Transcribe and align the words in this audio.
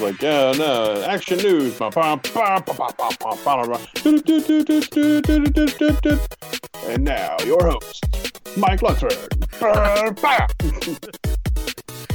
Like, 0.00 0.22
yeah, 0.22 0.52
no, 0.56 1.02
action 1.02 1.36
news. 1.38 1.78
And 6.86 7.04
now, 7.04 7.36
your 7.44 7.62
host, 7.62 8.02
Mike 8.56 8.80
Lunsford. 8.80 9.12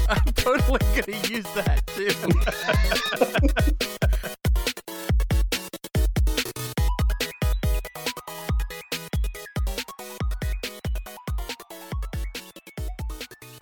I'm 0.10 0.34
totally 0.34 0.80
gonna 0.96 1.18
use 1.30 1.46
that 1.54 1.86
too. 1.88 2.12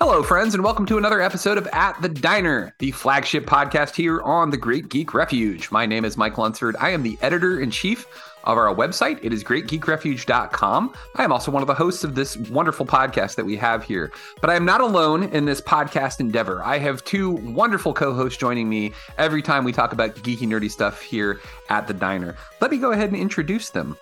Hello, 0.06 0.22
friends, 0.22 0.54
and 0.54 0.66
welcome 0.66 0.86
to 0.88 0.98
another 0.98 1.22
episode 1.22 1.58
of 1.58 1.66
At 1.72 2.02
the 2.02 2.10
Diner, 2.10 2.76
the 2.80 2.92
flagship 2.92 3.46
podcast 3.46 3.96
here 3.96 4.22
on 4.24 4.50
the 4.50 4.58
Great 4.58 4.90
Geek 4.90 5.14
Refuge. 5.14 5.72
My 5.72 5.86
name 5.86 6.04
is 6.04 6.18
Mike 6.18 6.38
Lunsford. 6.38 6.76
I 6.78 6.90
am 6.90 7.04
the 7.04 7.18
editor 7.22 7.62
in 7.62 7.72
chief 7.72 8.06
of 8.44 8.58
our 8.58 8.76
website. 8.76 9.20
It 9.22 9.32
is 9.32 9.46
greatgeekrefuge.com. 9.46 10.94
I 11.16 11.24
am 11.24 11.32
also 11.32 11.52
one 11.52 11.64
of 11.64 11.68
the 11.68 11.74
hosts 11.74 12.04
of 12.04 12.16
this 12.16 12.36
wonderful 12.36 12.86
podcast 12.86 13.36
that 13.36 13.46
we 13.46 13.56
have 13.56 13.86
here. 13.86 14.12
But 14.42 14.50
I 14.50 14.56
am 14.56 14.66
not 14.66 14.82
alone 14.82 15.24
in 15.24 15.46
this 15.46 15.62
podcast 15.62 16.20
endeavor. 16.20 16.62
I 16.62 16.80
have 16.80 17.06
two 17.06 17.30
wonderful 17.32 17.94
co 17.94 18.14
hosts 18.14 18.38
joining 18.38 18.68
me 18.68 18.92
every 19.18 19.42
time 19.42 19.64
we 19.64 19.72
talk 19.72 19.94
about 19.94 20.16
geeky, 20.16 20.46
nerdy 20.46 20.70
stuff 20.70 21.02
here 21.02 21.40
at 21.70 21.88
the 21.88 21.94
diner. 21.94 22.36
Let 22.60 22.72
me 22.72 22.78
go 22.78 22.92
ahead 22.92 23.10
and 23.10 23.18
introduce 23.18 23.70
them. 23.70 23.98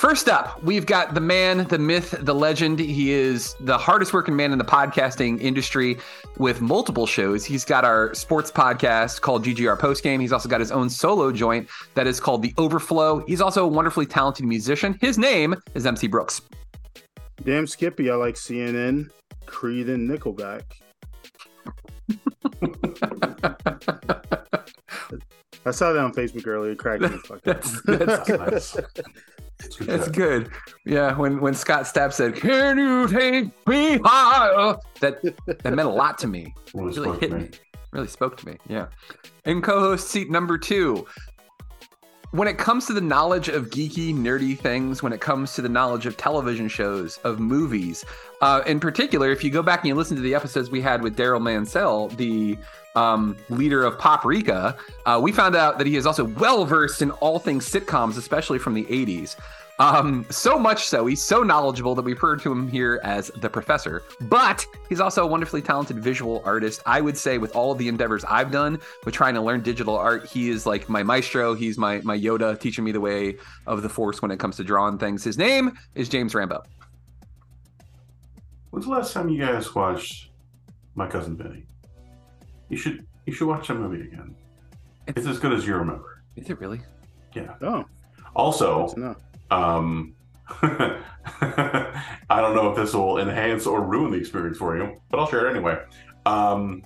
First 0.00 0.30
up, 0.30 0.62
we've 0.62 0.86
got 0.86 1.12
the 1.12 1.20
man, 1.20 1.64
the 1.64 1.78
myth, 1.78 2.14
the 2.20 2.34
legend. 2.34 2.78
He 2.78 3.12
is 3.12 3.54
the 3.60 3.76
hardest 3.76 4.14
working 4.14 4.34
man 4.34 4.50
in 4.50 4.56
the 4.56 4.64
podcasting 4.64 5.38
industry 5.42 5.98
with 6.38 6.62
multiple 6.62 7.06
shows. 7.06 7.44
He's 7.44 7.66
got 7.66 7.84
our 7.84 8.14
sports 8.14 8.50
podcast 8.50 9.20
called 9.20 9.44
GGR 9.44 9.78
Postgame. 9.78 10.22
He's 10.22 10.32
also 10.32 10.48
got 10.48 10.58
his 10.58 10.72
own 10.72 10.88
solo 10.88 11.30
joint 11.32 11.68
that 11.96 12.06
is 12.06 12.18
called 12.18 12.40
The 12.40 12.54
Overflow. 12.56 13.26
He's 13.26 13.42
also 13.42 13.62
a 13.62 13.68
wonderfully 13.68 14.06
talented 14.06 14.46
musician. 14.46 14.96
His 15.02 15.18
name 15.18 15.54
is 15.74 15.84
MC 15.84 16.06
Brooks. 16.06 16.40
Damn 17.44 17.66
Skippy, 17.66 18.10
I 18.10 18.14
like 18.14 18.36
CNN, 18.36 19.10
Creed, 19.44 19.90
and 19.90 20.08
Nickelback. 20.08 20.62
I 25.66 25.72
saw 25.72 25.92
that 25.92 26.02
on 26.02 26.14
Facebook 26.14 26.46
earlier. 26.46 26.74
Cracked 26.74 27.02
me 27.02 27.08
the 27.08 27.18
fuck 27.18 27.46
up. 27.46 27.62
That's, 27.84 28.78
that's 29.80 30.08
good. 30.08 30.50
Yeah, 30.84 31.16
when 31.16 31.40
when 31.40 31.54
Scott 31.54 31.84
Stapp 31.84 32.12
said, 32.12 32.34
"Can 32.36 32.78
you 32.78 33.08
take 33.08 33.66
me 33.66 33.98
higher?" 34.04 34.76
That 35.00 35.22
that 35.46 35.64
meant 35.64 35.80
a 35.88 35.92
lot 35.92 36.18
to 36.18 36.26
me. 36.26 36.54
Really 36.74 37.00
Really 37.00 37.18
hit 37.18 37.32
me. 37.32 37.38
me. 37.40 37.50
Really 37.92 38.06
spoke 38.06 38.36
to 38.38 38.46
me. 38.46 38.56
Yeah. 38.68 38.86
And 39.44 39.62
co-host 39.62 40.08
seat 40.08 40.30
number 40.30 40.56
two. 40.56 41.06
When 42.32 42.46
it 42.46 42.58
comes 42.58 42.86
to 42.86 42.92
the 42.92 43.00
knowledge 43.00 43.48
of 43.48 43.70
geeky, 43.70 44.14
nerdy 44.14 44.56
things, 44.56 45.02
when 45.02 45.12
it 45.12 45.20
comes 45.20 45.54
to 45.54 45.62
the 45.62 45.68
knowledge 45.68 46.06
of 46.06 46.16
television 46.16 46.68
shows, 46.68 47.16
of 47.24 47.40
movies, 47.40 48.04
uh, 48.40 48.62
in 48.66 48.78
particular, 48.78 49.32
if 49.32 49.42
you 49.42 49.50
go 49.50 49.64
back 49.64 49.80
and 49.80 49.88
you 49.88 49.96
listen 49.96 50.14
to 50.16 50.22
the 50.22 50.32
episodes 50.32 50.70
we 50.70 50.80
had 50.80 51.02
with 51.02 51.16
Daryl 51.16 51.42
Mansell, 51.42 52.06
the 52.10 52.56
um, 52.96 53.36
leader 53.48 53.84
of 53.84 53.98
Paprika, 53.98 54.76
uh, 55.06 55.20
we 55.22 55.32
found 55.32 55.56
out 55.56 55.78
that 55.78 55.86
he 55.86 55.96
is 55.96 56.06
also 56.06 56.24
well 56.24 56.64
versed 56.64 57.02
in 57.02 57.10
all 57.12 57.38
things 57.38 57.68
sitcoms, 57.68 58.16
especially 58.18 58.58
from 58.58 58.74
the 58.74 58.84
80s. 58.84 59.36
Um, 59.80 60.26
so 60.28 60.58
much 60.58 60.84
so, 60.84 61.06
he's 61.06 61.22
so 61.22 61.42
knowledgeable 61.42 61.94
that 61.94 62.02
we 62.02 62.12
refer 62.12 62.36
to 62.36 62.52
him 62.52 62.68
here 62.68 63.00
as 63.02 63.28
the 63.28 63.48
professor. 63.48 64.02
But 64.20 64.66
he's 64.90 65.00
also 65.00 65.24
a 65.24 65.26
wonderfully 65.26 65.62
talented 65.62 65.98
visual 66.00 66.42
artist. 66.44 66.82
I 66.84 67.00
would 67.00 67.16
say, 67.16 67.38
with 67.38 67.56
all 67.56 67.72
of 67.72 67.78
the 67.78 67.88
endeavors 67.88 68.22
I've 68.26 68.50
done 68.50 68.78
with 69.06 69.14
trying 69.14 69.32
to 69.34 69.40
learn 69.40 69.62
digital 69.62 69.96
art, 69.96 70.26
he 70.26 70.50
is 70.50 70.66
like 70.66 70.90
my 70.90 71.02
maestro. 71.02 71.54
He's 71.54 71.78
my 71.78 72.02
my 72.02 72.18
Yoda, 72.18 72.60
teaching 72.60 72.84
me 72.84 72.92
the 72.92 73.00
way 73.00 73.36
of 73.66 73.80
the 73.80 73.88
Force 73.88 74.20
when 74.20 74.30
it 74.30 74.38
comes 74.38 74.58
to 74.58 74.64
drawing 74.64 74.98
things. 74.98 75.24
His 75.24 75.38
name 75.38 75.78
is 75.94 76.10
James 76.10 76.34
Rambo. 76.34 76.62
When's 78.68 78.84
the 78.84 78.92
last 78.92 79.14
time 79.14 79.30
you 79.30 79.40
guys 79.40 79.74
watched 79.74 80.28
My 80.94 81.06
Cousin 81.06 81.38
Vinny? 81.38 81.64
You 82.70 82.76
should 82.76 83.04
you 83.26 83.32
should 83.34 83.48
watch 83.48 83.68
that 83.68 83.74
movie 83.74 84.00
again. 84.02 84.34
It's 85.06 85.26
as 85.26 85.38
good 85.38 85.52
as 85.52 85.66
you 85.66 85.74
remember. 85.74 86.22
Is 86.36 86.48
it 86.48 86.58
really? 86.60 86.80
Yeah. 87.34 87.54
Oh, 87.62 87.84
Also, 88.34 88.88
that's 88.96 89.20
um, 89.50 90.14
I 90.62 91.90
don't 92.30 92.54
know 92.54 92.70
if 92.70 92.76
this 92.76 92.94
will 92.94 93.18
enhance 93.18 93.66
or 93.66 93.82
ruin 93.82 94.12
the 94.12 94.18
experience 94.18 94.58
for 94.58 94.76
you, 94.76 95.00
but 95.10 95.18
I'll 95.20 95.26
share 95.28 95.46
it 95.46 95.50
anyway. 95.50 95.82
Um, 96.26 96.82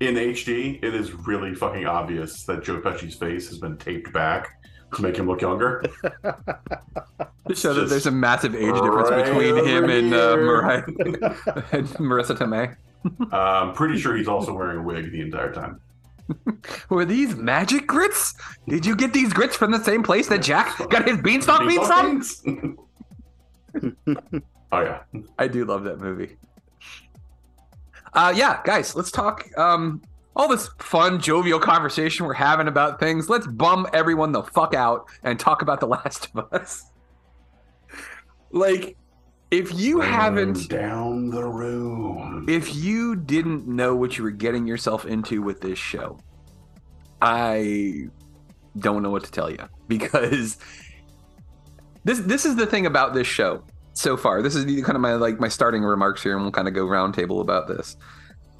in 0.00 0.14
HD, 0.16 0.82
it 0.82 0.94
is 0.94 1.12
really 1.12 1.54
fucking 1.54 1.86
obvious 1.86 2.44
that 2.44 2.62
Joe 2.62 2.80
Pesci's 2.80 3.14
face 3.14 3.48
has 3.48 3.58
been 3.58 3.76
taped 3.78 4.12
back 4.12 4.60
to 4.94 5.02
make 5.02 5.16
him 5.16 5.26
look 5.26 5.40
younger. 5.40 5.82
To 7.48 7.56
show 7.56 7.74
that 7.74 7.88
there's 7.88 8.06
a 8.06 8.10
massive 8.12 8.54
age 8.54 8.72
difference 8.72 9.10
right 9.10 9.24
between 9.24 9.56
him 9.66 9.82
over 9.84 9.90
and 9.92 10.14
uh, 10.14 10.36
here. 10.36 10.44
Mariah 10.44 10.84
and 11.72 11.88
Marisa 11.98 12.36
Tomei. 12.36 12.76
Uh, 13.04 13.36
I'm 13.36 13.74
pretty 13.74 13.98
sure 13.98 14.16
he's 14.16 14.28
also 14.28 14.54
wearing 14.54 14.78
a 14.78 14.82
wig 14.82 15.10
the 15.10 15.20
entire 15.20 15.52
time. 15.52 15.80
Were 16.88 17.04
these 17.04 17.34
magic 17.34 17.86
grits? 17.86 18.34
Did 18.68 18.86
you 18.86 18.94
get 18.94 19.12
these 19.12 19.32
grits 19.32 19.56
from 19.56 19.70
the 19.70 19.82
same 19.82 20.02
place 20.02 20.28
that 20.28 20.42
Jack 20.42 20.78
got 20.90 21.06
his 21.06 21.18
beanstalk 21.18 21.66
beans 21.66 22.40
from? 22.44 22.78
oh 24.72 24.80
yeah. 24.80 25.00
I 25.38 25.48
do 25.48 25.64
love 25.64 25.84
that 25.84 26.00
movie. 26.00 26.36
Uh, 28.14 28.32
yeah, 28.36 28.60
guys, 28.64 28.94
let's 28.94 29.10
talk. 29.10 29.46
Um, 29.58 30.02
all 30.36 30.48
this 30.48 30.68
fun, 30.78 31.20
jovial 31.20 31.58
conversation 31.58 32.26
we're 32.26 32.34
having 32.34 32.68
about 32.68 33.00
things. 33.00 33.28
Let's 33.28 33.46
bum 33.46 33.86
everyone 33.92 34.32
the 34.32 34.42
fuck 34.42 34.74
out 34.74 35.08
and 35.22 35.38
talk 35.38 35.62
about 35.62 35.80
The 35.80 35.86
Last 35.86 36.28
of 36.34 36.52
Us. 36.52 36.84
Like, 38.54 38.98
if 39.52 39.72
you 39.74 40.00
haven't, 40.00 40.68
down 40.68 41.28
the 41.30 41.44
room. 41.44 42.46
if 42.48 42.74
you 42.74 43.14
didn't 43.14 43.68
know 43.68 43.94
what 43.94 44.16
you 44.16 44.24
were 44.24 44.30
getting 44.30 44.66
yourself 44.66 45.04
into 45.04 45.42
with 45.42 45.60
this 45.60 45.78
show, 45.78 46.18
I 47.20 48.06
don't 48.78 49.02
know 49.02 49.10
what 49.10 49.24
to 49.24 49.30
tell 49.30 49.50
you 49.50 49.58
because 49.88 50.56
this 52.04 52.20
this 52.20 52.44
is 52.46 52.56
the 52.56 52.66
thing 52.66 52.86
about 52.86 53.14
this 53.14 53.26
show 53.26 53.62
so 53.92 54.16
far. 54.16 54.42
This 54.42 54.54
is 54.54 54.64
kind 54.84 54.96
of 54.96 55.00
my 55.02 55.14
like 55.14 55.38
my 55.38 55.48
starting 55.48 55.82
remarks 55.82 56.22
here, 56.22 56.34
and 56.34 56.42
we'll 56.42 56.52
kind 56.52 56.66
of 56.66 56.74
go 56.74 56.86
roundtable 56.86 57.40
about 57.42 57.68
this. 57.68 57.96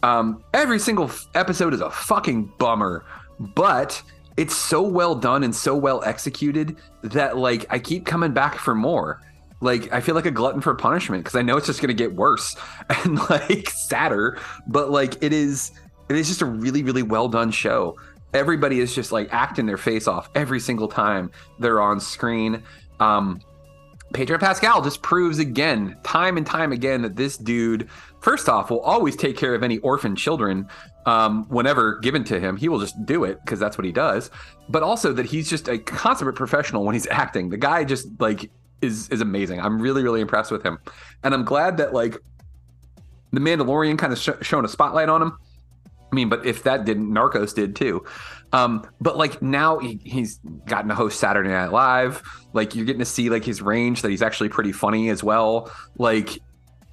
Um, 0.02 0.44
every 0.52 0.78
single 0.78 1.06
f- 1.06 1.26
episode 1.34 1.72
is 1.72 1.80
a 1.80 1.90
fucking 1.90 2.52
bummer, 2.58 3.04
but 3.38 4.02
it's 4.36 4.56
so 4.56 4.82
well 4.82 5.14
done 5.14 5.44
and 5.44 5.54
so 5.54 5.76
well 5.76 6.02
executed 6.04 6.76
that 7.02 7.36
like 7.36 7.66
I 7.70 7.78
keep 7.78 8.04
coming 8.04 8.32
back 8.32 8.56
for 8.56 8.74
more. 8.74 9.20
Like 9.62 9.92
I 9.92 10.00
feel 10.00 10.14
like 10.14 10.26
a 10.26 10.30
glutton 10.30 10.60
for 10.60 10.74
punishment 10.74 11.24
because 11.24 11.36
I 11.36 11.42
know 11.42 11.56
it's 11.56 11.66
just 11.66 11.80
gonna 11.80 11.94
get 11.94 12.14
worse 12.14 12.56
and 13.04 13.18
like 13.30 13.70
sadder. 13.70 14.38
But 14.66 14.90
like 14.90 15.22
it 15.22 15.32
is, 15.32 15.70
it 16.08 16.16
is 16.16 16.28
just 16.28 16.42
a 16.42 16.46
really, 16.46 16.82
really 16.82 17.02
well 17.02 17.28
done 17.28 17.50
show. 17.50 17.96
Everybody 18.34 18.80
is 18.80 18.94
just 18.94 19.12
like 19.12 19.32
acting 19.32 19.66
their 19.66 19.78
face 19.78 20.08
off 20.08 20.28
every 20.34 20.60
single 20.60 20.88
time 20.88 21.30
they're 21.58 21.80
on 21.80 22.00
screen. 22.00 22.62
Um, 22.98 23.40
Pedro 24.12 24.38
Pascal 24.38 24.82
just 24.82 25.00
proves 25.02 25.38
again, 25.38 25.96
time 26.02 26.36
and 26.36 26.46
time 26.46 26.72
again, 26.72 27.00
that 27.02 27.16
this 27.16 27.38
dude, 27.38 27.88
first 28.20 28.48
off, 28.48 28.70
will 28.70 28.80
always 28.80 29.16
take 29.16 29.36
care 29.36 29.54
of 29.54 29.62
any 29.62 29.78
orphan 29.78 30.14
children 30.16 30.68
um, 31.06 31.44
whenever 31.48 31.98
given 32.00 32.22
to 32.24 32.38
him. 32.38 32.56
He 32.56 32.68
will 32.68 32.78
just 32.78 33.06
do 33.06 33.24
it 33.24 33.38
because 33.44 33.58
that's 33.58 33.78
what 33.78 33.84
he 33.84 33.92
does. 33.92 34.30
But 34.68 34.82
also 34.82 35.12
that 35.14 35.26
he's 35.26 35.48
just 35.48 35.68
a 35.68 35.78
consummate 35.78 36.34
professional 36.34 36.84
when 36.84 36.94
he's 36.94 37.06
acting. 37.06 37.48
The 37.48 37.56
guy 37.56 37.84
just 37.84 38.08
like 38.20 38.50
is 38.82 39.08
is 39.08 39.20
amazing. 39.20 39.61
I'm 39.61 39.81
really 39.81 40.02
really 40.02 40.20
impressed 40.20 40.50
with 40.50 40.62
him, 40.62 40.79
and 41.23 41.32
I'm 41.32 41.44
glad 41.44 41.79
that 41.79 41.94
like 41.94 42.19
the 43.32 43.40
Mandalorian 43.40 43.99
kind 43.99 44.12
of 44.12 44.19
sh- 44.19 44.31
showing 44.43 44.64
a 44.64 44.69
spotlight 44.69 45.08
on 45.08 45.23
him. 45.23 45.38
I 46.12 46.14
mean, 46.14 46.29
but 46.29 46.44
if 46.44 46.64
that 46.64 46.84
didn't, 46.84 47.11
Narcos 47.11 47.55
did 47.55 47.75
too. 47.75 48.05
Um, 48.52 48.87
but 49.00 49.17
like 49.17 49.40
now 49.40 49.79
he, 49.79 49.99
he's 50.05 50.40
gotten 50.67 50.88
to 50.90 50.94
host 50.94 51.19
Saturday 51.19 51.49
Night 51.49 51.73
Live. 51.73 52.23
Like 52.52 52.75
you're 52.75 52.84
getting 52.84 53.00
to 53.00 53.06
see 53.06 53.31
like 53.31 53.44
his 53.44 53.62
range 53.62 54.02
that 54.02 54.11
he's 54.11 54.20
actually 54.20 54.50
pretty 54.50 54.73
funny 54.73 55.08
as 55.08 55.25
well. 55.25 55.73
Like, 55.96 56.38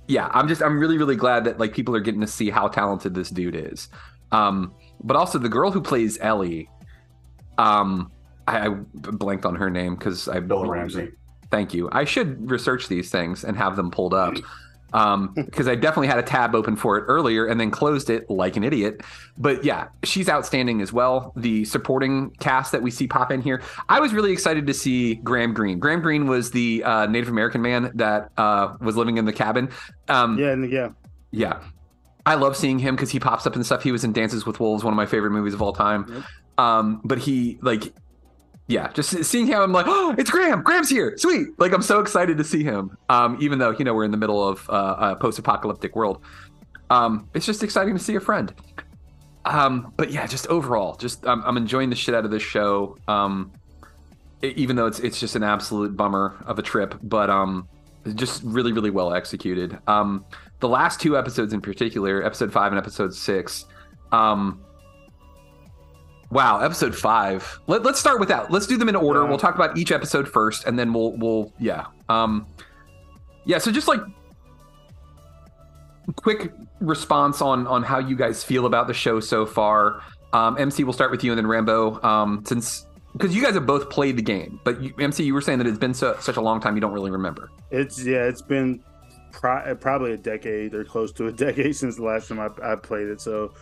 yeah, 0.08 0.30
I'm 0.32 0.48
just 0.48 0.64
I'm 0.64 0.80
really 0.80 0.98
really 0.98 1.18
glad 1.18 1.44
that 1.44 1.60
like 1.60 1.74
people 1.74 1.94
are 1.96 2.00
getting 2.00 2.22
to 2.22 2.28
see 2.28 2.50
how 2.50 2.70
talented 2.70 3.14
this 3.14 3.30
dude 3.30 3.56
is. 3.56 3.90
Um, 4.32 4.74
but 5.04 5.18
also 5.18 5.38
the 5.38 5.50
girl 5.50 5.72
who 5.72 5.82
plays 5.82 6.18
Ellie, 6.22 6.70
um, 7.58 8.10
I, 8.48 8.68
I 8.68 8.70
blanked 8.70 9.46
on 9.46 9.56
her 9.56 9.70
name 9.70 9.96
because 9.96 10.30
I 10.30 10.40
Bella 10.40 10.70
Ramsey. 10.70 11.12
Thank 11.52 11.74
you. 11.74 11.90
I 11.92 12.06
should 12.06 12.50
research 12.50 12.88
these 12.88 13.10
things 13.10 13.44
and 13.44 13.58
have 13.58 13.76
them 13.76 13.92
pulled 13.92 14.14
up 14.14 14.36
um 14.94 15.34
because 15.36 15.68
i 15.68 15.76
definitely 15.76 16.08
had 16.08 16.18
a 16.18 16.24
tab 16.24 16.56
open 16.56 16.76
for 16.76 16.98
it 16.98 17.02
earlier 17.08 17.46
and 17.46 17.60
then 17.60 17.70
closed 17.70 18.10
it 18.10 18.30
like 18.30 18.58
an 18.58 18.64
idiot. 18.64 19.02
But 19.38 19.64
yeah 19.64 19.90
she's 20.04 20.28
outstanding 20.30 20.82
as 20.82 20.92
well. 20.92 21.32
The 21.36 21.66
supporting 21.66 22.32
cast 22.40 22.72
that 22.72 22.82
we 22.82 22.92
see 22.92 23.08
pop 23.08 23.32
in 23.32 23.42
here 23.42 23.62
i 23.88 24.00
was 24.00 24.14
really 24.14 24.32
excited 24.32 24.66
to 24.68 24.74
see 24.74 25.16
graham 25.16 25.54
greene. 25.54 25.80
Graham 25.80 26.02
greene 26.02 26.28
was 26.28 26.52
the 26.52 26.84
uh, 26.84 27.06
native 27.06 27.30
american 27.30 27.62
man 27.62 27.92
that 27.96 28.32
uh, 28.38 28.76
was 28.82 28.96
living 28.96 29.18
in 29.18 29.26
the 29.26 29.34
cabin. 29.34 29.70
Um 30.08 30.38
yeah 30.38 30.56
yeah. 30.56 30.90
yeah. 31.32 31.60
I 32.26 32.36
love 32.36 32.56
seeing 32.56 32.80
him 32.80 32.96
because 32.96 33.10
he 33.10 33.20
pops 33.20 33.48
up 33.48 33.56
and 33.56 33.66
stuff. 33.66 33.82
He 33.82 33.92
was 33.92 34.04
in 34.04 34.14
dances 34.14 34.46
with 34.46 34.60
wolves 34.60 34.84
one 34.84 34.94
of 34.94 34.98
my 34.98 35.06
favorite 35.06 35.32
movies 35.32 35.54
of 35.54 35.62
all 35.62 35.74
time. 35.74 36.06
Yep. 36.10 36.24
um 36.58 37.02
but 37.04 37.20
he 37.20 37.60
like 37.62 37.94
yeah, 38.70 38.92
just 38.94 39.24
seeing 39.26 39.48
him, 39.48 39.60
I'm 39.60 39.72
like, 39.72 39.88
oh, 39.90 40.14
it's 40.16 40.30
Graham. 40.30 40.62
Graham's 40.62 40.90
here. 40.90 41.18
Sweet. 41.18 41.48
Like, 41.58 41.74
I'm 41.74 41.82
so 41.82 42.00
excited 42.02 42.38
to 42.38 42.44
see 42.44 42.64
him. 42.64 42.96
Um, 43.10 43.36
even 43.42 43.58
though, 43.58 43.72
you 43.72 43.84
know, 43.84 43.96
we're 43.96 44.04
in 44.04 44.12
the 44.12 44.18
middle 44.18 44.48
of 44.48 44.70
uh, 44.70 44.96
a 45.00 45.16
post 45.16 45.40
apocalyptic 45.40 45.96
world. 45.96 46.22
Um, 46.92 47.28
it's 47.34 47.48
just 47.48 47.64
exciting 47.64 47.98
to 47.98 48.00
see 48.00 48.14
a 48.14 48.20
friend. 48.20 48.54
Um, 49.44 49.92
but 49.98 50.12
yeah, 50.12 50.28
just 50.28 50.46
overall, 50.48 50.96
just 50.96 51.26
I'm, 51.26 51.44
I'm 51.46 51.58
enjoying 51.58 51.90
the 51.90 51.96
shit 51.96 52.14
out 52.14 52.26
of 52.26 52.32
this 52.32 52.44
show. 52.44 52.96
Um, 53.08 53.52
it, 54.44 54.56
even 54.56 54.76
though 54.76 54.86
it's 54.86 55.00
it's 55.00 55.20
just 55.20 55.36
an 55.36 55.44
absolute 55.44 55.98
bummer 55.98 56.38
of 56.46 56.60
a 56.60 56.62
trip, 56.62 56.94
but 57.02 57.32
um, 57.32 57.68
just 58.14 58.44
really 58.44 58.72
really 58.72 58.92
well 58.92 59.14
executed. 59.16 59.80
Um, 59.88 60.26
the 60.60 60.70
last 60.70 61.02
two 61.02 61.18
episodes 61.18 61.54
in 61.54 61.62
particular, 61.62 62.24
episode 62.24 62.54
five 62.54 62.72
and 62.72 62.78
episode 62.78 63.16
six, 63.16 63.66
um, 64.12 64.62
Wow, 66.32 66.60
episode 66.60 66.96
five. 66.96 67.60
Let, 67.68 67.86
us 67.86 68.00
start 68.00 68.20
with 68.20 68.30
that. 68.30 68.52
Let's 68.52 68.68
do 68.68 68.78
them 68.78 68.90
in 68.90 68.96
order. 68.96 69.24
Yeah. 69.24 69.30
We'll 69.30 69.40
talk 69.40 69.56
about 69.56 69.78
each 69.78 69.92
episode 69.92 70.28
first, 70.28 70.66
and 70.66 70.78
then 70.78 70.94
we'll 70.94 71.14
we'll 71.18 71.54
yeah 71.60 71.86
um 72.08 72.46
yeah. 73.46 73.58
So 73.58 73.72
just 73.72 73.88
like 73.88 74.02
quick 76.16 76.52
response 76.80 77.42
on 77.42 77.66
on 77.68 77.84
how 77.84 78.00
you 78.00 78.16
guys 78.16 78.44
feel 78.44 78.66
about 78.66 78.88
the 78.88 78.94
show 78.94 79.20
so 79.20 79.46
far. 79.46 80.04
Um, 80.32 80.58
MC, 80.60 80.84
we'll 80.84 80.94
start 80.94 81.10
with 81.10 81.24
you, 81.24 81.32
and 81.32 81.38
then 81.40 81.48
Rambo. 81.48 82.02
Um, 82.04 82.44
since 82.46 82.86
because 83.14 83.36
you 83.36 83.42
guys 83.42 83.56
have 83.56 83.66
both 83.66 83.90
played 83.90 84.16
the 84.16 84.22
game, 84.22 84.60
but 84.64 84.82
you, 84.82 84.94
MC, 85.00 85.24
you 85.24 85.34
were 85.34 85.42
saying 85.42 85.58
that 85.58 85.68
it's 85.68 85.80
been 85.80 85.96
so, 85.96 86.16
such 86.20 86.38
a 86.38 86.42
long 86.42 86.60
time 86.60 86.76
you 86.76 86.82
don't 86.82 86.94
really 86.94 87.12
remember. 87.12 87.50
It's 87.72 88.04
yeah, 88.06 88.26
it's 88.26 88.44
been 88.44 88.84
pro- 89.32 89.76
probably 89.76 90.14
a 90.14 90.18
decade 90.18 90.76
or 90.76 90.84
close 90.84 91.12
to 91.14 91.28
a 91.28 91.32
decade 91.46 91.76
since 91.76 91.96
the 91.96 92.04
last 92.04 92.28
time 92.28 92.40
I, 92.40 92.50
I 92.64 92.76
played 92.76 93.08
it. 93.08 93.20
So 93.20 93.54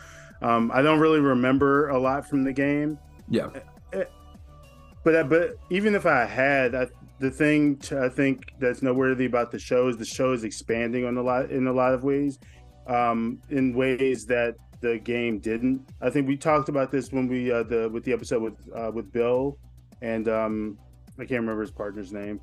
um, 0.41 0.71
I 0.73 0.81
don't 0.81 0.99
really 0.99 1.19
remember 1.19 1.89
a 1.89 1.99
lot 1.99 2.27
from 2.27 2.43
the 2.43 2.53
game. 2.53 2.97
Yeah. 3.29 3.49
Eh, 3.93 4.03
but 5.03 5.15
uh, 5.15 5.23
but 5.23 5.57
even 5.69 5.95
if 5.95 6.05
I 6.05 6.25
had, 6.25 6.75
I, 6.75 6.87
the 7.19 7.31
thing 7.31 7.77
to, 7.77 8.03
I 8.03 8.09
think 8.09 8.53
that's 8.59 8.81
noteworthy 8.81 9.25
about 9.25 9.51
the 9.51 9.59
show 9.59 9.87
is 9.87 9.97
the 9.97 10.05
show 10.05 10.33
is 10.33 10.43
expanding 10.43 11.05
on 11.05 11.17
a 11.17 11.21
lot 11.21 11.51
in 11.51 11.67
a 11.67 11.73
lot 11.73 11.93
of 11.93 12.03
ways, 12.03 12.39
um, 12.87 13.41
in 13.49 13.73
ways 13.73 14.25
that 14.25 14.55
the 14.81 14.99
game 14.99 15.39
didn't. 15.39 15.87
I 16.01 16.09
think 16.09 16.27
we 16.27 16.37
talked 16.37 16.69
about 16.69 16.91
this 16.91 17.11
when 17.11 17.27
we 17.27 17.51
uh, 17.51 17.63
the 17.63 17.89
with 17.89 18.03
the 18.03 18.13
episode 18.13 18.43
with 18.43 18.55
uh, 18.75 18.91
with 18.93 19.11
Bill 19.11 19.57
and 20.01 20.27
um, 20.27 20.77
I 21.17 21.23
can't 21.23 21.41
remember 21.41 21.61
his 21.61 21.71
partner's 21.71 22.13
name. 22.13 22.39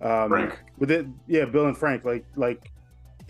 Um, 0.00 0.28
Frank. 0.28 0.58
With 0.78 0.90
it, 0.90 1.06
yeah, 1.26 1.44
Bill 1.44 1.66
and 1.66 1.76
Frank. 1.76 2.04
Like 2.04 2.24
like 2.36 2.70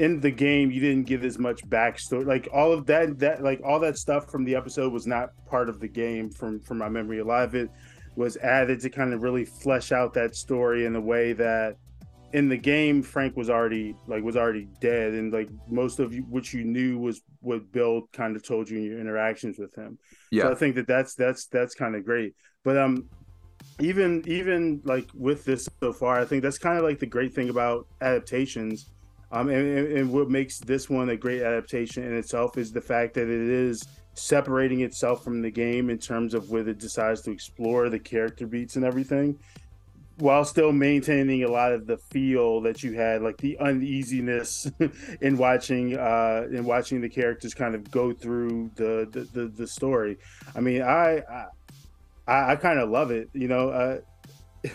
in 0.00 0.19
the 0.19 0.31
game 0.31 0.70
you 0.70 0.81
didn't 0.81 1.06
give 1.06 1.25
as 1.25 1.38
much 1.38 1.62
backstory. 1.69 2.25
Like 2.25 2.49
all 2.55 2.73
of 2.73 2.87
that 2.87 3.19
that 3.19 3.43
like 3.43 3.61
all 3.62 3.79
that 3.81 3.99
stuff 3.99 4.31
from 4.31 4.44
the 4.44 4.55
episode 4.56 4.93
was 4.94 5.06
not 5.06 5.29
part 5.47 5.69
of 5.69 5.79
the 5.79 5.88
game 5.88 6.31
from 6.31 6.58
from 6.58 6.79
my 6.79 6.88
memory. 6.88 7.19
Alive 7.19 7.55
it 7.55 7.70
was 8.17 8.38
added 8.38 8.81
to 8.81 8.88
kind 8.88 9.12
of 9.12 9.23
really 9.23 9.44
flesh 9.44 9.93
out 9.93 10.14
that 10.14 10.35
story 10.35 10.87
in 10.87 10.97
a 10.97 11.00
way 11.00 11.35
that 11.35 11.76
in 12.32 12.49
the 12.49 12.56
game 12.56 13.02
frank 13.02 13.37
was 13.37 13.50
already 13.50 13.94
like 14.06 14.25
was 14.25 14.38
already 14.38 14.69
dead. 14.81 15.12
And 15.12 15.35
like 15.35 15.50
most 15.69 16.00
of 16.00 16.14
you, 16.14 16.23
what 16.23 16.50
you 16.55 16.64
knew 16.64 16.99
was 16.99 17.20
what 17.41 17.70
bill 17.70 18.08
kind 18.14 18.37
of 18.37 18.43
told 18.43 18.70
you 18.70 18.79
in 18.79 18.85
your 18.85 18.99
interactions 18.99 19.58
with 19.58 19.75
him. 19.75 19.99
Yeah. 20.31 20.44
So 20.44 20.53
i 20.53 20.55
think 20.55 20.76
that 20.76 20.87
that's 20.87 21.14
that's 21.14 21.46
that's 21.46 21.75
kind 21.75 21.94
of 21.94 22.06
great. 22.06 22.35
But 22.64 22.79
um 22.79 23.06
even 23.79 24.25
even 24.26 24.81
like 24.85 25.11
with 25.14 25.44
this 25.44 25.69
so 25.81 25.93
far 25.93 26.19
i 26.19 26.25
think 26.25 26.43
that's 26.43 26.56
kind 26.56 26.79
of 26.79 26.85
like 26.85 26.99
the 26.99 27.05
great 27.06 27.35
thing 27.35 27.50
about 27.50 27.87
adaptations 28.00 28.91
um, 29.32 29.49
and, 29.49 29.87
and, 29.93 30.12
what 30.12 30.29
makes 30.29 30.59
this 30.59 30.91
one 30.91 31.11
a 31.11 31.17
great 31.17 31.43
adaptation 31.43 32.03
in 32.03 32.17
itself 32.17 32.59
is 32.59 32.73
the 32.73 32.81
fact 32.81 33.15
that 33.15 33.29
it 33.29 33.49
is 33.49 33.87
separating 34.15 34.81
itself 34.81 35.23
from 35.23 35.41
the 35.41 35.50
game 35.50 35.88
in 35.88 35.99
terms 35.99 36.35
of 36.35 36.50
where 36.50 36.69
it 36.69 36.79
decides 36.79 37.23
to 37.23 37.31
explore 37.31 37.88
the 37.88 37.99
character 37.99 38.47
beats 38.47 38.75
and 38.75 38.85
everything, 38.85 39.38
while 40.17 40.44
still 40.44 40.73
maintaining 40.73 41.44
a 41.44 41.50
lot 41.50 41.73
of 41.73 41.87
the 41.87 41.97
feel 41.97 42.61
that 42.61 42.82
you 42.82 42.93
had, 42.93 43.23
like 43.23 43.37
the 43.38 43.56
uneasiness 43.59 44.71
in 45.20 45.37
watching 45.37 45.96
uh, 45.96 46.46
in 46.51 46.65
watching 46.65 47.01
the 47.01 47.08
characters 47.08 47.55
kind 47.55 47.75
of 47.75 47.89
go 47.91 48.13
through 48.13 48.70
the 48.75 49.08
the, 49.13 49.20
the, 49.32 49.49
the 49.49 49.67
story. 49.67 50.19
I 50.56 50.60
mean, 50.60 50.82
I 50.82 51.22
I, 52.27 52.53
I 52.53 52.56
kind 52.56 52.81
of 52.81 52.91
love 52.91 53.10
it, 53.10 53.31
you 53.32 53.49
know. 53.49 53.70
Uh, 53.70 53.99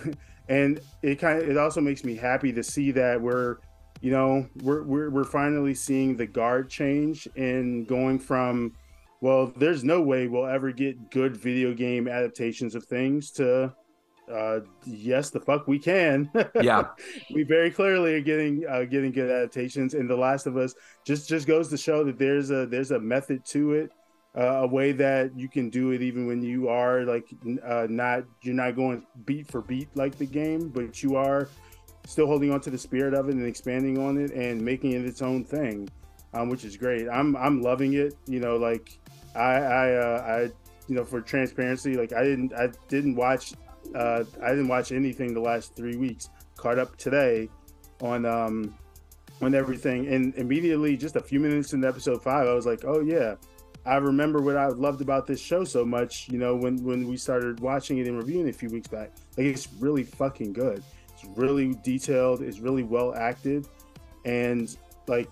and 0.49 0.79
it 1.01 1.15
kind 1.19 1.41
of 1.41 1.49
it 1.49 1.57
also 1.57 1.81
makes 1.81 2.03
me 2.03 2.15
happy 2.15 2.51
to 2.53 2.63
see 2.63 2.91
that 2.91 3.21
we're 3.21 3.57
you 4.05 4.11
know, 4.11 4.47
we're, 4.61 4.83
we're, 4.83 5.09
we're 5.09 5.23
finally 5.23 5.73
seeing 5.73 6.15
the 6.15 6.27
guard 6.27 6.69
change 6.69 7.27
and 7.35 7.87
going 7.87 8.19
from, 8.19 8.71
well, 9.19 9.51
there's 9.57 9.83
no 9.83 9.99
way 9.99 10.27
we'll 10.27 10.45
ever 10.45 10.71
get 10.71 11.09
good 11.09 11.35
video 11.35 11.73
game 11.73 12.07
adaptations 12.07 12.75
of 12.75 12.83
things 12.85 13.31
to, 13.31 13.73
uh, 14.31 14.59
yes, 14.85 15.31
the 15.31 15.39
fuck 15.39 15.67
we 15.67 15.79
can. 15.79 16.29
Yeah, 16.61 16.89
we 17.33 17.41
very 17.41 17.71
clearly 17.71 18.13
are 18.13 18.21
getting 18.21 18.63
uh, 18.69 18.83
getting 18.83 19.11
good 19.11 19.31
adaptations, 19.31 19.95
and 19.95 20.07
The 20.07 20.15
Last 20.15 20.45
of 20.45 20.55
Us 20.55 20.75
just 21.03 21.27
just 21.27 21.47
goes 21.47 21.69
to 21.69 21.77
show 21.77 22.03
that 22.03 22.19
there's 22.19 22.51
a 22.51 22.67
there's 22.67 22.91
a 22.91 22.99
method 22.99 23.43
to 23.45 23.73
it, 23.73 23.91
uh, 24.37 24.63
a 24.63 24.67
way 24.67 24.91
that 24.91 25.37
you 25.37 25.47
can 25.47 25.69
do 25.69 25.91
it 25.91 26.01
even 26.01 26.27
when 26.27 26.43
you 26.43 26.69
are 26.69 27.03
like 27.05 27.27
uh, 27.63 27.87
not 27.89 28.23
you're 28.41 28.55
not 28.55 28.75
going 28.75 29.05
beat 29.25 29.47
for 29.47 29.61
beat 29.61 29.89
like 29.95 30.17
the 30.17 30.25
game, 30.25 30.69
but 30.69 31.03
you 31.03 31.15
are 31.15 31.47
still 32.05 32.27
holding 32.27 32.51
on 32.51 32.61
to 32.61 32.69
the 32.69 32.77
spirit 32.77 33.13
of 33.13 33.29
it 33.29 33.35
and 33.35 33.45
expanding 33.45 33.97
on 33.97 34.17
it 34.17 34.31
and 34.31 34.61
making 34.61 34.91
it 34.91 35.05
its 35.05 35.21
own 35.21 35.43
thing, 35.43 35.89
um, 36.33 36.49
which 36.49 36.63
is 36.63 36.77
great. 36.77 37.07
I'm 37.09 37.35
I'm 37.35 37.61
loving 37.61 37.93
it. 37.93 38.15
You 38.27 38.39
know, 38.39 38.57
like 38.57 38.97
I 39.35 39.55
I 39.55 39.93
uh, 39.93 40.21
I 40.21 40.41
you 40.87 40.95
know 40.95 41.03
for 41.03 41.21
transparency, 41.21 41.95
like 41.95 42.13
I 42.13 42.23
didn't 42.23 42.53
I 42.53 42.69
didn't 42.87 43.15
watch 43.15 43.53
uh, 43.93 44.23
I 44.41 44.49
didn't 44.49 44.67
watch 44.67 44.91
anything 44.91 45.33
the 45.33 45.41
last 45.41 45.75
three 45.75 45.97
weeks. 45.97 46.29
Caught 46.57 46.79
up 46.79 46.95
today 46.97 47.49
on 48.01 48.25
um 48.25 48.75
on 49.41 49.53
everything, 49.53 50.07
and 50.07 50.33
immediately 50.35 50.95
just 50.95 51.15
a 51.15 51.21
few 51.21 51.39
minutes 51.39 51.73
into 51.73 51.87
episode 51.87 52.23
five, 52.23 52.47
I 52.47 52.53
was 52.53 52.65
like, 52.65 52.85
oh 52.85 53.01
yeah. 53.01 53.35
I 53.87 53.97
remember 53.97 54.41
what 54.41 54.57
I 54.57 54.65
loved 54.69 55.01
about 55.01 55.27
this 55.27 55.39
show 55.39 55.63
so 55.63 55.85
much, 55.85 56.27
you 56.27 56.39
know, 56.39 56.55
when 56.55 56.83
when 56.83 57.07
we 57.07 57.17
started 57.17 57.59
watching 57.59 57.99
it 57.99 58.07
and 58.07 58.17
reviewing 58.17 58.47
it 58.47 58.55
a 58.55 58.57
few 58.57 58.69
weeks 58.69 58.87
back. 58.87 59.11
Like 59.37 59.45
it's 59.45 59.67
really 59.79 60.01
fucking 60.01 60.53
good 60.53 60.83
really 61.35 61.75
detailed, 61.83 62.41
it's 62.41 62.59
really 62.59 62.83
well 62.83 63.13
acted, 63.15 63.67
and 64.25 64.75
like 65.07 65.29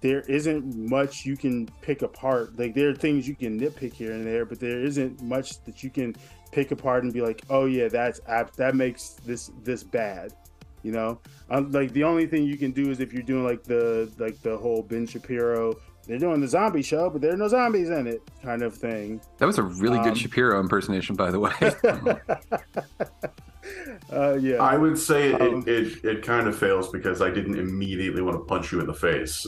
there 0.00 0.20
isn't 0.20 0.76
much 0.76 1.24
you 1.24 1.36
can 1.36 1.66
pick 1.80 2.02
apart. 2.02 2.58
Like 2.58 2.74
there 2.74 2.90
are 2.90 2.94
things 2.94 3.26
you 3.26 3.34
can 3.34 3.58
nitpick 3.58 3.94
here 3.94 4.12
and 4.12 4.26
there, 4.26 4.44
but 4.44 4.60
there 4.60 4.80
isn't 4.80 5.22
much 5.22 5.64
that 5.64 5.82
you 5.82 5.90
can 5.90 6.14
pick 6.52 6.70
apart 6.72 7.04
and 7.04 7.12
be 7.12 7.22
like, 7.22 7.42
oh 7.48 7.64
yeah, 7.64 7.88
that's 7.88 8.20
that 8.56 8.74
makes 8.74 9.14
this 9.24 9.50
this 9.62 9.82
bad. 9.82 10.34
You 10.82 10.92
know, 10.92 11.18
um, 11.48 11.72
like 11.72 11.92
the 11.94 12.04
only 12.04 12.26
thing 12.26 12.44
you 12.44 12.58
can 12.58 12.70
do 12.72 12.90
is 12.90 13.00
if 13.00 13.14
you're 13.14 13.22
doing 13.22 13.44
like 13.44 13.64
the 13.64 14.12
like 14.18 14.40
the 14.42 14.56
whole 14.56 14.82
Ben 14.82 15.06
Shapiro. 15.06 15.74
They're 16.06 16.18
doing 16.18 16.42
the 16.42 16.48
zombie 16.48 16.82
show, 16.82 17.08
but 17.08 17.22
there 17.22 17.32
are 17.32 17.36
no 17.38 17.48
zombies 17.48 17.88
in 17.88 18.06
it, 18.06 18.20
kind 18.42 18.60
of 18.60 18.74
thing. 18.74 19.22
That 19.38 19.46
was 19.46 19.56
a 19.56 19.62
really 19.62 19.96
Um, 19.96 20.04
good 20.04 20.18
Shapiro 20.18 20.60
impersonation, 20.60 21.16
by 21.16 21.30
the 21.30 21.40
way. 21.40 21.50
Uh, 24.12 24.34
yeah, 24.34 24.56
I 24.56 24.76
would 24.76 24.98
say 24.98 25.32
it, 25.32 25.40
Um, 25.40 25.64
it, 25.66 26.04
it 26.04 26.22
kind 26.22 26.46
of 26.46 26.56
fails 26.56 26.88
because 26.90 27.22
I 27.22 27.30
didn't 27.30 27.58
immediately 27.58 28.20
want 28.22 28.36
to 28.36 28.44
punch 28.44 28.70
you 28.70 28.80
in 28.80 28.86
the 28.86 28.94
face. 28.94 29.46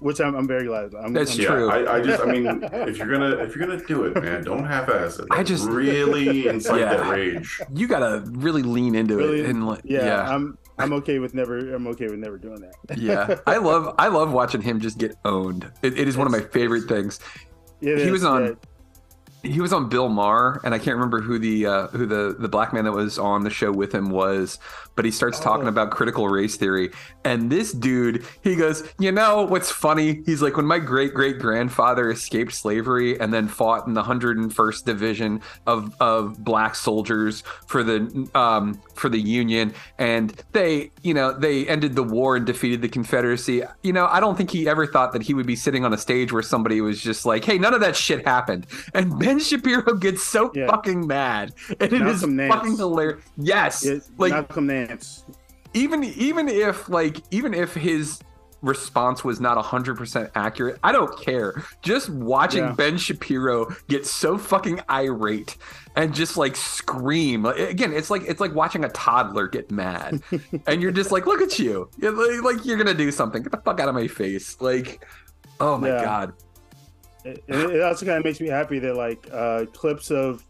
which 0.00 0.20
I'm, 0.20 0.34
I'm 0.34 0.46
very 0.48 0.66
glad. 0.66 0.94
I'm, 0.94 1.12
That's 1.12 1.32
I'm- 1.32 1.40
Yeah, 1.40 1.46
True. 1.48 1.70
I, 1.70 1.96
I 1.96 2.00
just, 2.00 2.22
I 2.22 2.26
mean, 2.26 2.46
if 2.72 2.96
you're 2.96 3.10
gonna, 3.10 3.36
if 3.44 3.54
you're 3.54 3.66
gonna 3.66 3.84
do 3.86 4.04
it, 4.04 4.20
man, 4.22 4.42
don't 4.44 4.64
half-ass 4.64 5.18
it. 5.18 5.26
I 5.30 5.42
just- 5.42 5.68
really 5.68 6.48
incite 6.48 6.80
Yeah. 6.80 6.96
that 6.96 7.10
rage. 7.10 7.60
you 7.74 7.86
gotta 7.86 8.24
really 8.30 8.62
lean 8.62 8.94
into 8.94 9.16
Really? 9.18 9.40
it 9.40 9.46
and 9.50 9.66
like, 9.66 9.82
Yeah, 9.84 10.04
yeah. 10.06 10.34
I'm 10.34 10.56
I'm 10.78 10.92
okay 10.94 11.18
with 11.18 11.32
never. 11.34 11.74
I'm 11.74 11.86
okay 11.88 12.06
with 12.06 12.18
never 12.18 12.38
doing 12.38 12.60
that. 12.60 12.98
yeah, 12.98 13.38
I 13.46 13.56
love 13.58 13.94
I 13.98 14.08
love 14.08 14.32
watching 14.32 14.60
him 14.62 14.80
just 14.80 14.98
get 14.98 15.16
owned. 15.24 15.70
It, 15.82 15.98
it 15.98 16.08
is 16.08 16.16
one 16.16 16.26
of 16.26 16.32
my 16.32 16.40
favorite 16.40 16.82
things. 16.88 17.18
It 17.82 17.98
he 17.98 18.04
is, 18.04 18.10
was 18.10 18.24
on 18.24 18.44
yeah. 18.44 18.52
He 19.46 19.60
was 19.60 19.72
on 19.72 19.88
Bill 19.88 20.08
Maher, 20.08 20.60
and 20.64 20.74
I 20.74 20.78
can't 20.78 20.96
remember 20.96 21.20
who 21.20 21.38
the 21.38 21.66
uh, 21.66 21.86
who 21.88 22.06
the 22.06 22.36
the 22.38 22.48
black 22.48 22.72
man 22.72 22.84
that 22.84 22.92
was 22.92 23.18
on 23.18 23.44
the 23.44 23.50
show 23.50 23.72
with 23.72 23.94
him 23.94 24.10
was, 24.10 24.58
but 24.96 25.04
he 25.04 25.10
starts 25.10 25.38
talking 25.38 25.66
Oh. 25.66 25.68
about 25.68 25.90
critical 25.90 26.28
race 26.28 26.56
theory, 26.56 26.90
and 27.24 27.50
this 27.50 27.72
dude 27.72 28.24
he 28.42 28.56
goes, 28.56 28.82
you 28.98 29.12
know 29.12 29.44
what's 29.44 29.70
funny? 29.70 30.22
He's 30.26 30.42
like, 30.42 30.56
when 30.56 30.66
my 30.66 30.78
great 30.78 31.14
great 31.14 31.38
grandfather 31.38 32.10
escaped 32.10 32.52
slavery 32.54 33.18
and 33.20 33.32
then 33.32 33.46
fought 33.46 33.86
in 33.86 33.94
the 33.94 34.02
101st 34.02 34.84
Division 34.84 35.40
of 35.66 35.94
of 36.00 36.42
black 36.44 36.74
soldiers 36.74 37.42
for 37.66 37.82
the 37.82 38.28
um 38.34 38.80
for 38.94 39.08
the 39.08 39.20
Union, 39.20 39.72
and 39.98 40.42
they 40.52 40.90
you 41.02 41.12
know 41.14 41.32
they 41.32 41.66
ended 41.68 41.94
the 41.94 42.02
war 42.02 42.36
and 42.36 42.46
defeated 42.46 42.80
the 42.82 42.88
Confederacy. 42.88 43.62
You 43.82 43.92
know, 43.92 44.06
I 44.06 44.18
don't 44.20 44.36
think 44.36 44.50
he 44.50 44.68
ever 44.68 44.86
thought 44.86 45.12
that 45.12 45.22
he 45.22 45.34
would 45.34 45.46
be 45.46 45.56
sitting 45.56 45.84
on 45.84 45.92
a 45.92 45.98
stage 45.98 46.32
where 46.32 46.42
somebody 46.42 46.80
was 46.80 47.00
just 47.02 47.26
like, 47.26 47.44
hey, 47.44 47.58
none 47.58 47.74
of 47.74 47.80
that 47.80 47.94
shit 47.96 48.26
happened, 48.26 48.66
and 48.94 49.18
Ben 49.20 49.38
Shapiro 49.38 49.94
gets 49.94 50.22
so 50.22 50.50
Yeah. 50.54 50.66
fucking 50.68 51.06
mad, 51.06 51.52
and 51.80 51.92
it 51.92 52.00
is 52.02 52.22
Malcolm 52.22 52.36
Nance. 52.36 52.54
fucking 52.54 52.76
hilarious. 52.78 53.22
Yes, 53.36 53.84
Yeah, 53.84 53.98
like 54.16 54.32
Malcolm 54.32 54.66
Nance. 54.68 54.85
Even 55.74 56.04
even 56.04 56.48
if 56.48 56.88
like 56.88 57.20
even 57.30 57.52
if 57.54 57.74
his 57.74 58.20
response 58.62 59.22
was 59.22 59.38
not 59.38 59.62
100% 59.62 60.30
accurate 60.34 60.78
i 60.82 60.90
don't 60.90 61.20
care. 61.20 61.62
Just 61.82 62.08
watching 62.08 62.64
Yeah. 62.64 62.72
ben 62.72 62.96
shapiro 62.96 63.66
get 63.88 64.06
so 64.06 64.38
fucking 64.38 64.80
irate 64.90 65.56
and 65.94 66.14
just 66.14 66.36
like 66.36 66.56
scream. 66.56 67.44
Again 67.44 67.92
it's 67.92 68.10
like 68.10 68.22
it's 68.22 68.40
like 68.40 68.54
watching 68.54 68.84
a 68.84 68.88
toddler 68.88 69.46
get 69.46 69.70
mad. 69.70 70.22
And 70.66 70.80
you're 70.82 70.90
just 70.90 71.12
like 71.12 71.26
look 71.26 71.42
at 71.42 71.58
you. 71.58 71.90
You're 71.98 72.42
like, 72.42 72.64
you're 72.64 72.78
gonna 72.78 72.94
do 72.94 73.10
something. 73.12 73.42
Get 73.42 73.52
the 73.52 73.58
fuck 73.60 73.78
out 73.78 73.88
of 73.88 73.94
my 73.94 74.08
face. 74.08 74.58
Like 74.60 75.04
oh 75.60 75.76
my 75.76 75.88
Yeah. 75.88 76.02
god. 76.04 76.32
It, 77.24 77.44
it 77.48 77.82
also 77.82 78.06
kind 78.06 78.18
of 78.18 78.24
makes 78.24 78.40
me 78.40 78.48
happy 78.48 78.78
that 78.78 78.96
like 78.96 79.28
uh, 79.32 79.66
clips 79.72 80.10
of 80.10 80.44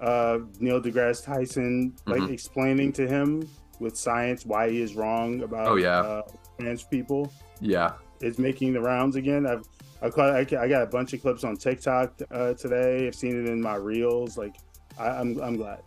uh, 0.00 0.38
Neil 0.60 0.80
deGrasse 0.80 1.24
Tyson 1.24 1.94
like 2.06 2.22
Mhm. 2.22 2.30
explaining 2.32 2.92
to 2.94 3.06
him 3.06 3.46
with 3.80 3.96
science 3.96 4.44
why 4.46 4.68
he 4.70 4.80
is 4.80 4.94
wrong 4.94 5.42
about 5.42 5.66
Oh, 5.68 5.76
yeah. 5.76 6.00
uh, 6.00 6.22
trans 6.58 6.82
people 6.84 7.32
yeah 7.60 7.92
is 8.20 8.38
making 8.38 8.72
the 8.74 8.80
rounds 8.80 9.16
again. 9.16 9.46
I've 9.46 9.64
I 10.02 10.08
caught 10.10 10.30
I, 10.34 10.40
I 10.40 10.68
got 10.68 10.82
a 10.82 10.86
bunch 10.86 11.12
of 11.14 11.20
clips 11.22 11.42
on 11.44 11.56
TikTok 11.56 12.12
uh, 12.30 12.54
today. 12.54 13.06
I've 13.06 13.14
seen 13.14 13.38
it 13.44 13.48
in 13.48 13.60
my 13.60 13.76
reels. 13.76 14.36
Like 14.38 14.56
I, 14.98 15.08
I'm 15.08 15.40
I'm 15.40 15.56
glad. 15.56 15.80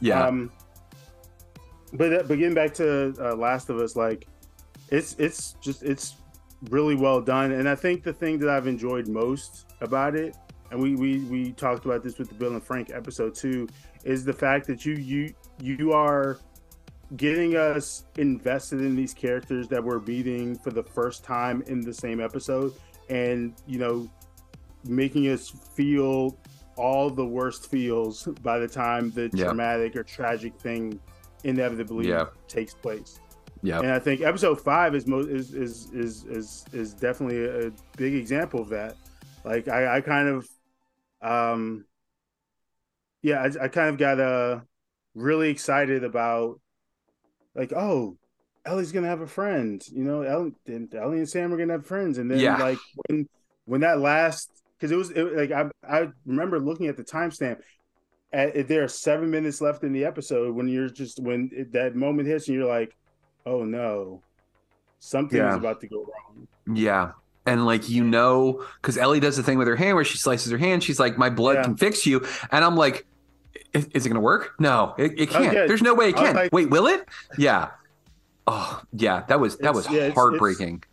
yeah 0.00 0.26
Um, 0.26 0.50
but 1.92 2.12
uh, 2.12 2.22
but 2.24 2.38
getting 2.38 2.54
back 2.54 2.74
to 2.74 3.14
uh, 3.20 3.34
Last 3.36 3.70
of 3.70 3.78
Us, 3.78 3.96
like 3.96 4.26
it's 4.90 5.14
it's 5.18 5.52
just 5.60 5.82
it's 5.82 6.16
really 6.70 6.94
well 6.96 7.20
done, 7.20 7.52
and 7.52 7.68
I 7.68 7.74
think 7.74 8.02
the 8.02 8.12
thing 8.12 8.38
that 8.40 8.48
I've 8.48 8.66
enjoyed 8.66 9.08
most 9.08 9.66
about 9.80 10.14
it, 10.16 10.36
and 10.70 10.80
we 10.80 10.96
we 10.96 11.18
we 11.24 11.52
talked 11.52 11.84
about 11.84 12.02
this 12.02 12.18
with 12.18 12.28
the 12.28 12.34
Bill 12.34 12.52
and 12.52 12.62
Frank 12.62 12.90
episode 12.90 13.34
two, 13.34 13.68
is 14.04 14.24
the 14.24 14.32
fact 14.32 14.66
that 14.66 14.84
you 14.84 14.94
you 14.94 15.32
you 15.60 15.92
are 15.92 16.38
getting 17.16 17.56
us 17.56 18.04
invested 18.18 18.80
in 18.80 18.96
these 18.96 19.14
characters 19.14 19.68
that 19.68 19.82
we're 19.82 20.00
meeting 20.00 20.56
for 20.58 20.70
the 20.70 20.82
first 20.82 21.22
time 21.22 21.62
in 21.66 21.80
the 21.80 21.94
same 21.94 22.20
episode, 22.20 22.74
and 23.08 23.54
you 23.66 23.78
know 23.78 24.10
making 24.84 25.24
us 25.28 25.50
feel 25.74 26.36
all 26.76 27.08
the 27.08 27.24
worst 27.24 27.70
feels 27.70 28.24
by 28.42 28.58
the 28.58 28.68
time 28.68 29.10
the 29.12 29.30
Yeah. 29.32 29.46
traumatic 29.46 29.96
or 29.96 30.02
tragic 30.02 30.54
thing 30.60 31.00
inevitably 31.44 32.08
Yeah. 32.08 32.26
takes 32.48 32.74
place. 32.74 33.20
yeah 33.62 33.78
And 33.80 33.90
I 33.90 33.98
think 33.98 34.20
episode 34.20 34.60
five 34.60 34.94
is 34.94 35.06
mo- 35.06 35.20
is 35.20 35.54
is 35.54 35.90
is 35.92 36.24
is 36.24 36.64
is 36.72 36.92
definitely 36.94 37.44
a 37.46 37.72
big 37.96 38.14
example 38.14 38.60
of 38.60 38.68
that. 38.68 38.96
Like 39.44 39.68
I, 39.68 39.96
I 39.96 40.00
kind 40.02 40.28
of, 40.28 40.48
um, 41.22 41.86
yeah, 43.22 43.42
I, 43.42 43.64
I 43.64 43.68
kind 43.68 43.88
of 43.88 43.98
got 43.98 44.20
uh 44.20 44.60
really 45.14 45.48
excited 45.50 46.04
about 46.04 46.60
like 47.56 47.72
oh. 47.72 48.16
Ellie's 48.64 48.90
gonna 48.90 49.06
have 49.06 49.20
a 49.20 49.28
friend, 49.28 49.80
you 49.92 50.02
know. 50.02 50.22
Ellie, 50.22 50.52
and 50.66 50.92
Ellie 50.92 51.18
and 51.18 51.28
Sam 51.28 51.54
are 51.54 51.56
gonna 51.56 51.74
have 51.74 51.86
friends, 51.86 52.18
and 52.18 52.28
then 52.28 52.40
Yeah. 52.40 52.56
like 52.56 52.78
when 53.06 53.28
when 53.64 53.82
that 53.82 54.00
last 54.00 54.50
because 54.76 54.90
it 54.90 54.96
was 54.96 55.10
it, 55.12 55.22
like 55.36 55.52
I 55.52 55.70
I 55.88 56.08
remember 56.26 56.58
looking 56.58 56.88
at 56.88 56.96
the 56.96 57.04
timestamp. 57.04 57.60
At, 58.32 58.66
there 58.66 58.82
are 58.82 58.88
seven 58.88 59.30
minutes 59.30 59.60
left 59.60 59.84
in 59.84 59.92
the 59.92 60.04
episode 60.04 60.52
when 60.56 60.66
you're 60.66 60.88
just 60.90 61.20
when 61.22 61.48
it, 61.52 61.72
that 61.74 61.94
moment 61.94 62.26
hits 62.26 62.48
and 62.48 62.56
you're 62.56 62.66
like, 62.66 62.92
oh 63.46 63.62
no, 63.62 64.20
something's 64.98 65.38
Yeah. 65.38 65.54
about 65.56 65.80
to 65.82 65.86
go 65.86 65.98
wrong. 65.98 66.48
Yeah. 66.76 67.12
And 67.46 67.64
like 67.66 67.88
you 67.88 68.02
know, 68.02 68.64
because 68.82 68.98
Ellie 68.98 69.20
does 69.20 69.36
the 69.36 69.44
thing 69.44 69.58
with 69.58 69.68
her 69.68 69.76
hand 69.76 69.94
where 69.94 70.04
she 70.04 70.18
slices 70.18 70.50
her 70.50 70.58
hand. 70.58 70.82
She's 70.82 70.98
like, 70.98 71.16
"My 71.16 71.30
blood 71.30 71.58
Yeah. 71.58 71.62
can 71.62 71.76
fix 71.76 72.04
you," 72.04 72.26
and 72.50 72.64
I'm 72.64 72.74
like, 72.74 73.06
"Is, 73.72 73.86
is 73.94 74.06
it 74.06 74.08
gonna 74.08 74.20
work? 74.20 74.54
No, 74.58 74.94
it, 74.98 75.18
it 75.18 75.28
Oh, 75.34 75.38
can't. 75.38 75.52
There's 75.68 75.82
no 75.82 75.94
way 75.94 76.08
it 76.10 76.16
can. 76.16 76.34
like- 76.34 76.52
Wait, 76.52 76.70
will 76.70 76.86
it? 76.86 77.06
Yeah. 77.38 77.70
Oh, 78.46 78.80
yeah. 78.92 79.24
That 79.28 79.40
was 79.40 79.56
that 79.58 79.74
was 79.74 79.86
yeah, 79.86 79.92
it's- 79.92 80.04
it's- 80.10 80.14
heartbreaking. 80.14 80.84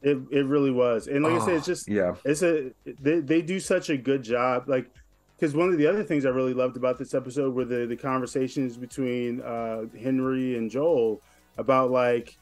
It 0.00 0.18
it 0.30 0.46
really 0.46 0.70
was, 0.70 1.08
and 1.08 1.24
like 1.24 1.32
I 1.32 1.38
said, 1.40 1.48
Oh, 1.54 1.56
it's 1.56 1.66
just 1.66 1.88
yeah. 1.88 2.14
it's 2.24 2.42
a 2.42 2.70
they, 3.00 3.18
they 3.18 3.42
do 3.42 3.58
such 3.58 3.90
a 3.90 3.96
good 3.96 4.22
job 4.22 4.68
like 4.68 4.88
because 5.36 5.56
one 5.56 5.70
of 5.70 5.78
the 5.78 5.88
other 5.88 6.04
things 6.04 6.24
i 6.24 6.28
really 6.28 6.54
loved 6.54 6.76
about 6.76 6.98
this 6.98 7.14
episode 7.14 7.52
were 7.52 7.64
the 7.64 7.84
the 7.86 7.96
conversations 7.96 8.76
between 8.76 9.40
uh 9.42 9.86
henry 10.00 10.56
and 10.56 10.70
joel 10.70 11.20
about 11.58 11.90
like 11.90 12.38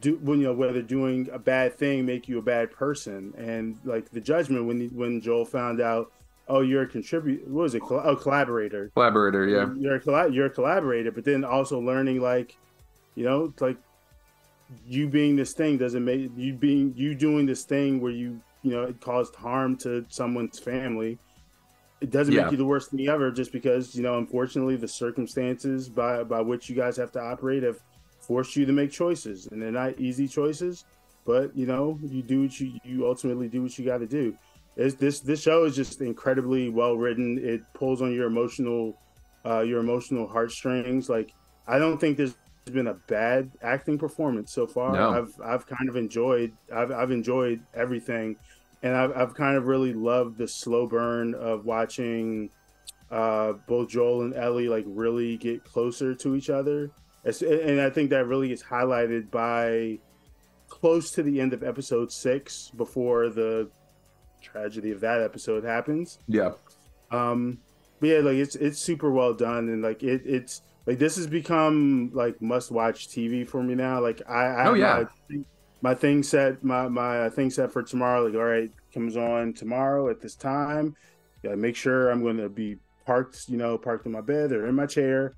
do 0.00 0.16
when 0.22 0.40
you 0.40 0.46
know 0.46 0.52
whether 0.54 0.80
doing 0.82 1.28
a 1.32 1.38
bad 1.38 1.74
thing 1.74 2.06
make 2.06 2.26
you 2.28 2.38
a 2.38 2.42
bad 2.42 2.70
person 2.72 3.34
and 3.36 3.78
like 3.84 4.10
the 4.10 4.20
judgment 4.20 4.64
when 4.66 4.88
when 4.94 5.20
joel 5.20 5.44
found 5.44 5.78
out 5.80 6.10
oh 6.48 6.60
you're 6.60 6.82
a 6.82 6.86
contribute 6.86 7.46
what 7.48 7.62
was 7.62 7.74
it 7.74 7.80
Coll- 7.82 8.02
oh 8.04 8.16
collaborator 8.16 8.90
Collaborator. 8.94 9.46
Yeah. 9.48 9.72
you're 9.78 9.96
a 9.96 10.30
you're 10.30 10.46
a 10.46 10.50
collaborator, 10.50 11.10
but 11.12 11.24
then 11.24 11.44
also 11.44 11.78
learning 11.80 12.20
like, 12.20 12.56
you 13.14 13.24
know, 13.24 13.52
like 13.60 13.76
you 14.86 15.08
being 15.08 15.36
this 15.36 15.52
thing 15.52 15.76
doesn't 15.78 16.04
make 16.04 16.30
you 16.36 16.52
being 16.54 16.94
you 16.96 17.14
doing 17.14 17.46
this 17.46 17.64
thing 17.64 18.00
where 18.00 18.12
you 18.12 18.40
you 18.62 18.70
know 18.72 18.82
it 18.84 19.00
caused 19.00 19.34
harm 19.34 19.76
to 19.76 20.04
someone's 20.08 20.58
family. 20.58 21.18
It 22.00 22.10
doesn't 22.10 22.34
Yeah. 22.34 22.42
make 22.44 22.52
you 22.52 22.56
the 22.56 22.64
worst 22.64 22.90
thing 22.90 23.06
ever, 23.08 23.30
just 23.30 23.52
because 23.52 23.94
you 23.94 24.02
know 24.02 24.18
unfortunately 24.18 24.76
the 24.76 24.88
circumstances 24.88 25.88
by 25.88 26.24
by 26.24 26.40
which 26.40 26.68
you 26.68 26.74
guys 26.76 26.96
have 26.96 27.12
to 27.12 27.20
operate 27.20 27.62
have 27.62 27.78
forced 28.20 28.56
you 28.56 28.64
to 28.66 28.72
make 28.72 28.90
choices, 28.90 29.46
and 29.48 29.60
they're 29.62 29.70
not 29.72 29.98
easy 30.00 30.26
choices. 30.26 30.84
But 31.24 31.56
you 31.56 31.66
know 31.66 31.98
you 32.02 32.22
do 32.22 32.42
what 32.42 32.58
you 32.60 32.72
you 32.84 33.06
ultimately 33.06 33.48
do 33.48 33.62
what 33.62 33.78
you 33.78 33.84
got 33.84 33.98
to 33.98 34.06
do. 34.06 34.34
It's, 34.76 34.94
this 34.94 35.20
this 35.20 35.42
show 35.42 35.64
is 35.64 35.76
just 35.76 36.00
incredibly 36.00 36.68
well 36.68 36.96
written. 36.96 37.38
It 37.42 37.62
pulls 37.74 38.00
on 38.00 38.12
your 38.12 38.26
emotional 38.26 38.98
uh, 39.44 39.60
your 39.60 39.80
emotional 39.80 40.26
heartstrings. 40.26 41.08
Like 41.08 41.32
I 41.66 41.78
don't 41.78 41.98
think 41.98 42.16
there's 42.16 42.34
been 42.64 42.86
a 42.86 42.94
bad 42.94 43.50
acting 43.62 43.98
performance 43.98 44.52
so 44.52 44.66
far. 44.66 44.92
No. 44.92 45.10
I've 45.10 45.34
I've 45.44 45.66
kind 45.66 45.88
of 45.88 45.96
enjoyed 45.96 46.52
I've 46.72 46.90
I've 46.90 47.10
enjoyed 47.10 47.60
everything, 47.74 48.36
and 48.82 48.96
I've 48.96 49.16
I've 49.16 49.34
kind 49.34 49.56
of 49.56 49.66
really 49.66 49.92
loved 49.92 50.38
the 50.38 50.48
slow 50.48 50.86
burn 50.86 51.34
of 51.34 51.66
watching 51.66 52.50
uh, 53.10 53.52
both 53.66 53.90
Joel 53.90 54.22
and 54.22 54.34
Ellie 54.34 54.68
like 54.68 54.84
really 54.86 55.36
get 55.36 55.64
closer 55.64 56.14
to 56.14 56.34
each 56.34 56.50
other. 56.50 56.90
And 57.24 57.80
I 57.80 57.90
think 57.90 58.10
that 58.10 58.26
really 58.26 58.48
gets 58.48 58.64
highlighted 58.64 59.30
by 59.30 59.98
close 60.68 61.12
to 61.12 61.22
the 61.22 61.40
end 61.40 61.52
of 61.52 61.62
episode 61.62 62.10
six 62.10 62.72
before 62.76 63.28
the 63.28 63.70
tragedy 64.42 64.90
of 64.90 65.00
that 65.00 65.20
episode 65.20 65.64
happens. 65.64 66.18
Yeah. 66.28 66.52
Um, 67.10 67.58
but 68.00 68.08
yeah, 68.08 68.18
like 68.18 68.36
it's 68.36 68.56
it's 68.56 68.78
super 68.80 69.10
well 69.10 69.34
done, 69.34 69.68
and 69.68 69.82
like 69.82 70.02
it 70.02 70.22
it's 70.24 70.62
like 70.86 70.98
this 70.98 71.16
has 71.16 71.26
become 71.26 72.10
like 72.12 72.40
must 72.42 72.70
watch 72.70 73.08
TV 73.08 73.48
for 73.48 73.62
me 73.62 73.74
now. 73.74 74.00
Like 74.00 74.22
I, 74.28 74.44
I 74.46 74.66
Oh, 74.68 74.74
yeah. 74.74 75.04
my, 75.30 75.36
my 75.82 75.94
thing 75.94 76.22
set 76.22 76.62
my 76.64 76.88
my 76.88 77.28
thing 77.30 77.50
set 77.50 77.72
for 77.72 77.82
tomorrow. 77.82 78.24
Like 78.24 78.34
all 78.34 78.44
right, 78.44 78.70
comes 78.92 79.16
on 79.16 79.52
tomorrow 79.52 80.10
at 80.10 80.20
this 80.20 80.34
time. 80.34 80.96
Yeah, 81.42 81.54
make 81.54 81.76
sure 81.76 82.10
I'm 82.10 82.22
going 82.22 82.36
to 82.38 82.48
be 82.48 82.78
parked, 83.04 83.48
you 83.48 83.56
know, 83.56 83.76
parked 83.76 84.06
in 84.06 84.12
my 84.12 84.20
bed 84.20 84.52
or 84.52 84.66
in 84.68 84.74
my 84.76 84.86
chair, 84.86 85.34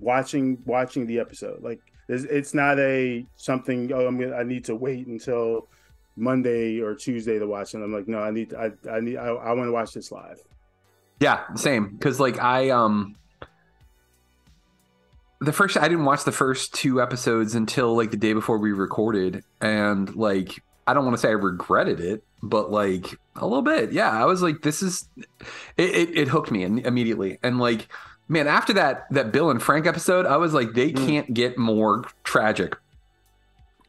watching 0.00 0.58
watching 0.64 1.06
the 1.06 1.18
episode. 1.18 1.62
Like 1.62 1.80
It's, 2.08 2.24
it's 2.24 2.54
not 2.54 2.78
a 2.78 3.26
something. 3.36 3.92
Oh, 3.92 4.06
I'm 4.06 4.18
gonna, 4.18 4.36
I 4.36 4.42
need 4.44 4.64
to 4.66 4.76
wait 4.76 5.06
until 5.06 5.68
Monday 6.16 6.80
or 6.80 6.94
Tuesday 6.94 7.38
to 7.38 7.46
watch 7.46 7.74
it. 7.74 7.78
I'm 7.78 7.92
like, 7.92 8.08
no, 8.08 8.18
I 8.18 8.30
need, 8.30 8.54
I, 8.54 8.72
I 8.90 9.00
need, 9.00 9.16
I, 9.16 9.28
I 9.28 9.52
want 9.52 9.68
to 9.68 9.72
watch 9.72 9.92
this 9.92 10.12
live. 10.12 10.40
Yeah, 11.20 11.54
same. 11.54 11.88
Because 11.88 12.18
like 12.18 12.40
I 12.40 12.70
um 12.70 13.14
the 15.40 15.52
first 15.52 15.76
I 15.76 15.86
didn't 15.88 16.06
watch 16.06 16.24
the 16.24 16.32
first 16.32 16.74
two 16.74 17.00
episodes 17.00 17.54
until 17.54 17.94
like 17.94 18.10
the 18.10 18.16
day 18.16 18.32
before 18.32 18.58
we 18.58 18.72
recorded, 18.72 19.44
and 19.60 20.14
like 20.16 20.62
I 20.86 20.94
don't 20.94 21.04
want 21.04 21.16
to 21.16 21.20
say 21.20 21.28
I 21.28 21.32
regretted 21.32 22.00
it, 22.00 22.24
but 22.42 22.70
like 22.70 23.18
a 23.36 23.46
little 23.46 23.62
bit. 23.62 23.92
Yeah, 23.92 24.10
I 24.10 24.24
was 24.24 24.42
like, 24.42 24.62
this 24.62 24.82
is 24.82 25.08
it. 25.76 25.94
It, 25.94 26.18
it 26.18 26.28
hooked 26.28 26.50
me 26.50 26.64
in, 26.64 26.80
immediately, 26.80 27.38
and 27.42 27.58
like 27.58 27.88
man, 28.28 28.48
after 28.48 28.72
that 28.72 29.06
that 29.10 29.30
Bill 29.30 29.50
and 29.50 29.62
Frank 29.62 29.86
episode, 29.86 30.24
I 30.24 30.38
was 30.38 30.54
like, 30.54 30.72
they 30.72 30.90
can't 30.90 31.32
get 31.34 31.58
more 31.58 32.06
tragic. 32.24 32.76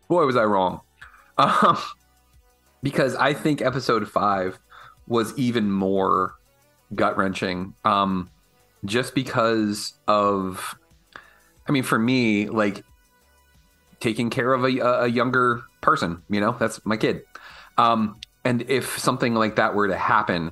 Boy, 0.09 0.25
was 0.25 0.35
I 0.35 0.43
wrong. 0.43 0.81
Um, 1.37 1.77
because 2.83 3.15
I 3.15 3.33
think 3.33 3.61
episode 3.61 4.07
five 4.09 4.59
was 5.07 5.37
even 5.37 5.71
more 5.71 6.35
gut 6.95 7.17
wrenching. 7.17 7.73
Um, 7.85 8.29
just 8.85 9.13
because 9.15 9.93
of, 10.07 10.75
I 11.67 11.71
mean, 11.71 11.83
for 11.83 11.99
me, 11.99 12.47
like 12.49 12.83
taking 13.99 14.29
care 14.29 14.53
of 14.53 14.63
a, 14.63 14.79
a 14.79 15.07
younger 15.07 15.61
person, 15.81 16.21
you 16.29 16.39
know, 16.41 16.55
that's 16.59 16.83
my 16.85 16.97
kid. 16.97 17.21
Um, 17.77 18.19
and 18.43 18.63
if 18.69 18.97
something 18.97 19.35
like 19.35 19.57
that 19.57 19.75
were 19.75 19.87
to 19.87 19.97
happen, 19.97 20.51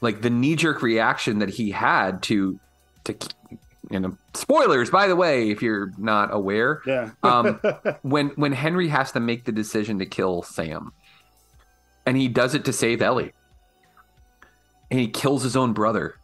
like 0.00 0.22
the 0.22 0.30
knee 0.30 0.56
jerk 0.56 0.80
reaction 0.82 1.40
that 1.40 1.50
he 1.50 1.70
had 1.70 2.22
to, 2.24 2.58
to, 3.04 3.14
you 3.90 4.00
know, 4.00 4.16
spoilers, 4.34 4.90
by 4.90 5.08
the 5.08 5.16
way, 5.16 5.50
if 5.50 5.60
you're 5.62 5.92
not 5.98 6.32
aware, 6.32 6.82
Yeah. 6.86 7.10
um, 7.22 7.60
when 8.02 8.28
when 8.30 8.52
Henry 8.52 8.88
has 8.88 9.12
to 9.12 9.20
make 9.20 9.44
the 9.44 9.52
decision 9.52 9.98
to 9.98 10.06
kill 10.06 10.42
Sam, 10.42 10.92
and 12.08 12.16
he 12.16 12.26
does 12.26 12.54
it 12.54 12.64
to 12.64 12.72
save 12.72 13.02
Ellie, 13.02 13.34
and 14.90 14.98
he 14.98 15.08
kills 15.08 15.42
his 15.42 15.56
own 15.56 15.74
brother. 15.74 16.14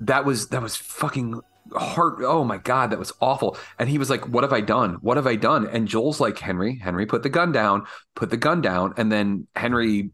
That 0.00 0.26
was 0.26 0.48
that 0.48 0.60
was 0.60 0.76
fucking 0.76 1.40
heart. 1.74 2.18
Oh 2.18 2.44
my 2.44 2.58
god, 2.58 2.90
that 2.90 2.98
was 2.98 3.14
awful. 3.18 3.56
And 3.78 3.88
he 3.88 3.96
was 3.96 4.10
like, 4.10 4.28
"What 4.28 4.44
have 4.44 4.52
I 4.52 4.60
done? 4.60 4.98
What 5.00 5.16
have 5.16 5.26
I 5.26 5.36
done?" 5.36 5.66
And 5.66 5.88
Joel's 5.88 6.20
like, 6.20 6.38
"Henry, 6.38 6.76
Henry, 6.76 7.06
put 7.06 7.22
the 7.22 7.30
gun 7.30 7.50
down. 7.50 7.86
Put 8.14 8.28
the 8.28 8.36
gun 8.36 8.60
down." 8.60 8.92
And 8.98 9.10
then 9.10 9.46
Henry, 9.56 10.10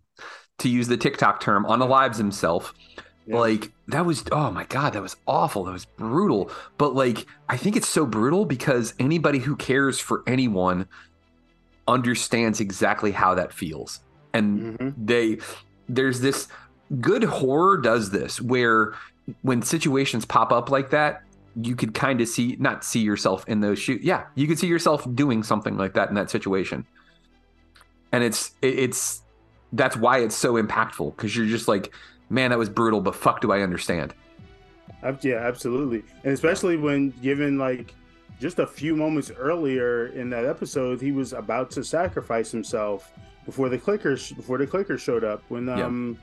to 0.58 0.68
use 0.68 0.86
the 0.86 0.96
TikTok 0.96 1.40
term, 1.40 1.64
unalives 1.64 2.16
himself. 2.16 2.72
Like 3.26 3.72
that 3.88 4.06
was 4.06 4.22
oh 4.30 4.52
my 4.52 4.66
god, 4.66 4.92
that 4.92 5.02
was 5.02 5.16
awful. 5.26 5.64
That 5.64 5.72
was 5.72 5.84
brutal. 5.84 6.52
But 6.76 6.94
like 6.94 7.26
I 7.48 7.56
think 7.56 7.74
it's 7.74 7.88
so 7.88 8.06
brutal 8.06 8.44
because 8.44 8.94
anybody 9.00 9.40
who 9.40 9.56
cares 9.56 9.98
for 9.98 10.22
anyone 10.28 10.86
understands 11.88 12.60
exactly 12.60 13.10
how 13.10 13.34
that 13.34 13.52
feels. 13.52 13.98
And 14.38 14.78
mm-hmm. 14.78 15.04
they 15.04 15.38
there's 15.88 16.20
this 16.20 16.48
good 17.00 17.24
horror 17.24 17.78
does 17.78 18.10
this 18.10 18.40
where 18.40 18.94
when 19.42 19.62
situations 19.62 20.24
pop 20.24 20.52
up 20.52 20.70
like 20.70 20.90
that, 20.90 21.22
you 21.60 21.74
could 21.74 21.94
kind 21.94 22.20
of 22.20 22.28
see 22.28 22.56
not 22.58 22.84
see 22.84 23.00
yourself 23.00 23.44
in 23.48 23.60
those 23.60 23.78
shoes. 23.78 24.00
Yeah, 24.02 24.24
you 24.34 24.46
could 24.46 24.58
see 24.58 24.66
yourself 24.66 25.06
doing 25.14 25.42
something 25.42 25.76
like 25.76 25.94
that 25.94 26.08
in 26.08 26.14
that 26.14 26.30
situation. 26.30 26.86
And 28.12 28.22
it's 28.24 28.52
it's 28.62 29.22
that's 29.72 29.96
why 29.96 30.18
it's 30.18 30.36
so 30.36 30.54
impactful 30.54 31.16
because 31.16 31.36
you're 31.36 31.46
just 31.46 31.68
like, 31.68 31.92
man, 32.30 32.50
that 32.50 32.58
was 32.58 32.68
brutal, 32.68 33.00
but 33.00 33.14
fuck, 33.14 33.40
do 33.40 33.52
I 33.52 33.60
understand? 33.60 34.14
Yeah, 35.20 35.36
absolutely, 35.36 36.02
and 36.24 36.32
especially 36.32 36.76
when 36.76 37.10
given 37.22 37.58
like 37.58 37.94
just 38.40 38.58
a 38.58 38.66
few 38.66 38.96
moments 38.96 39.30
earlier 39.36 40.06
in 40.08 40.30
that 40.30 40.44
episode, 40.44 41.00
he 41.00 41.12
was 41.12 41.32
about 41.32 41.70
to 41.72 41.84
sacrifice 41.84 42.50
himself 42.50 43.12
before 43.48 43.70
the 43.70 43.78
clickers 43.78 44.36
before 44.36 44.58
the 44.58 44.66
clickers 44.66 44.98
showed 45.00 45.24
up. 45.24 45.42
When 45.48 45.66
Yeah. 45.66 45.86
um 45.86 46.18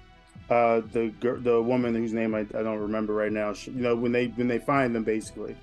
uh 0.47 0.81
the 0.91 1.11
the 1.41 1.59
woman 1.59 1.95
whose 1.95 2.13
name 2.13 2.35
I, 2.35 2.41
I 2.41 2.61
don't 2.61 2.77
remember 2.79 3.15
right 3.15 3.31
now, 3.31 3.51
she, 3.51 3.71
you 3.71 3.81
know 3.81 3.95
when 3.95 4.11
they 4.11 4.27
when 4.27 4.47
they 4.47 4.59
find 4.59 4.93
them 4.93 5.03
basically, 5.03 5.55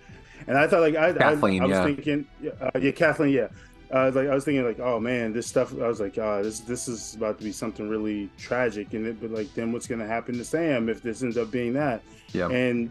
and 0.48 0.58
I 0.58 0.66
thought 0.66 0.80
like 0.80 0.96
I 0.96 1.12
Kathleen, 1.12 1.62
I, 1.62 1.64
I 1.64 1.68
was 1.68 1.76
yeah. 1.76 1.84
thinking 1.84 2.26
yeah, 2.42 2.50
uh, 2.60 2.78
yeah 2.80 2.90
Kathleen 2.90 3.32
yeah. 3.32 3.48
Uh, 3.92 4.10
like 4.14 4.26
I 4.26 4.34
was 4.34 4.42
thinking, 4.42 4.64
like, 4.64 4.80
oh 4.80 4.98
man, 4.98 5.34
this 5.34 5.46
stuff. 5.46 5.70
I 5.78 5.86
was 5.86 6.00
like, 6.00 6.16
oh, 6.16 6.42
this 6.42 6.60
this 6.60 6.88
is 6.88 7.14
about 7.14 7.36
to 7.36 7.44
be 7.44 7.52
something 7.52 7.90
really 7.90 8.30
tragic, 8.38 8.94
and 8.94 9.06
it, 9.06 9.20
but 9.20 9.30
like, 9.30 9.52
then 9.54 9.70
what's 9.70 9.86
gonna 9.86 10.06
happen 10.06 10.34
to 10.38 10.44
Sam 10.46 10.88
if 10.88 11.02
this 11.02 11.22
ends 11.22 11.36
up 11.36 11.50
being 11.50 11.74
that? 11.74 12.00
Yeah. 12.32 12.48
And 12.48 12.90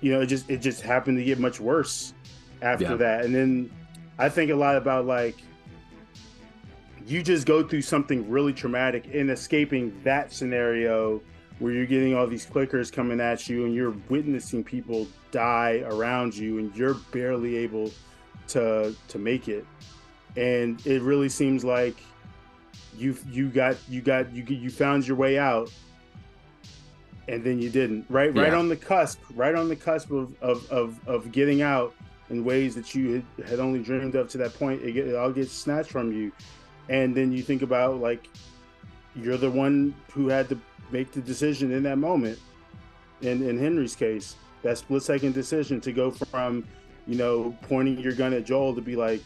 you 0.00 0.12
know, 0.12 0.20
it 0.20 0.26
just 0.26 0.48
it 0.48 0.58
just 0.58 0.82
happened 0.82 1.18
to 1.18 1.24
get 1.24 1.40
much 1.40 1.58
worse 1.58 2.14
after 2.62 2.84
Yeah. 2.84 2.94
that. 2.94 3.24
And 3.24 3.34
then 3.34 3.70
I 4.20 4.28
think 4.28 4.52
a 4.52 4.54
lot 4.54 4.76
about 4.76 5.04
like 5.04 5.34
you 7.08 7.22
just 7.22 7.46
go 7.46 7.66
through 7.66 7.80
something 7.80 8.28
really 8.28 8.52
traumatic 8.52 9.08
and 9.14 9.30
escaping 9.30 9.98
that 10.04 10.30
scenario 10.30 11.22
where 11.58 11.72
you're 11.72 11.86
getting 11.86 12.14
all 12.14 12.26
these 12.26 12.44
clickers 12.44 12.92
coming 12.92 13.18
at 13.18 13.48
you 13.48 13.64
and 13.64 13.74
you're 13.74 13.96
witnessing 14.10 14.62
people 14.62 15.06
die 15.30 15.82
around 15.86 16.36
you 16.36 16.58
and 16.58 16.74
you're 16.76 16.94
barely 17.10 17.56
able 17.56 17.90
to 18.46 18.94
to 19.08 19.18
make 19.18 19.48
it. 19.48 19.66
And 20.36 20.84
it 20.86 21.00
really 21.00 21.30
seems 21.30 21.64
like 21.64 21.96
you 22.96 23.16
you 23.30 23.48
got 23.48 23.76
you 23.88 24.02
got 24.02 24.30
you 24.32 24.44
you 24.44 24.68
found 24.68 25.08
your 25.08 25.16
way 25.16 25.38
out 25.38 25.72
and 27.26 27.42
then 27.42 27.58
you 27.58 27.70
didn't 27.70 28.04
right? 28.10 28.34
Right 28.34 28.52
on 28.52 28.68
the 28.68 28.76
cusp 28.76 29.20
right 29.34 29.54
on 29.54 29.70
the 29.70 29.76
cusp 29.76 30.10
of 30.10 30.34
of 30.42 30.70
of, 30.70 31.08
of 31.08 31.32
getting 31.32 31.62
out 31.62 31.94
in 32.28 32.44
ways 32.44 32.74
that 32.74 32.94
you 32.94 33.24
had, 33.38 33.48
had 33.48 33.58
only 33.60 33.82
dreamed 33.82 34.14
of 34.14 34.28
to 34.28 34.36
that 34.36 34.52
point. 34.52 34.82
It, 34.82 34.92
get, 34.92 35.06
it 35.06 35.14
all 35.14 35.32
gets 35.32 35.50
snatched 35.50 35.90
from 35.90 36.12
you 36.12 36.30
and 36.88 37.14
then 37.14 37.32
you 37.32 37.42
think 37.42 37.62
about 37.62 38.00
like 38.00 38.28
you're 39.16 39.36
the 39.36 39.50
one 39.50 39.94
who 40.12 40.28
had 40.28 40.48
to 40.48 40.58
make 40.90 41.12
the 41.12 41.20
decision 41.20 41.70
in 41.72 41.82
that 41.82 41.98
moment 41.98 42.38
in 43.22 43.42
in 43.48 43.58
henry's 43.58 43.94
case 43.96 44.36
that 44.62 44.78
split 44.78 45.02
second 45.02 45.32
decision 45.34 45.80
to 45.80 45.92
go 45.92 46.10
from 46.10 46.64
you 47.06 47.16
know 47.16 47.56
pointing 47.62 47.98
your 47.98 48.12
gun 48.12 48.32
at 48.32 48.44
joel 48.44 48.74
to 48.74 48.80
be 48.80 48.96
like 48.96 49.20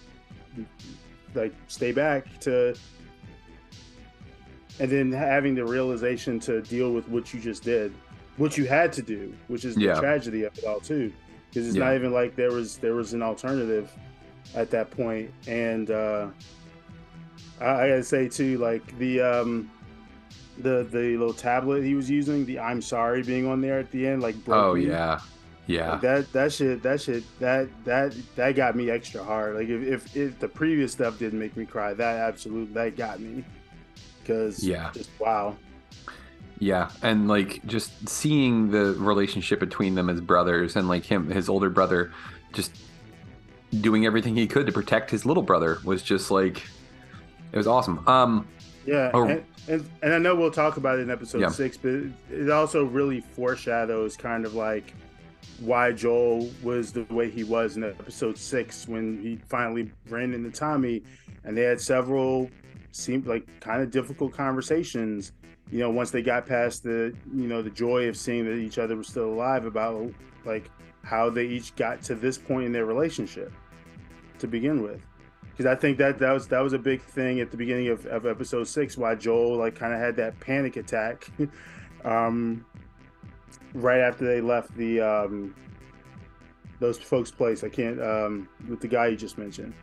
like 1.35 1.55
stay 1.69 1.93
back 1.93 2.27
to 2.41 2.75
and 4.81 4.91
then 4.91 5.13
having 5.13 5.55
the 5.55 5.65
realization 5.65 6.41
to 6.41 6.63
deal 6.63 6.93
with 6.93 7.09
what 7.09 7.33
you 7.33 7.41
just 7.41 7.63
did 7.63 7.93
what 8.39 8.57
you 8.57 8.67
had 8.67 8.93
to 8.93 9.03
do 9.03 9.33
which 9.49 9.65
is 9.65 9.77
Yeah. 9.77 9.95
the 9.95 10.01
tragedy 10.01 10.45
of 10.45 10.57
it 10.59 10.65
all 10.65 10.81
too 10.81 11.13
because 11.51 11.67
it's 11.69 11.77
Yeah. 11.77 11.85
not 11.85 11.95
even 11.95 12.13
like 12.13 12.35
there 12.35 12.51
was 12.51 12.79
there 12.79 12.95
was 12.95 13.13
an 13.13 13.23
alternative 13.23 13.91
at 14.55 14.71
that 14.71 14.91
point 14.91 15.31
and 15.47 15.91
uh 15.91 16.29
I, 17.63 17.85
I 17.85 17.89
gotta 17.89 18.03
say 18.05 18.29
too 18.29 18.59
like 18.59 18.99
the 18.99 19.21
um 19.21 19.71
the 20.59 20.87
the 20.91 21.17
little 21.17 21.33
tablet 21.33 21.83
he 21.83 21.95
was 21.95 22.11
using 22.11 22.45
the 22.45 22.59
i'm 22.59 22.83
sorry 22.83 23.23
being 23.23 23.47
on 23.47 23.61
there 23.63 23.79
at 23.79 23.91
the 23.91 24.07
end 24.07 24.21
like 24.23 24.35
broke 24.45 24.65
Oh 24.65 24.75
me. 24.75 24.87
yeah. 24.87 25.21
Yeah. 25.69 25.93
Like, 25.93 26.01
that 26.03 26.33
that 26.33 26.53
shit 26.53 26.83
that 26.83 27.01
shit 27.01 27.23
that 27.39 27.69
that 27.85 28.15
that 28.35 28.57
got 28.57 28.75
me 28.75 28.91
extra 28.91 29.23
hard. 29.23 29.55
Like 29.55 29.69
if 29.69 29.83
if, 29.83 30.17
if 30.17 30.39
the 30.41 30.49
previous 30.49 30.91
stuff 30.93 31.19
didn't 31.21 31.39
make 31.39 31.57
me 31.57 31.65
cry, 31.65 31.95
that 31.95 32.17
absolutely 32.19 32.75
that 32.75 32.97
got 32.97 33.21
me. 33.21 33.45
Because 34.21 34.63
Yeah. 34.63 34.91
just 34.93 35.09
wow. 35.21 35.57
Yeah, 36.59 36.91
and 37.03 37.29
like 37.29 37.65
just 37.65 38.09
seeing 38.09 38.71
the 38.73 38.95
relationship 38.99 39.61
between 39.61 39.95
them 39.95 40.11
as 40.11 40.21
brothers, 40.21 40.75
and 40.77 40.89
like 40.89 41.05
him, 41.05 41.31
his 41.31 41.49
older 41.49 41.71
brother, 41.71 42.13
just 42.53 42.73
doing 43.81 44.05
everything 44.05 44.35
he 44.37 44.47
could 44.49 44.67
to 44.67 44.73
protect 44.73 45.11
his 45.11 45.25
little 45.25 45.43
brother 45.45 45.79
was 45.85 46.03
just 46.03 46.31
like 46.31 46.63
it 47.53 47.57
was 47.57 47.67
awesome. 47.67 48.07
Um, 48.09 48.47
Yeah, 48.85 49.11
Oh. 49.15 49.29
and, 49.29 49.45
and 49.69 49.89
and 50.03 50.13
I 50.15 50.19
know 50.19 50.35
we'll 50.35 50.51
talk 50.51 50.77
about 50.77 50.99
it 50.99 51.03
in 51.03 51.11
episode 51.11 51.41
Yeah. 51.41 51.51
six, 51.51 51.77
but 51.77 51.91
it, 51.93 52.13
it 52.31 52.51
also 52.51 52.85
really 52.85 53.21
foreshadows 53.21 54.17
kind 54.17 54.45
of 54.45 54.55
like 54.55 54.93
why 55.61 55.93
Joel 55.93 56.51
was 56.63 56.93
the 56.93 57.05
way 57.11 57.31
he 57.31 57.45
was 57.45 57.77
in 57.77 57.85
episode 57.85 58.37
six 58.37 58.89
when 58.89 59.21
he 59.23 59.39
finally 59.49 59.91
ran 60.09 60.35
into 60.35 60.51
Tommy, 60.51 61.03
and 61.45 61.57
they 61.57 61.63
had 61.63 61.81
several 61.81 62.51
seemed 62.91 63.27
like 63.27 63.47
kind 63.61 63.81
of 63.83 63.91
difficult 63.91 64.33
conversations. 64.33 65.33
You 65.71 65.79
know, 65.79 65.91
once 65.91 66.11
they 66.11 66.21
got 66.23 66.45
past 66.47 66.83
the 66.83 67.15
you 67.33 67.47
know 67.47 67.63
the 67.63 67.71
joy 67.71 68.09
of 68.09 68.17
seeing 68.17 68.45
that 68.47 68.57
each 68.57 68.79
other 68.79 68.97
was 68.97 69.07
still 69.09 69.31
alive 69.33 69.65
about 69.65 70.11
like 70.45 70.69
how 71.05 71.31
they 71.31 71.47
each 71.47 71.75
got 71.77 72.03
to 72.03 72.15
this 72.17 72.37
point 72.37 72.67
in 72.67 72.73
their 72.73 72.85
relationship 72.87 73.53
to 74.41 74.47
begin 74.49 74.83
with 74.83 75.01
because 75.53 75.67
I 75.67 75.75
think 75.75 75.99
that 75.99 76.19
that 76.19 76.33
was 76.33 76.49
that 76.49 76.61
was 76.61 76.73
a 76.73 76.79
big 76.79 77.03
thing 77.03 77.41
at 77.41 77.51
the 77.51 77.57
beginning 77.57 77.89
of, 77.89 78.07
of 78.07 78.27
episode 78.27 78.67
six, 78.67 78.97
why 78.97 79.15
Joel 79.15 79.57
like 79.57 79.75
kind 79.75 79.93
of 79.93 80.01
had 80.01 80.17
that 80.17 80.39
panic 80.41 80.77
attack, 80.77 81.29
um, 82.05 82.65
right 83.75 84.01
after 84.01 84.25
they 84.25 84.41
left 84.41 84.75
the 84.77 85.01
um, 85.01 85.55
those 86.81 86.99
folks' 86.99 87.31
place. 87.31 87.63
I 87.63 87.69
can't 87.69 88.01
um, 88.01 88.49
with 88.69 88.81
the 88.81 88.89
guy 88.89 89.09
you 89.09 89.17
just 89.17 89.37
mentioned, 89.37 89.75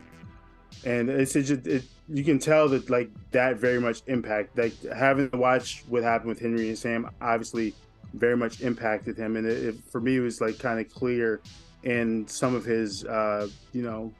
and 0.86 1.08
it's, 1.10 1.36
it's 1.36 1.49
just 1.49 1.67
it, 1.67 1.84
you 2.08 2.23
can 2.23 2.39
tell 2.39 2.67
that 2.69 2.89
like 2.89 3.12
that 3.32 3.58
very 3.58 3.79
much 3.79 4.01
impact 4.08 4.58
like 4.58 4.73
having 4.91 5.29
to 5.29 5.38
watch 5.38 5.84
what 5.88 6.01
happened 6.01 6.29
with 6.29 6.39
Henry 6.39 6.69
and 6.69 6.77
Sam 6.77 7.10
obviously 7.21 7.75
very 8.15 8.36
much 8.36 8.62
impacted 8.62 9.17
him, 9.17 9.36
and 9.36 9.45
it, 9.45 9.65
it 9.65 9.75
for 9.91 10.01
me 10.01 10.17
it 10.17 10.21
was 10.21 10.41
like 10.41 10.58
kind 10.58 10.79
of 10.79 10.91
clear 10.91 11.41
in 11.84 12.27
some 12.27 12.55
of 12.55 12.65
his 12.65 13.05
uh, 13.05 13.47
you 13.71 13.84
know 13.84 14.12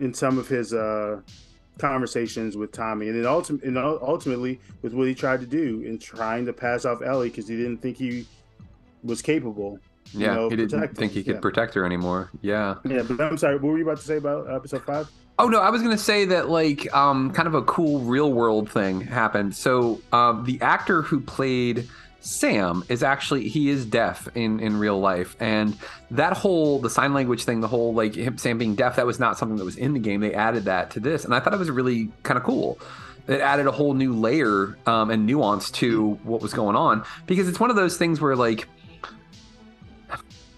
in 0.00 0.12
some 0.14 0.38
of 0.38 0.48
his 0.48 0.72
uh, 0.74 1.20
conversations 1.78 2.56
with 2.56 2.72
Tommy, 2.72 3.08
and 3.08 3.18
then 3.18 3.26
ultimately, 3.26 3.68
and 3.68 3.78
ultimately 3.78 4.60
with 4.82 4.94
what 4.94 5.08
he 5.08 5.14
tried 5.14 5.40
to 5.40 5.46
do 5.46 5.82
in 5.82 5.98
trying 5.98 6.46
to 6.46 6.52
pass 6.52 6.84
off 6.84 7.02
Ellie 7.02 7.28
because 7.30 7.48
he 7.48 7.56
didn't 7.56 7.78
think 7.78 7.96
he 7.96 8.26
was 9.02 9.20
capable. 9.22 9.78
you 10.12 10.20
Yeah, 10.20 10.34
know, 10.34 10.48
he 10.50 10.56
didn't 10.56 10.94
think 10.94 11.12
he 11.12 11.24
could 11.24 11.36
Yeah. 11.36 11.40
protect 11.40 11.74
her 11.74 11.84
anymore. 11.84 12.30
Yeah. 12.42 12.76
Yeah, 12.84 13.02
but 13.02 13.20
I'm 13.20 13.36
sorry. 13.38 13.54
What 13.56 13.64
were 13.72 13.78
you 13.78 13.84
about 13.84 13.98
to 13.98 14.04
say 14.04 14.16
about 14.18 14.48
episode 14.50 14.82
five? 14.84 15.10
Oh 15.38 15.48
no, 15.48 15.60
I 15.60 15.70
was 15.70 15.82
gonna 15.82 15.98
say 15.98 16.24
that 16.26 16.48
like 16.48 16.94
um, 16.94 17.32
kind 17.32 17.48
of 17.48 17.54
a 17.54 17.62
cool 17.62 17.98
real 18.00 18.32
world 18.32 18.70
thing 18.70 19.00
happened. 19.00 19.56
So 19.56 20.00
um, 20.12 20.44
the 20.44 20.60
actor 20.60 21.02
who 21.02 21.18
played 21.20 21.88
Sam 22.24 22.84
is 22.88 23.02
actually 23.02 23.48
he 23.48 23.68
is 23.68 23.84
deaf 23.84 24.28
in 24.34 24.58
in 24.58 24.78
real 24.78 24.98
life, 24.98 25.36
and 25.40 25.76
that 26.10 26.32
whole 26.32 26.78
the 26.78 26.88
sign 26.88 27.12
language 27.12 27.44
thing, 27.44 27.60
the 27.60 27.68
whole 27.68 27.92
like 27.92 28.14
him 28.14 28.38
Sam 28.38 28.56
being 28.56 28.74
deaf, 28.74 28.96
that 28.96 29.06
was 29.06 29.20
not 29.20 29.38
something 29.38 29.58
that 29.58 29.64
was 29.64 29.76
in 29.76 29.92
the 29.92 30.00
game. 30.00 30.20
They 30.20 30.32
added 30.32 30.64
that 30.64 30.90
to 30.92 31.00
this, 31.00 31.26
and 31.26 31.34
I 31.34 31.40
thought 31.40 31.52
it 31.52 31.58
was 31.58 31.70
really 31.70 32.10
kind 32.22 32.38
of 32.38 32.44
cool. 32.44 32.78
It 33.28 33.40
added 33.40 33.66
a 33.66 33.72
whole 33.72 33.92
new 33.92 34.14
layer 34.14 34.76
um, 34.86 35.10
and 35.10 35.26
nuance 35.26 35.70
to 35.72 36.18
what 36.24 36.40
was 36.40 36.54
going 36.54 36.76
on 36.76 37.04
because 37.26 37.48
it's 37.48 37.60
one 37.60 37.70
of 37.70 37.76
those 37.76 37.96
things 37.98 38.20
where 38.20 38.36
like 38.36 38.68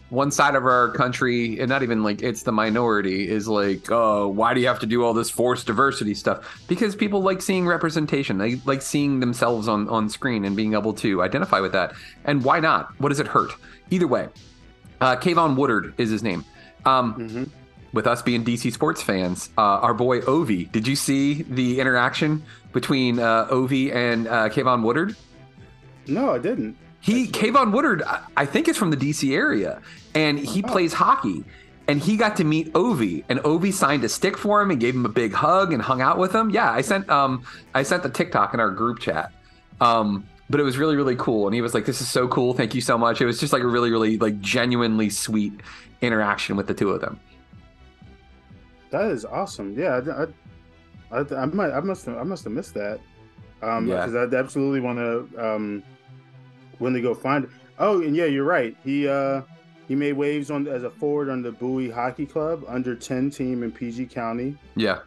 one 0.08 0.30
side 0.30 0.54
of 0.54 0.64
our 0.64 0.90
country, 0.90 1.58
and 1.58 1.68
not 1.68 1.82
even 1.82 2.02
like 2.02 2.22
it's 2.22 2.44
the 2.44 2.52
minority, 2.52 3.28
is 3.28 3.48
like, 3.48 3.90
oh, 3.90 4.28
why 4.28 4.54
do 4.54 4.60
you 4.60 4.66
have 4.68 4.78
to 4.80 4.86
do 4.86 5.04
all 5.04 5.12
this 5.12 5.30
forced 5.30 5.66
diversity 5.66 6.14
stuff? 6.14 6.64
Because 6.68 6.94
people 6.94 7.22
like 7.22 7.42
seeing 7.42 7.66
representation. 7.66 8.38
They 8.38 8.56
like 8.64 8.82
seeing 8.82 9.20
themselves 9.20 9.66
on, 9.68 9.88
on 9.88 10.08
screen 10.08 10.44
and 10.44 10.56
being 10.56 10.74
able 10.74 10.92
to 10.94 11.22
identify 11.22 11.60
with 11.60 11.72
that. 11.72 11.94
And 12.24 12.44
why 12.44 12.60
not? 12.60 12.98
What 13.00 13.08
does 13.08 13.20
it 13.20 13.26
hurt? 13.26 13.50
Either 13.90 14.06
way, 14.06 14.28
uh, 15.00 15.16
Keivonn 15.16 15.56
Woodard 15.56 15.94
is 15.98 16.10
his 16.10 16.22
name. 16.22 16.44
Um, 16.84 17.50
With 17.92 18.06
us 18.06 18.20
being 18.20 18.44
DC 18.44 18.72
sports 18.72 19.00
fans, 19.00 19.48
uh, 19.56 19.60
our 19.62 19.94
boy 19.94 20.20
Ovi, 20.20 20.70
did 20.70 20.86
you 20.86 20.96
see 20.96 21.44
the 21.44 21.80
interaction 21.80 22.42
between 22.72 23.18
uh, 23.18 23.46
Ovi 23.46 23.94
and 23.94 24.28
uh, 24.28 24.50
Keivonn 24.50 24.82
Woodard? 24.82 25.16
No, 26.06 26.32
I 26.32 26.38
didn't. 26.38 26.76
He 27.06 27.28
Keivonn 27.28 27.70
Woodard, 27.70 28.02
I- 28.02 28.20
I 28.36 28.46
think, 28.46 28.66
is 28.66 28.76
from 28.76 28.90
the 28.90 28.96
DC 28.96 29.32
area, 29.32 29.80
and 30.14 30.38
he 30.40 30.60
plays 30.60 30.92
hockey. 30.92 31.44
And 31.88 32.00
he 32.00 32.16
got 32.16 32.34
to 32.38 32.44
meet 32.44 32.72
Ovi, 32.72 33.22
and 33.28 33.38
Ovi 33.40 33.72
signed 33.72 34.02
a 34.02 34.08
stick 34.08 34.36
for 34.36 34.60
him 34.60 34.72
and 34.72 34.80
gave 34.80 34.92
him 34.96 35.04
a 35.06 35.08
big 35.08 35.32
hug 35.32 35.72
and 35.72 35.80
hung 35.80 36.02
out 36.02 36.18
with 36.18 36.34
him. 36.34 36.50
Yeah, 36.50 36.68
I 36.72 36.80
sent 36.80 37.08
um 37.08 37.44
I 37.76 37.84
sent 37.84 38.02
the 38.02 38.08
TikTok 38.10 38.54
in 38.54 38.58
our 38.60 38.70
group 38.72 38.98
chat. 38.98 39.30
Um, 39.80 40.24
but 40.50 40.58
it 40.58 40.64
was 40.64 40.78
really 40.78 40.96
really 40.96 41.14
cool, 41.14 41.46
and 41.46 41.54
he 41.54 41.60
was 41.60 41.74
like, 41.74 41.84
"This 41.84 42.00
is 42.00 42.08
so 42.08 42.26
cool, 42.26 42.54
thank 42.54 42.74
you 42.74 42.80
so 42.80 42.98
much." 42.98 43.20
It 43.20 43.26
was 43.26 43.38
just 43.38 43.52
like 43.52 43.62
a 43.62 43.68
really 43.68 43.92
really 43.92 44.18
like 44.18 44.40
genuinely 44.40 45.10
sweet 45.10 45.52
interaction 46.02 46.56
with 46.56 46.66
the 46.66 46.74
two 46.74 46.90
of 46.90 47.00
them. 47.00 47.20
That 48.90 49.04
is 49.12 49.24
awesome. 49.24 49.78
Yeah, 49.78 50.00
I, 51.10 51.18
I, 51.18 51.20
I, 51.20 51.42
I 51.42 51.46
might, 51.46 51.70
I 51.70 51.80
must, 51.80 52.06
have, 52.06 52.16
I 52.18 52.22
must 52.24 52.44
have 52.44 52.52
missed 52.52 52.74
that. 52.74 52.98
Um, 53.62 53.86
Yeah. 53.86 54.06
because 54.06 54.14
I'd 54.16 54.34
absolutely 54.34 54.80
want 54.80 54.98
to, 54.98 55.28
um, 55.54 55.82
when 56.78 56.92
they 56.92 57.00
go 57.00 57.14
find. 57.14 57.44
It. 57.44 57.50
Oh, 57.78 58.02
and 58.02 58.16
yeah, 58.16 58.24
you're 58.26 58.44
right. 58.44 58.76
He, 58.82 59.06
uh, 59.08 59.42
he 59.88 59.94
made 59.94 60.14
waves 60.14 60.50
on 60.50 60.66
as 60.66 60.82
a 60.82 60.90
forward 60.90 61.28
on 61.28 61.42
the 61.42 61.52
Bowie 61.52 61.90
Hockey 61.90 62.26
Club 62.26 62.64
under 62.68 62.94
ten 62.96 63.30
team 63.30 63.62
in 63.62 63.70
PG 63.72 64.06
County, 64.06 64.56
Yeah, 64.74 65.00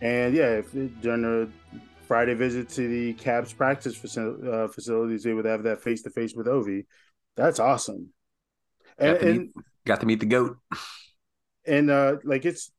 and 0.00 0.34
yeah, 0.34 0.58
if, 0.58 0.72
during 1.00 1.24
a 1.24 1.48
Friday 2.06 2.34
visit 2.34 2.68
to 2.70 2.88
the 2.88 3.14
Caps 3.14 3.52
practice 3.52 3.96
faci- 3.98 4.46
uh, 4.46 4.68
facilities, 4.68 5.22
they 5.22 5.32
would 5.32 5.44
have 5.44 5.62
that 5.64 5.82
face 5.82 6.02
to 6.02 6.10
face 6.10 6.34
with 6.34 6.46
Ovi. 6.46 6.86
That's 7.36 7.60
awesome. 7.60 8.10
And, 8.98 9.12
got 9.14 9.20
to, 9.20 9.28
and 9.28 9.38
meet, 9.38 9.50
got 9.84 10.00
to 10.00 10.06
meet 10.06 10.20
the 10.20 10.26
goat. 10.26 10.56
and 11.66 11.90
uh 11.90 12.16
like 12.24 12.44
it's 12.44 12.70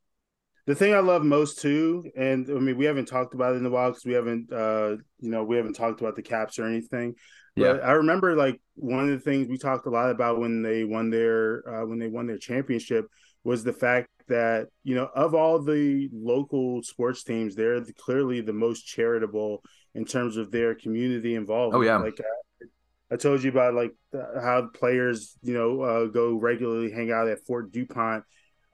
the 0.65 0.75
thing 0.75 0.93
I 0.93 0.99
love 0.99 1.23
most 1.23 1.59
too, 1.61 2.11
and 2.15 2.49
I 2.49 2.53
mean 2.53 2.77
we 2.77 2.85
haven't 2.85 3.05
talked 3.07 3.33
about 3.33 3.53
it 3.53 3.57
in 3.57 3.65
a 3.65 3.69
while 3.69 3.91
because 3.91 4.05
we 4.05 4.13
haven't 4.13 4.51
uh 4.51 4.97
you 5.19 5.29
know 5.31 5.43
we 5.43 5.55
haven't 5.57 5.73
talked 5.75 6.01
about 6.01 6.15
the 6.15 6.21
caps 6.23 6.59
or 6.59 6.65
anything. 6.65 7.15
Yeah. 7.57 7.73
But 7.73 7.83
I 7.83 7.91
remember 7.93 8.35
like 8.35 8.61
one 8.75 9.01
of 9.01 9.09
the 9.09 9.19
things 9.19 9.47
we 9.47 9.57
talked 9.57 9.87
a 9.87 9.89
lot 9.89 10.11
about 10.11 10.39
when 10.39 10.61
they 10.61 10.83
won 10.83 11.09
their 11.09 11.67
uh, 11.67 11.85
when 11.85 11.99
they 11.99 12.07
won 12.07 12.27
their 12.27 12.37
championship 12.37 13.07
was 13.43 13.63
the 13.63 13.73
fact 13.73 14.09
that 14.27 14.67
you 14.83 14.95
know 14.95 15.09
of 15.15 15.33
all 15.33 15.59
the 15.59 16.09
local 16.13 16.83
sports 16.83 17.23
teams, 17.23 17.55
they're 17.55 17.79
the, 17.79 17.93
clearly 17.93 18.41
the 18.41 18.53
most 18.53 18.83
charitable 18.83 19.63
in 19.95 20.05
terms 20.05 20.37
of 20.37 20.51
their 20.51 20.75
community 20.75 21.35
involvement. 21.35 21.83
Oh, 21.83 21.85
yeah. 21.85 21.97
like 21.97 22.19
I, 22.19 22.65
I 23.13 23.17
told 23.17 23.41
you 23.41 23.49
about 23.49 23.73
like 23.73 23.93
how 24.13 24.69
players 24.73 25.35
you 25.41 25.53
know 25.53 25.81
uh, 25.81 26.05
go 26.05 26.35
regularly 26.35 26.91
hang 26.91 27.11
out 27.11 27.27
at 27.27 27.45
Fort 27.45 27.71
Dupont 27.71 28.23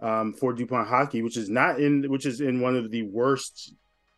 um, 0.01 0.33
Fort 0.33 0.57
Dupont 0.57 0.87
hockey, 0.87 1.21
which 1.21 1.37
is 1.37 1.49
not 1.49 1.79
in 1.79 2.09
which 2.09 2.25
is 2.25 2.41
in 2.41 2.59
one 2.59 2.75
of 2.75 2.91
the 2.91 3.03
worst 3.03 3.73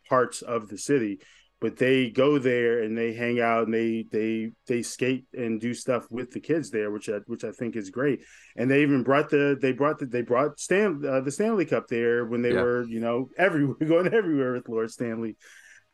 parts 0.08 0.42
of 0.42 0.68
the 0.68 0.78
city. 0.78 1.20
But 1.58 1.76
they 1.78 2.10
go 2.10 2.38
there 2.38 2.82
and 2.82 2.96
they 2.96 3.14
hang 3.14 3.40
out 3.40 3.64
and 3.64 3.72
they 3.72 4.04
they 4.12 4.50
they 4.66 4.82
skate 4.82 5.24
and 5.32 5.58
do 5.58 5.72
stuff 5.72 6.06
with 6.10 6.30
the 6.30 6.40
kids 6.40 6.70
there, 6.70 6.90
which 6.90 7.08
I, 7.08 7.20
which 7.26 7.44
I 7.44 7.50
think 7.52 7.76
is 7.76 7.88
great. 7.88 8.20
And 8.56 8.70
they 8.70 8.82
even 8.82 9.02
brought 9.02 9.30
the 9.30 9.56
they 9.60 9.72
brought 9.72 9.98
the 9.98 10.06
they 10.06 10.20
brought 10.22 10.60
Stan 10.60 11.02
uh, 11.08 11.20
the 11.20 11.30
Stanley 11.30 11.64
Cup 11.64 11.86
there 11.88 12.26
when 12.26 12.42
they 12.42 12.52
Yeah. 12.52 12.60
were 12.62 12.84
you 12.86 13.00
know 13.00 13.30
everywhere 13.38 13.76
going 13.88 14.12
everywhere 14.12 14.52
with 14.52 14.68
Lord 14.68 14.90
Stanley. 14.90 15.36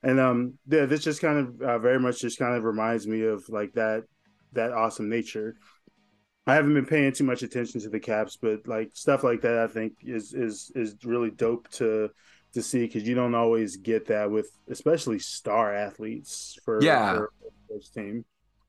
And 0.03 0.18
um 0.18 0.59
yeah, 0.68 0.87
this 0.87 1.05
just 1.05 1.20
kind 1.20 1.38
of 1.38 1.62
uh, 1.62 1.79
very 1.79 2.01
much 2.01 2.20
just 2.20 2.38
kind 2.38 2.57
of 2.57 2.64
reminds 2.64 3.07
me 3.07 3.22
of 3.22 3.44
like 3.48 3.72
that 3.75 4.03
that 4.55 4.72
awesome 4.72 5.09
nature. 5.09 5.55
I 6.44 6.57
haven't 6.57 6.75
been 6.75 6.87
paying 6.87 7.12
too 7.12 7.22
much 7.22 7.44
attention 7.44 7.81
to 7.83 7.88
the 7.88 8.01
caps, 8.01 8.37
but 8.37 8.66
like 8.66 8.90
stuff 8.94 9.22
like 9.22 9.42
that, 9.42 9.59
I 9.59 9.68
think 9.68 9.92
is 10.03 10.35
is 10.35 10.72
is 10.75 10.96
really 11.05 11.31
dope 11.31 11.68
to 11.75 12.11
to 12.54 12.62
see 12.62 12.86
because 12.86 13.02
you 13.08 13.14
don't 13.14 13.34
always 13.34 13.76
get 13.76 14.06
that 14.08 14.30
with 14.30 14.50
especially 14.68 15.18
star 15.18 15.74
athletes 15.74 16.58
for 16.64 16.82
Yeah. 16.82 17.14
for 17.14 17.30
team. 17.94 18.24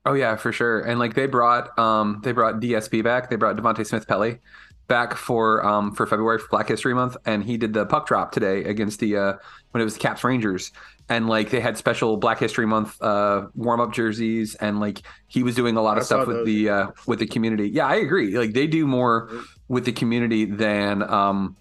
Oh 0.05 0.13
yeah, 0.13 0.35
for 0.35 0.51
sure. 0.51 0.81
And 0.81 0.99
like 0.99 1.13
they 1.15 1.27
brought 1.27 1.77
um 1.79 2.21
they 2.23 2.31
brought 2.31 2.59
DSP 2.59 3.03
back. 3.03 3.29
They 3.29 3.35
brought 3.35 3.55
Devante 3.55 3.85
Smith-Pelly 3.85 4.39
back 4.87 5.15
for 5.15 5.65
um 5.65 5.93
for 5.95 6.05
February 6.05 6.39
for 6.39 6.47
Black 6.49 6.67
History 6.67 6.93
Month, 6.93 7.15
and 7.25 7.43
he 7.43 7.57
did 7.57 7.73
the 7.73 7.85
puck 7.85 8.05
drop 8.07 8.31
today 8.31 8.63
against 8.65 8.99
the 8.99 9.15
uh 9.17 9.33
when 9.71 9.81
it 9.81 9.85
was 9.85 9.93
the 9.93 9.99
Caps 9.99 10.23
Rangers. 10.23 10.71
And 11.09 11.27
like 11.27 11.49
they 11.51 11.59
had 11.59 11.77
special 11.77 12.15
Black 12.17 12.39
History 12.39 12.65
Month 12.65 13.01
uh 13.01 13.47
warm 13.55 13.79
up 13.81 13.93
jerseys, 13.93 14.55
and 14.55 14.79
like 14.79 15.01
he 15.27 15.43
was 15.43 15.55
doing 15.55 15.75
a 15.77 15.81
lot 15.81 15.97
of 15.97 16.03
I 16.03 16.05
stuff 16.05 16.27
with 16.27 16.37
those. 16.37 16.45
the 16.45 16.69
uh 16.69 16.87
with 17.07 17.19
the 17.19 17.27
community. 17.27 17.69
Yeah, 17.69 17.87
I 17.87 17.95
agree. 17.95 18.37
Like 18.37 18.53
they 18.53 18.67
do 18.67 18.85
more 18.87 19.29
with 19.69 19.85
the 19.85 19.91
community 19.93 20.45
than 20.45 21.01
um 21.03 21.55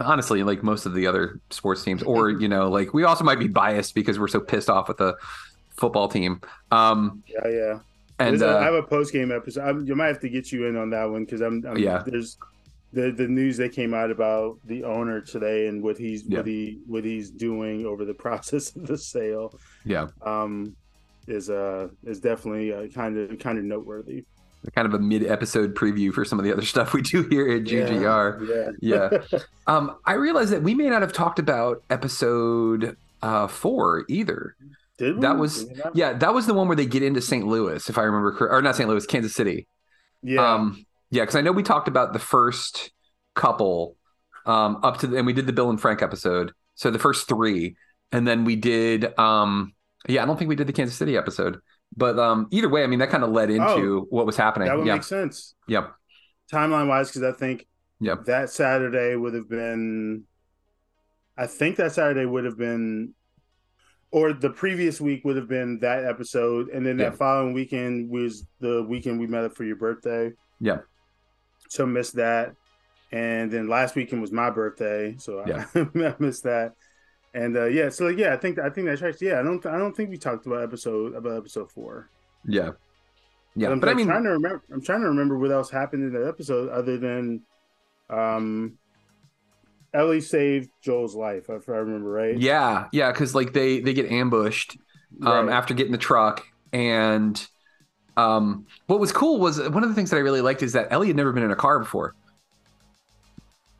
honestly 0.00 0.42
like 0.42 0.62
most 0.62 0.86
of 0.86 0.94
the 0.94 1.06
other 1.06 1.40
sports 1.50 1.82
teams 1.82 2.02
or 2.02 2.30
you 2.30 2.48
know 2.48 2.68
like 2.70 2.92
we 2.94 3.04
also 3.04 3.24
might 3.24 3.38
be 3.38 3.48
biased 3.48 3.94
because 3.94 4.18
we're 4.18 4.28
so 4.28 4.40
pissed 4.40 4.70
off 4.70 4.88
with 4.88 4.96
the 4.96 5.14
football 5.70 6.08
team 6.08 6.40
um 6.72 7.22
Yeah, 7.26 7.48
yeah. 7.48 7.78
and 8.18 8.40
a- 8.42 8.46
I 8.46 8.48
uh, 8.52 8.62
have 8.62 8.74
a 8.74 8.82
post 8.82 9.12
game 9.12 9.30
episode. 9.32 9.62
I'm, 9.68 9.86
you 9.86 9.94
might 9.94 10.08
have 10.08 10.20
to 10.20 10.28
get 10.28 10.52
you 10.52 10.66
in 10.66 10.76
on 10.76 10.90
that 10.90 11.04
one 11.10 11.24
because 11.24 11.40
I'm, 11.40 11.64
I'm 11.66 11.78
Yeah. 11.78 12.02
There's 12.04 12.36
the 12.92 13.10
the 13.12 13.28
news 13.28 13.56
that 13.58 13.72
came 13.72 13.94
out 13.94 14.10
about 14.10 14.58
the 14.64 14.82
owner 14.84 15.20
today 15.20 15.68
and 15.68 15.82
what 15.82 15.96
he's 15.96 16.24
Yeah. 16.26 16.38
what 16.38 16.46
he 16.46 16.80
what 16.86 17.04
he's 17.04 17.30
doing 17.30 17.86
over 17.86 18.04
the 18.04 18.14
process 18.26 18.74
of 18.76 18.86
the 18.86 18.98
sale. 18.98 19.58
yeah 19.84 20.08
Um, 20.22 20.74
is 21.28 21.48
uh 21.50 21.88
is 22.04 22.18
definitely 22.20 22.72
uh, 22.72 22.88
kind 22.88 23.16
of 23.16 23.38
kind 23.38 23.58
of 23.58 23.64
noteworthy. 23.64 24.24
Kind 24.74 24.86
of 24.86 24.94
a 24.94 24.98
mid-episode 24.98 25.74
preview 25.74 26.12
for 26.12 26.24
some 26.24 26.38
of 26.38 26.44
the 26.44 26.52
other 26.52 26.62
stuff 26.66 26.92
we 26.92 27.02
do 27.02 27.22
here 27.24 27.48
at 27.48 27.64
GGR. 27.64 28.74
Yeah, 28.80 29.10
Yeah. 29.30 29.38
Um, 29.66 29.98
I 30.04 30.14
realized 30.14 30.50
that 30.50 30.64
we 30.64 30.74
may 30.74 30.88
not 30.88 31.00
have 31.00 31.12
talked 31.12 31.38
about 31.38 31.84
episode 31.90 32.96
uh, 33.22 33.46
four 33.46 34.04
either. 34.08 34.56
Did 34.98 35.14
we? 35.14 35.20
That 35.20 35.38
was 35.38 35.64
we 35.64 35.74
not? 35.74 35.94
yeah, 35.94 36.12
that 36.12 36.34
was 36.34 36.46
the 36.46 36.54
one 36.54 36.66
where 36.66 36.76
they 36.76 36.86
get 36.86 37.04
into 37.04 37.20
St. 37.20 37.46
Louis, 37.46 37.88
if 37.88 37.96
I 37.96 38.02
remember 38.02 38.32
correct, 38.32 38.52
or 38.52 38.62
not 38.62 38.74
St. 38.74 38.88
Louis, 38.88 39.06
Kansas 39.06 39.32
City. 39.32 39.68
yeah. 40.24 40.54
Um, 40.54 40.84
yeah, 41.10 41.22
because 41.22 41.36
I 41.36 41.40
know 41.40 41.52
we 41.52 41.62
talked 41.62 41.86
about 41.86 42.12
the 42.12 42.18
first 42.18 42.90
couple 43.34 43.96
um, 44.46 44.80
up 44.82 44.98
to, 44.98 45.06
the, 45.06 45.18
and 45.18 45.26
we 45.26 45.32
did 45.32 45.46
the 45.46 45.52
Bill 45.52 45.70
and 45.70 45.80
Frank 45.80 46.02
episode. 46.02 46.52
So 46.74 46.90
the 46.90 46.98
first 46.98 47.28
three, 47.28 47.76
and 48.10 48.26
then 48.26 48.44
we 48.44 48.56
did. 48.56 49.16
Um, 49.18 49.74
yeah, 50.08 50.22
I 50.22 50.26
don't 50.26 50.36
think 50.36 50.48
we 50.48 50.56
did 50.56 50.66
the 50.66 50.72
Kansas 50.72 50.96
City 50.96 51.16
episode, 51.16 51.60
but 51.96 52.18
um, 52.18 52.46
either 52.50 52.68
way, 52.68 52.84
I 52.84 52.86
mean 52.86 52.98
that 53.00 53.10
kind 53.10 53.24
of 53.24 53.30
led 53.30 53.50
into 53.50 54.06
what 54.10 54.26
was 54.26 54.36
happening. 54.36 54.68
Oh, 54.68 54.72
that 54.72 54.78
would 54.78 54.86
yeah, 54.86 54.94
make 54.94 55.02
sense 55.02 55.54
yep, 55.68 55.92
timeline 56.52 56.88
wise 56.88 57.08
because 57.08 57.22
I 57.22 57.36
think 57.36 57.66
yep, 58.00 58.24
that 58.26 58.50
Saturday 58.50 59.16
would 59.16 59.34
have 59.34 59.48
been. 59.48 60.24
I 61.36 61.46
think 61.46 61.76
that 61.76 61.92
Saturday 61.92 62.26
would 62.26 62.44
have 62.44 62.58
been, 62.58 63.14
or 64.10 64.32
the 64.32 64.50
previous 64.50 65.00
week 65.00 65.24
would 65.24 65.36
have 65.36 65.48
been 65.48 65.78
that 65.80 66.04
episode, 66.04 66.68
and 66.68 66.84
then 66.84 66.98
Yeah. 66.98 67.10
that 67.10 67.18
following 67.18 67.54
weekend 67.54 68.10
was 68.10 68.46
the 68.60 68.82
weekend 68.82 69.18
we 69.18 69.26
met 69.26 69.44
up 69.44 69.54
for 69.56 69.64
your 69.64 69.76
birthday. 69.76 70.32
Yeah. 70.60 70.80
So 71.68 71.86
missed 71.86 72.16
that, 72.16 72.54
and 73.10 73.50
then 73.50 73.68
last 73.68 73.94
weekend 73.94 74.20
was 74.20 74.32
my 74.32 74.50
birthday, 74.50 75.16
so 75.18 75.44
Yeah. 75.46 75.64
I, 75.74 76.14
missed 76.18 76.44
that. 76.44 76.74
And 77.32 77.56
uh, 77.56 77.66
yeah, 77.66 77.88
so 77.90 78.08
yeah, 78.08 78.34
I 78.34 78.36
think 78.36 78.58
I 78.58 78.70
think 78.70 78.86
that's 78.88 79.02
right. 79.02 79.14
Yeah, 79.20 79.38
I 79.38 79.42
don't 79.42 79.64
I 79.66 79.78
don't 79.78 79.94
think 79.96 80.10
we 80.10 80.18
talked 80.18 80.46
about 80.46 80.62
episode 80.64 81.14
about 81.14 81.36
episode 81.36 81.70
four. 81.70 82.10
Yeah. 82.44 82.72
Yeah. 83.54 83.70
I'm, 83.70 83.80
But 83.80 83.88
I 83.88 83.92
I'm 83.92 83.96
mean, 83.96 84.06
trying 84.06 84.24
to 84.24 84.30
remember. 84.30 84.62
I'm 84.72 84.82
trying 84.82 85.00
to 85.02 85.08
remember 85.08 85.38
what 85.38 85.50
else 85.52 85.70
happened 85.70 86.04
in 86.04 86.12
that 86.20 86.28
episode 86.28 86.68
other 86.70 86.98
than, 86.98 87.42
um, 88.10 88.78
Ellie 89.92 90.20
saved 90.20 90.70
Joel's 90.82 91.14
life, 91.16 91.48
if 91.48 91.68
I 91.68 91.72
remember 91.78 92.10
right. 92.10 92.38
Yeah, 92.38 92.86
yeah, 92.92 93.10
because 93.10 93.34
like 93.34 93.52
they 93.52 93.80
they 93.80 93.92
get 93.92 94.10
ambushed 94.10 94.76
um, 95.24 95.48
Right. 95.48 95.48
after 95.48 95.74
getting 95.74 95.92
the 95.92 95.98
truck, 95.98 96.44
and 96.72 97.44
um, 98.16 98.66
what 98.86 99.00
was 99.00 99.12
cool 99.12 99.40
was 99.40 99.60
one 99.70 99.82
of 99.84 99.88
the 99.90 99.94
things 99.96 100.10
that 100.10 100.16
I 100.18 100.20
really 100.20 100.42
liked 100.42 100.62
is 100.62 100.74
that 100.74 100.88
Ellie 100.92 101.08
had 101.08 101.16
never 101.16 101.32
been 101.32 101.44
in 101.44 101.50
a 101.52 101.56
car 101.56 101.78
before, 101.80 102.14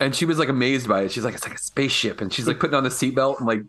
and 0.01 0.15
she 0.15 0.25
was 0.25 0.39
like 0.39 0.49
amazed 0.49 0.89
by 0.89 1.03
it. 1.03 1.13
She's 1.13 1.25
like, 1.25 1.35
"It's 1.35 1.45
like 1.47 1.55
a 1.57 1.59
spaceship," 1.63 2.21
and 2.21 2.33
she's 2.33 2.47
like 2.47 2.59
putting 2.59 2.75
on 2.75 2.83
the 2.85 2.91
seatbelt 2.91 3.39
and 3.39 3.47
like, 3.47 3.63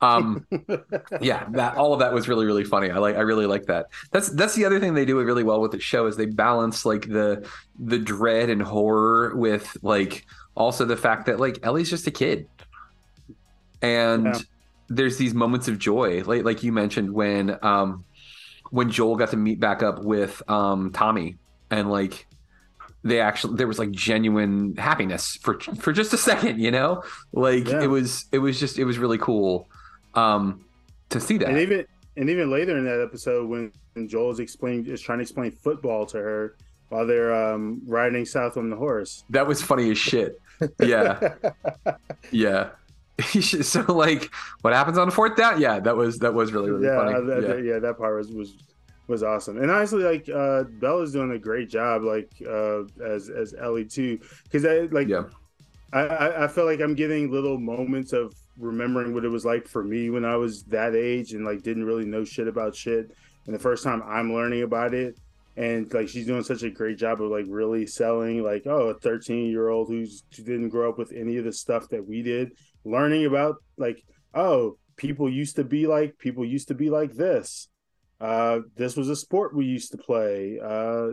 um, 0.00 0.46
yeah, 1.20 1.46
that 1.50 1.76
all 1.76 1.92
of 1.92 1.98
that 2.00 2.12
was 2.12 2.28
really 2.28 2.46
really 2.46 2.64
funny. 2.64 2.90
I 2.90 2.98
like 2.98 3.16
I 3.16 3.20
really 3.20 3.46
like 3.46 3.66
that. 3.66 3.86
That's 4.12 4.28
that's 4.30 4.54
the 4.54 4.64
other 4.64 4.80
thing 4.80 4.94
they 4.94 5.04
do 5.04 5.20
really 5.20 5.44
well 5.44 5.60
with 5.60 5.72
the 5.72 5.80
show 5.80 6.06
is 6.06 6.16
they 6.16 6.26
balance 6.26 6.84
like 6.86 7.08
the 7.08 7.46
the 7.78 7.98
dread 7.98 8.50
and 8.50 8.62
horror 8.62 9.34
with 9.34 9.76
like 9.82 10.24
also 10.56 10.84
the 10.84 10.96
fact 10.96 11.26
that 11.26 11.40
like 11.40 11.58
Ellie's 11.62 11.90
just 11.90 12.06
a 12.06 12.10
kid 12.12 12.46
and 13.82 14.26
Yeah. 14.26 14.38
there's 14.88 15.16
these 15.16 15.34
moments 15.34 15.68
of 15.68 15.78
joy 15.78 16.22
like 16.24 16.44
like 16.44 16.62
you 16.62 16.72
mentioned 16.72 17.12
when 17.12 17.58
um 17.62 18.04
when 18.70 18.90
Joel 18.90 19.16
got 19.16 19.30
to 19.30 19.36
meet 19.36 19.60
back 19.60 19.82
up 19.82 20.02
with 20.04 20.42
um 20.48 20.90
Tommy 20.92 21.36
and 21.70 21.90
like 21.90 22.26
they 23.04 23.20
actually 23.20 23.56
there 23.56 23.66
was 23.68 23.78
like 23.78 23.90
genuine 23.90 24.74
happiness 24.76 25.36
for 25.42 25.60
for 25.60 25.92
just 25.92 26.12
a 26.12 26.16
second 26.18 26.58
you 26.58 26.70
know? 26.70 27.02
Like 27.32 27.68
Yeah. 27.68 27.82
it 27.82 27.86
was 27.88 28.24
it 28.32 28.38
was 28.38 28.58
just 28.58 28.78
it 28.78 28.84
was 28.84 28.98
really 28.98 29.18
cool 29.18 29.68
um 30.14 30.64
to 31.10 31.20
see 31.20 31.36
that. 31.38 31.48
And 31.50 31.58
even 31.58 31.86
and 32.16 32.30
even 32.30 32.50
later 32.50 32.76
in 32.78 32.84
that 32.86 33.00
episode, 33.00 33.48
when 33.48 33.70
when 33.92 34.08
Joel 34.08 34.30
is 34.30 34.40
explaining 34.40 34.86
is 34.86 35.00
trying 35.00 35.18
to 35.18 35.22
explain 35.22 35.50
football 35.52 36.06
to 36.06 36.18
her 36.18 36.56
while 36.88 37.06
they're 37.06 37.34
um, 37.34 37.80
riding 37.86 38.24
south 38.24 38.56
on 38.56 38.70
the 38.70 38.76
horse. 38.76 39.24
that 39.30 39.46
was 39.46 39.60
funny 39.62 39.90
as 39.90 39.98
shit. 39.98 40.40
Yeah. 40.80 41.34
Yeah. 42.30 42.70
So 43.40 43.80
like 43.92 44.30
what 44.62 44.72
happens 44.72 44.98
on 44.98 45.06
the 45.08 45.14
fourth 45.14 45.36
down? 45.36 45.60
Yeah 45.60 45.78
that 45.80 45.96
was 45.96 46.18
that 46.18 46.34
was 46.34 46.52
really 46.52 46.70
really 46.70 46.86
yeah, 46.86 46.96
funny. 46.96 47.26
that, 47.26 47.42
yeah. 47.42 47.48
that- 47.48 47.64
yeah, 47.64 47.78
that 47.80 47.98
part 47.98 48.16
was 48.16 48.28
was 48.32 48.56
was 49.06 49.22
awesome. 49.22 49.58
And 49.58 49.70
honestly, 49.70 50.02
like 50.02 50.28
uh, 50.28 50.64
Bella's 50.64 51.12
doing 51.12 51.32
a 51.32 51.38
great 51.38 51.68
job, 51.68 52.02
like 52.02 52.30
uh, 52.46 52.82
as 53.04 53.30
as 53.30 53.54
Ellie 53.54 53.84
too, 53.84 54.18
because 54.44 54.64
I 54.64 54.80
like 54.94 55.08
yeah 55.08 55.24
I, 55.92 56.00
I 56.00 56.44
I 56.44 56.48
feel 56.48 56.64
like 56.64 56.80
I'm 56.80 56.94
getting 56.94 57.30
little 57.30 57.58
moments 57.58 58.12
of 58.12 58.34
remembering 58.58 59.14
what 59.14 59.24
it 59.24 59.28
was 59.28 59.44
like 59.44 59.66
for 59.66 59.82
me 59.82 60.10
when 60.10 60.24
I 60.24 60.36
was 60.36 60.62
that 60.64 60.94
age 60.94 61.32
and 61.32 61.44
like 61.44 61.62
didn't 61.62 61.84
really 61.84 62.04
know 62.04 62.24
shit 62.24 62.48
about 62.48 62.74
shit. 62.74 63.12
And 63.46 63.54
the 63.54 63.60
first 63.60 63.84
time 63.84 64.02
I'm 64.06 64.32
learning 64.32 64.62
about 64.62 64.94
it, 64.94 65.18
and 65.56 65.92
like 65.92 66.08
she's 66.08 66.26
doing 66.26 66.42
such 66.42 66.62
a 66.62 66.70
great 66.70 66.98
job 66.98 67.22
of 67.22 67.30
like 67.30 67.46
really 67.48 67.86
selling, 67.86 68.42
like 68.42 68.66
oh, 68.66 68.88
a 68.88 68.94
13 68.94 69.50
year 69.50 69.68
old 69.68 69.88
who's 69.88 70.24
who 70.36 70.42
didn't 70.42 70.70
grow 70.70 70.90
up 70.90 70.98
with 70.98 71.12
any 71.12 71.36
of 71.36 71.44
the 71.44 71.52
stuff 71.52 71.88
that 71.90 72.06
we 72.06 72.22
did, 72.22 72.52
learning 72.84 73.26
about 73.26 73.56
like 73.76 74.02
oh, 74.34 74.76
people 74.96 75.30
used 75.30 75.56
to 75.56 75.64
be 75.64 75.86
like 75.86 76.18
people 76.18 76.44
used 76.44 76.68
to 76.68 76.74
be 76.74 76.90
like 76.90 77.12
this. 77.12 77.68
Uh, 78.24 78.60
this 78.74 78.96
was 78.96 79.10
a 79.10 79.16
sport 79.16 79.54
we 79.54 79.66
used 79.66 79.92
to 79.92 79.98
play. 79.98 80.58
Uh, 80.58 81.08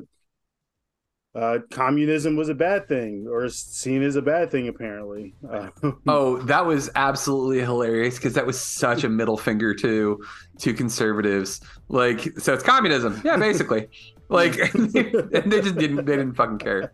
uh, 1.36 1.60
communism 1.69 2.38
was 2.38 2.47
a 2.47 2.54
bad 2.54 2.88
thing 2.88 3.26
or 3.30 3.47
seen 3.50 4.02
as 4.02 4.15
a 4.15 4.21
bad 4.21 4.52
thing 4.52 4.67
apparently 4.67 5.34
uh, 5.50 5.69
Oh, 6.08 6.38
that 6.43 6.65
was 6.65 6.89
absolutely 6.95 7.60
hilarious 7.60 8.15
because 8.15 8.34
that 8.34 8.45
was 8.45 8.60
such 8.60 9.04
a 9.04 9.10
middle 9.10 9.38
finger 9.38 9.74
to 9.76 10.24
to 10.60 10.74
conservatives. 10.74 11.60
Like, 11.89 12.38
so 12.39 12.54
it's 12.54 12.63
communism, 12.63 13.21
yeah, 13.24 13.38
basically. 13.38 13.88
Like, 14.32 14.56
and 14.74 14.89
they 14.93 15.60
just 15.60 15.76
didn't 15.76 16.06
they 16.06 16.15
didn't 16.15 16.36
fucking 16.36 16.60
care. 16.60 16.93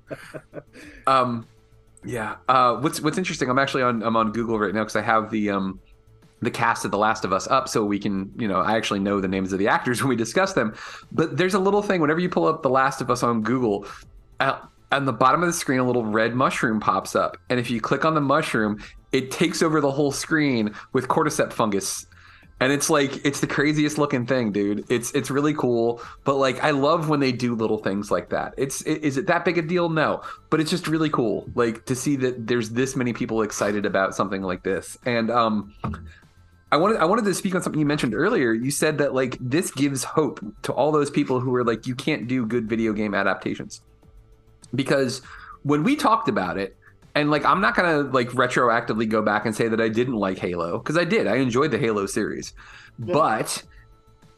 Um, 1.05 1.45
yeah. 2.03 2.37
Uh, 2.49 2.77
what's 2.77 2.99
what's 2.99 3.19
interesting? 3.19 3.47
I'm 3.47 3.59
actually 3.59 3.83
on 3.83 4.01
I'm 4.01 4.15
on 4.15 4.31
Google 4.31 4.57
right 4.57 4.73
now 4.73 4.81
because 4.81 4.95
I 4.95 5.03
have 5.03 5.29
the 5.29 5.51
um 5.51 5.79
the 6.41 6.51
cast 6.51 6.85
of 6.85 6.91
The 6.91 6.97
Last 6.97 7.25
of 7.25 7.33
Us 7.33 7.47
up 7.47 7.67
so 7.67 7.83
we 7.83 7.99
can, 7.99 8.31
you 8.37 8.47
know, 8.47 8.59
I 8.59 8.75
actually 8.77 8.99
know 8.99 9.19
the 9.19 9.27
names 9.27 9.53
of 9.53 9.59
the 9.59 9.67
actors 9.67 10.01
when 10.01 10.09
we 10.09 10.15
discuss 10.15 10.53
them. 10.53 10.75
But 11.11 11.37
there's 11.37 11.53
a 11.53 11.59
little 11.59 11.81
thing 11.81 12.01
whenever 12.01 12.19
you 12.19 12.29
pull 12.29 12.47
up 12.47 12.63
The 12.63 12.69
Last 12.69 13.01
of 13.01 13.09
Us 13.09 13.23
on 13.23 13.41
Google, 13.41 13.85
uh, 14.39 14.59
on 14.91 15.05
the 15.05 15.13
bottom 15.13 15.41
of 15.41 15.47
the 15.47 15.53
screen, 15.53 15.79
a 15.79 15.83
little 15.83 16.05
red 16.05 16.33
mushroom 16.35 16.79
pops 16.79 17.15
up. 17.15 17.37
And 17.49 17.59
if 17.59 17.69
you 17.69 17.81
click 17.81 18.05
on 18.05 18.13
the 18.13 18.21
mushroom, 18.21 18.81
it 19.11 19.31
takes 19.31 19.61
over 19.61 19.81
the 19.81 19.91
whole 19.91 20.11
screen 20.11 20.73
with 20.93 21.07
cordyceps 21.07 21.53
fungus. 21.53 22.05
And 22.59 22.71
it's 22.71 22.89
like 22.89 23.23
it's 23.23 23.39
the 23.39 23.45
craziest 23.47 23.99
looking 23.99 24.25
thing, 24.25 24.51
dude. 24.51 24.83
It's 24.89 25.11
it's 25.11 25.29
really 25.29 25.53
cool, 25.53 26.01
but 26.23 26.37
like 26.37 26.63
I 26.63 26.71
love 26.71 27.07
when 27.07 27.19
they 27.19 27.31
do 27.31 27.53
little 27.53 27.77
things 27.77 28.09
like 28.09 28.29
that. 28.29 28.55
It's 28.57 28.81
i- 28.87 28.91
is 28.91 29.15
it 29.17 29.27
that 29.27 29.45
big 29.45 29.59
a 29.59 29.61
deal? 29.61 29.89
No, 29.89 30.23
but 30.49 30.59
it's 30.59 30.71
just 30.71 30.87
really 30.87 31.09
cool, 31.11 31.47
like 31.53 31.85
to 31.85 31.95
see 31.95 32.15
that 32.15 32.47
there's 32.47 32.71
this 32.71 32.95
many 32.95 33.13
people 33.13 33.43
excited 33.43 33.85
about 33.85 34.15
something 34.15 34.41
like 34.41 34.63
this. 34.63 34.97
And 35.05 35.29
um, 35.29 35.75
I 36.71 36.77
wanted 36.77 36.97
I 36.97 37.05
wanted 37.05 37.25
to 37.25 37.33
speak 37.33 37.55
on 37.55 37.61
something 37.61 37.79
you 37.79 37.85
mentioned 37.85 38.13
earlier. 38.13 38.51
You 38.51 38.71
said 38.71 38.97
that 38.97 39.13
like 39.13 39.37
this 39.39 39.71
gives 39.71 40.03
hope 40.03 40.43
to 40.63 40.73
all 40.73 40.91
those 40.91 41.09
people 41.09 41.39
who 41.39 41.55
are 41.55 41.63
like 41.63 41.87
you 41.87 41.95
can't 41.95 42.27
do 42.27 42.45
good 42.45 42.67
video 42.67 42.93
game 42.93 43.13
adaptations. 43.13 43.81
Because 44.75 45.21
when 45.63 45.83
we 45.83 45.95
talked 45.95 46.27
about 46.27 46.57
it, 46.57 46.75
and 47.15 47.31
like 47.31 47.45
I'm 47.45 47.61
not 47.61 47.75
gonna 47.75 48.01
like 48.11 48.29
retroactively 48.29 49.07
go 49.07 49.21
back 49.21 49.45
and 49.45 49.55
say 49.55 49.67
that 49.69 49.79
I 49.79 49.87
didn't 49.87 50.15
like 50.15 50.37
Halo 50.37 50.77
because 50.77 50.97
I 50.97 51.05
did. 51.05 51.25
I 51.25 51.37
enjoyed 51.37 51.71
the 51.71 51.79
Halo 51.79 52.05
series, 52.05 52.53
but 52.99 53.63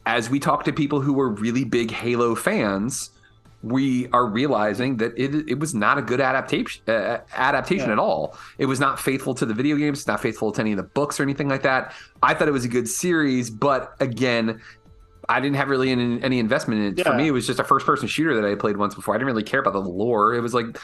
as 0.06 0.30
we 0.30 0.38
talked 0.38 0.64
to 0.66 0.72
people 0.72 1.00
who 1.00 1.12
were 1.12 1.30
really 1.30 1.64
big 1.64 1.90
Halo 1.90 2.34
fans, 2.34 3.10
we 3.62 4.08
are 4.08 4.26
realizing 4.26 4.96
that 4.98 5.12
it 5.18 5.34
it 5.48 5.58
was 5.58 5.74
not 5.74 5.98
a 5.98 6.02
good 6.02 6.20
adaptation 6.20 6.82
uh, 6.88 7.18
adaptation 7.34 7.86
Yeah. 7.88 7.92
at 7.94 7.98
all. 7.98 8.36
It 8.58 8.66
was 8.66 8.80
not 8.80 8.98
faithful 8.98 9.34
to 9.34 9.44
the 9.46 9.52
video 9.54 9.76
games. 9.76 9.98
It's 10.00 10.06
not 10.06 10.20
faithful 10.20 10.50
to 10.52 10.60
any 10.60 10.72
of 10.72 10.78
the 10.78 10.82
books 10.84 11.20
or 11.20 11.24
anything 11.24 11.48
like 11.48 11.62
that. 11.62 11.92
I 12.22 12.32
thought 12.34 12.48
it 12.48 12.52
was 12.52 12.64
a 12.64 12.68
good 12.68 12.88
series, 12.88 13.50
but 13.50 13.94
again. 14.00 14.60
I 15.28 15.38
didn't 15.38 15.56
have 15.56 15.68
really 15.68 15.90
any, 15.92 16.20
any 16.22 16.40
investment 16.40 16.80
in 16.80 16.98
it. 16.98 17.06
For 17.06 17.14
me, 17.14 17.28
it 17.28 17.30
was 17.30 17.46
just 17.46 17.60
a 17.60 17.64
first 17.64 17.86
person 17.86 18.08
shooter 18.08 18.34
that 18.40 18.44
I 18.50 18.56
played 18.56 18.76
once 18.76 18.96
before. 18.96 19.14
I 19.14 19.18
didn't 19.18 19.28
really 19.28 19.44
care 19.44 19.60
about 19.60 19.74
the 19.74 19.78
lore. 19.78 20.34
It 20.34 20.40
was 20.40 20.54
like 20.54 20.76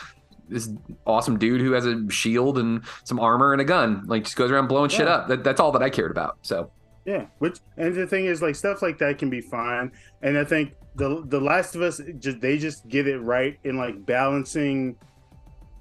this 0.49 0.69
awesome 1.05 1.37
dude 1.37 1.61
who 1.61 1.73
has 1.73 1.85
a 1.85 2.09
shield 2.11 2.57
and 2.59 2.83
some 3.03 3.19
armor 3.19 3.53
and 3.53 3.61
a 3.61 3.65
gun. 3.65 4.05
Like 4.07 4.23
just 4.23 4.37
goes 4.37 4.53
around 4.53 4.69
blowing 4.69 4.89
shit 4.89 5.09
up. 5.09 5.27
That, 5.27 5.43
that's 5.43 5.59
all 5.59 5.73
that 5.73 5.83
I 5.83 5.91
cared 5.91 6.13
about. 6.13 6.39
So 6.43 6.71
yeah 7.07 7.27
which 7.39 7.59
and 7.77 7.95
the 7.95 8.07
thing 8.07 8.27
is 8.27 8.43
like 8.43 8.55
stuff 8.55 8.83
like 8.83 8.99
that 8.99 9.19
can 9.19 9.31
be 9.31 9.41
fine. 9.41 9.91
And 10.23 10.37
i 10.37 10.45
think 10.45 10.75
the 10.97 11.23
the 11.27 11.41
last 11.41 11.75
of 11.75 11.83
us 11.83 12.01
just 12.19 12.41
they 12.41 12.59
just 12.59 12.87
get 12.89 13.07
it 13.07 13.19
right 13.19 13.59
in 13.65 13.77
like 13.77 14.05
balancing 14.05 14.97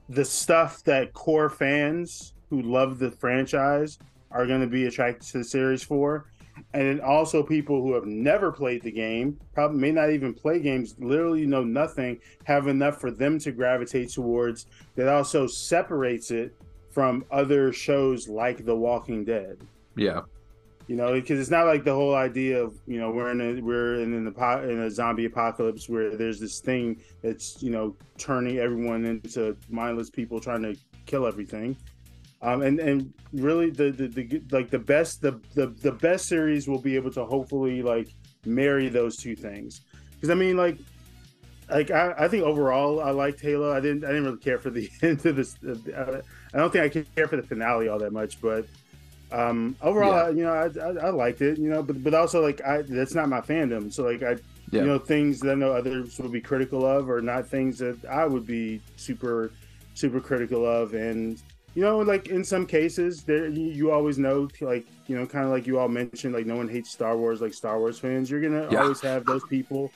the 0.10 0.24
stuff 0.24 0.84
that 0.84 1.14
core 1.14 1.50
fans 1.50 2.34
who 2.50 2.62
love 2.62 3.00
the 3.00 3.12
franchise 3.12 3.98
are 4.32 4.46
going 4.46 4.62
to 4.62 4.68
be 4.68 4.86
attracted 4.86 5.28
to 5.30 5.40
the 5.40 5.44
series 5.44 5.82
for. 5.84 6.30
And 6.74 6.84
then 6.84 7.02
also 7.02 7.44
people 7.44 7.82
who 7.82 7.94
have 7.94 8.06
never 8.06 8.52
played 8.52 8.82
the 8.82 8.92
game 8.92 9.38
probably 9.54 9.80
may 9.80 9.92
not 9.92 10.12
even 10.12 10.34
play 10.34 10.60
games 10.60 10.96
literally 11.00 11.46
know 11.46 11.64
nothing 11.64 12.20
have 12.46 12.68
enough 12.68 13.02
for 13.02 13.12
them 13.12 13.40
to 13.40 13.52
gravitate 13.52 14.10
towards 14.10 14.68
that 14.96 15.10
also 15.10 15.48
separates 15.48 16.32
it 16.32 16.56
from 16.92 17.26
other 17.30 17.74
shows 17.74 18.30
like 18.30 18.66
the 18.66 18.76
walking 18.76 19.26
dead. 19.26 19.58
Yeah, 19.98 20.22
you 20.88 20.96
know 20.96 21.14
because 21.14 21.40
it's 21.40 21.50
not 21.50 21.66
like 21.66 21.84
the 21.84 21.94
whole 21.94 22.16
idea 22.16 22.62
of 22.62 22.76
you 22.86 23.00
know 23.00 23.12
we're 23.12 23.32
in 23.32 23.42
a 23.42 23.62
we're 23.62 23.96
in 24.02 24.14
an 24.14 24.28
apo- 24.28 24.70
in 24.70 24.82
a 24.82 24.90
zombie 24.90 25.26
apocalypse 25.26 25.90
where 25.90 26.16
there's 26.16 26.40
this 26.40 26.60
thing 26.60 27.02
that's 27.24 27.62
you 27.62 27.72
know 27.72 27.96
turning 28.18 28.58
everyone 28.60 29.06
into 29.06 29.56
mindless 29.70 30.10
people 30.10 30.40
trying 30.40 30.62
to 30.62 30.76
kill 31.06 31.26
everything 31.26 31.76
um 32.42 32.62
and 32.62 32.80
and 32.80 33.14
really 33.34 33.70
the 33.70 33.92
the, 33.92 34.08
the 34.08 34.42
like 34.52 34.70
the 34.70 34.80
best 34.80 35.22
the, 35.22 35.40
the 35.56 35.68
the 35.82 35.92
best 35.92 36.28
series 36.28 36.68
will 36.68 36.82
be 36.82 36.96
able 36.96 37.12
to 37.12 37.26
hopefully 37.26 37.82
like 37.82 38.10
marry 38.46 38.90
those 38.90 39.18
two 39.18 39.36
things 39.36 39.82
because 40.12 40.30
i 40.30 40.36
mean 40.36 40.56
like 40.56 40.78
like 41.70 41.92
I, 41.92 42.14
I 42.18 42.28
think 42.28 42.44
overall 42.44 43.02
I 43.02 43.12
liked 43.12 43.42
Halo. 43.42 43.74
I 43.74 43.80
didn't 43.80 44.04
I 44.04 44.10
didn't 44.10 44.26
really 44.26 44.38
care 44.38 44.60
for 44.60 44.70
the 44.70 44.90
end 45.02 45.26
of 45.26 45.36
this. 45.36 45.56
Uh, 45.64 46.22
I 46.54 46.58
don't 46.58 46.72
think 46.72 46.84
I 46.84 47.04
care 47.16 47.28
for 47.28 47.38
the 47.38 47.44
finale 47.44 47.88
all 47.88 48.00
that 48.00 48.14
much, 48.14 48.40
but 48.40 48.68
um 49.36 49.76
overall 49.82 50.14
Yeah. 50.14 50.24
I, 50.24 50.30
you 50.30 50.44
know 50.46 50.54
I, 50.54 50.68
I 50.88 51.08
I 51.08 51.10
liked 51.12 51.42
it. 51.42 51.58
You 51.58 51.70
know, 51.70 51.84
but 51.84 52.04
but 52.04 52.14
also 52.14 52.42
like 52.42 52.62
I 52.64 52.84
that's 52.84 53.16
not 53.20 53.28
my 53.30 53.42
fandom. 53.42 53.92
So 53.92 54.04
like 54.04 54.24
I 54.24 54.32
Yeah. 54.72 54.82
you 54.82 54.88
know 54.90 55.00
things 55.00 55.40
that 55.42 55.52
I 55.52 55.56
know 55.56 55.72
others 55.74 56.18
would 56.20 56.32
be 56.32 56.42
critical 56.42 56.86
of 56.86 57.10
are 57.10 57.22
not 57.22 57.48
things 57.56 57.78
that 57.80 57.98
I 58.06 58.26
would 58.26 58.48
be 58.48 58.82
super 59.08 59.52
super 59.94 60.20
critical 60.20 60.66
of 60.66 60.94
and 60.94 61.38
you 61.76 61.82
know 61.82 62.00
like 62.00 62.28
in 62.28 62.44
some 62.44 62.66
cases 62.66 63.24
there 63.24 63.48
you, 63.48 63.68
you 63.80 63.92
always 63.92 64.18
know 64.18 64.48
like 64.62 64.86
you 65.08 65.16
know 65.18 65.26
kind 65.26 65.46
of 65.46 65.52
like 65.52 65.66
you 65.68 65.80
all 65.80 65.88
mentioned 65.88 66.34
like 66.34 66.46
no 66.46 66.58
one 66.58 66.68
hates 66.68 66.92
Star 66.92 67.16
Wars 67.18 67.40
like 67.42 67.54
Star 67.54 67.80
Wars 67.80 67.98
fans 68.00 68.30
you're 68.30 68.42
gonna 68.42 68.68
Yeah. 68.70 68.82
always 68.82 69.02
have 69.02 69.26
those 69.26 69.46
people 69.46 69.92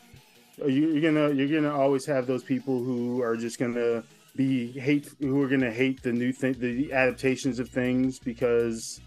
you're 0.65 1.01
gonna 1.01 1.33
you're 1.33 1.47
gonna 1.47 1.75
always 1.83 2.05
have 2.05 2.27
those 2.27 2.43
people 2.43 2.83
who 2.83 3.21
are 3.21 3.35
just 3.35 3.59
gonna 3.59 4.03
be 4.35 4.71
hate 4.87 5.09
who 5.19 5.41
are 5.41 5.47
gonna 5.49 5.71
hate 5.71 6.01
the 6.03 6.11
new 6.13 6.31
thing 6.31 6.55
the 6.59 6.91
adaptations 6.93 7.59
of 7.59 7.67
things 7.69 8.19
because 8.19 9.01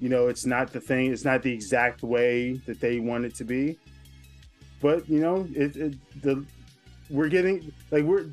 you 0.00 0.08
know 0.08 0.28
it's 0.28 0.46
not 0.46 0.72
the 0.72 0.80
thing 0.80 1.12
it's 1.12 1.24
not 1.24 1.42
the 1.42 1.52
exact 1.52 2.02
way 2.02 2.52
that 2.66 2.80
they 2.80 3.00
want 3.00 3.24
it 3.24 3.34
to 3.34 3.44
be 3.44 3.76
but 4.80 5.08
you 5.08 5.20
know 5.20 5.46
it, 5.54 5.76
it 5.76 6.22
the 6.22 6.44
we're 7.10 7.28
getting 7.28 7.72
like 7.90 8.04
we're 8.04 8.26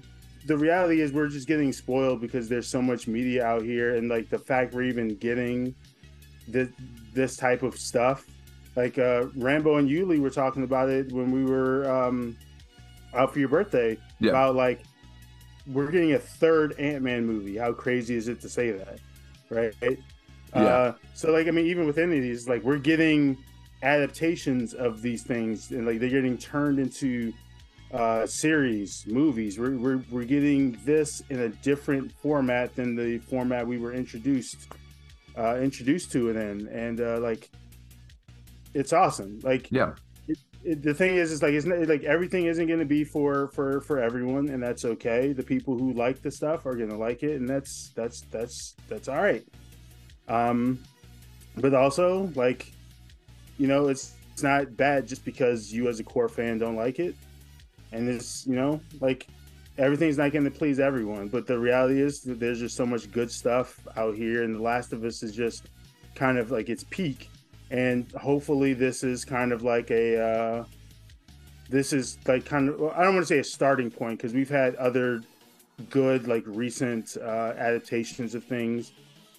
the 0.46 0.56
reality 0.58 1.02
is 1.02 1.12
we're 1.12 1.28
just 1.28 1.48
getting 1.48 1.74
spoiled 1.74 2.22
because 2.22 2.48
there's 2.48 2.68
so 2.68 2.82
much 2.82 3.08
media 3.08 3.44
out 3.44 3.64
here, 3.64 3.96
and 3.96 4.10
like 4.10 4.30
the 4.30 4.38
fact 4.38 4.74
we're 4.76 4.84
even 4.84 5.16
getting 5.16 5.74
this 6.48 6.70
this 7.14 7.36
type 7.36 7.64
of 7.64 7.76
stuff. 7.76 8.26
Like 8.76 9.00
uh, 9.00 9.26
Rambo 9.36 9.78
and 9.78 9.90
Yuli 9.90 10.20
were 10.20 10.30
talking 10.30 10.64
about 10.64 10.90
it 10.90 11.12
when 11.12 11.32
we 11.32 11.44
were 11.46 11.90
um, 11.90 12.38
out 13.16 13.34
for 13.34 13.40
your 13.40 13.48
birthday 13.50 13.98
Yeah. 14.20 14.32
about 14.32 14.56
like 14.56 14.82
we're 15.66 15.90
getting 15.90 16.14
a 16.14 16.20
third 16.20 16.78
Ant 16.78 17.02
Man 17.02 17.26
movie. 17.26 17.58
How 17.58 17.74
crazy 17.74 18.16
is 18.16 18.28
it 18.28 18.40
to 18.42 18.50
say 18.50 18.70
that, 18.72 19.00
right? 19.50 19.74
Yeah. 20.56 20.62
Uh, 20.64 20.94
so 21.14 21.32
like 21.32 21.48
I 21.48 21.52
mean, 21.52 21.66
even 21.68 21.86
within 21.86 22.10
these, 22.10 22.48
like 22.48 22.64
we're 22.64 22.78
getting 22.78 23.38
adaptations 23.84 24.74
of 24.74 25.02
these 25.02 25.24
things, 25.24 25.72
and 25.72 25.86
like 25.86 26.00
they're 26.00 26.10
getting 26.10 26.38
turned 26.38 26.80
into 26.80 27.34
uh, 27.92 28.26
series, 28.26 29.06
movies. 29.08 29.60
We're, 29.60 29.78
we're 29.78 30.04
we're 30.10 30.24
getting 30.24 30.80
this 30.86 31.22
in 31.30 31.42
a 31.42 31.50
different 31.50 32.12
format 32.12 32.76
than 32.76 32.96
the 32.96 33.20
format 33.20 33.68
we 33.68 33.78
were 33.78 33.94
introduced 33.94 34.68
uh, 35.38 35.58
introduced 35.58 36.12
to 36.14 36.30
it 36.30 36.36
in, 36.36 36.68
and 36.70 37.02
uh, 37.02 37.20
like 37.20 37.50
it's 38.74 38.94
awesome. 38.94 39.40
Like 39.44 39.70
Yeah. 39.72 39.94
it, 40.28 40.38
it, 40.64 40.82
the 40.82 40.94
thing 40.94 41.16
is, 41.16 41.32
is 41.32 41.42
like 41.42 41.54
it's 41.54 41.66
not, 41.66 41.88
like 41.88 42.04
everything 42.04 42.46
isn't 42.46 42.68
going 42.68 42.80
to 42.80 42.86
be 42.86 43.04
for 43.04 43.50
for 43.50 43.82
for 43.82 44.00
everyone, 44.00 44.50
and 44.50 44.62
that's 44.62 44.86
okay. 44.86 45.34
The 45.34 45.44
people 45.44 45.78
who 45.78 45.94
like 45.94 46.22
the 46.22 46.32
stuff 46.32 46.66
are 46.66 46.76
going 46.76 46.90
to 46.90 46.98
like 46.98 47.24
it, 47.24 47.40
and 47.40 47.48
that's 47.48 47.92
that's 47.96 48.22
that's 48.32 48.76
that's 48.90 49.08
all 49.08 49.22
right. 49.22 49.46
Um, 50.28 50.80
but 51.58 51.74
also 51.74 52.32
like, 52.36 52.72
you 53.58 53.68
know, 53.68 53.88
it's 53.88 54.14
it's 54.34 54.44
not 54.44 54.76
bad 54.76 55.08
just 55.08 55.24
because 55.24 55.72
you 55.72 55.88
as 55.88 56.00
a 56.00 56.04
core 56.04 56.28
fan 56.28 56.58
don't 56.58 56.76
like 56.76 57.00
it, 57.00 57.16
and 57.92 58.10
it's 58.10 58.46
you 58.46 58.56
know 58.56 58.82
like 59.00 59.28
everything's 59.78 60.18
not 60.18 60.32
going 60.32 60.46
to 60.46 60.52
please 60.52 60.80
everyone. 60.80 61.28
But 61.28 61.48
the 61.48 61.58
reality 61.58 62.02
is 62.02 62.22
that 62.22 62.40
there's 62.40 62.60
just 62.60 62.76
so 62.76 62.86
much 62.86 63.12
good 63.12 63.32
stuff 63.32 63.80
out 63.96 64.16
here, 64.16 64.44
and 64.44 64.56
The 64.56 64.62
Last 64.62 64.94
of 64.94 65.04
Us 65.04 65.24
is 65.24 65.36
just 65.36 65.70
kind 66.16 66.38
of 66.38 66.52
like 66.52 66.70
its 66.70 66.84
peak 66.90 67.30
and 67.72 68.12
hopefully 68.14 68.74
this 68.74 69.04
is 69.04 69.26
kind 69.26 69.52
of 69.52 69.64
like 69.64 69.92
a 69.92 70.22
uh, 70.22 70.66
this 71.70 71.94
is 71.94 72.18
like 72.28 72.46
kind 72.46 72.70
of 72.70 72.82
I 72.96 73.04
don't 73.04 73.16
want 73.16 73.28
to 73.28 73.34
say 73.34 73.40
a 73.40 73.44
starting 73.44 73.90
point 73.90 74.20
because 74.20 74.34
we've 74.34 74.50
had 74.50 74.76
other 74.76 75.22
good 75.90 76.28
like 76.28 76.44
recent 76.46 77.18
uh, 77.18 77.54
adaptations 77.58 78.36
of 78.36 78.44
things. 78.44 78.92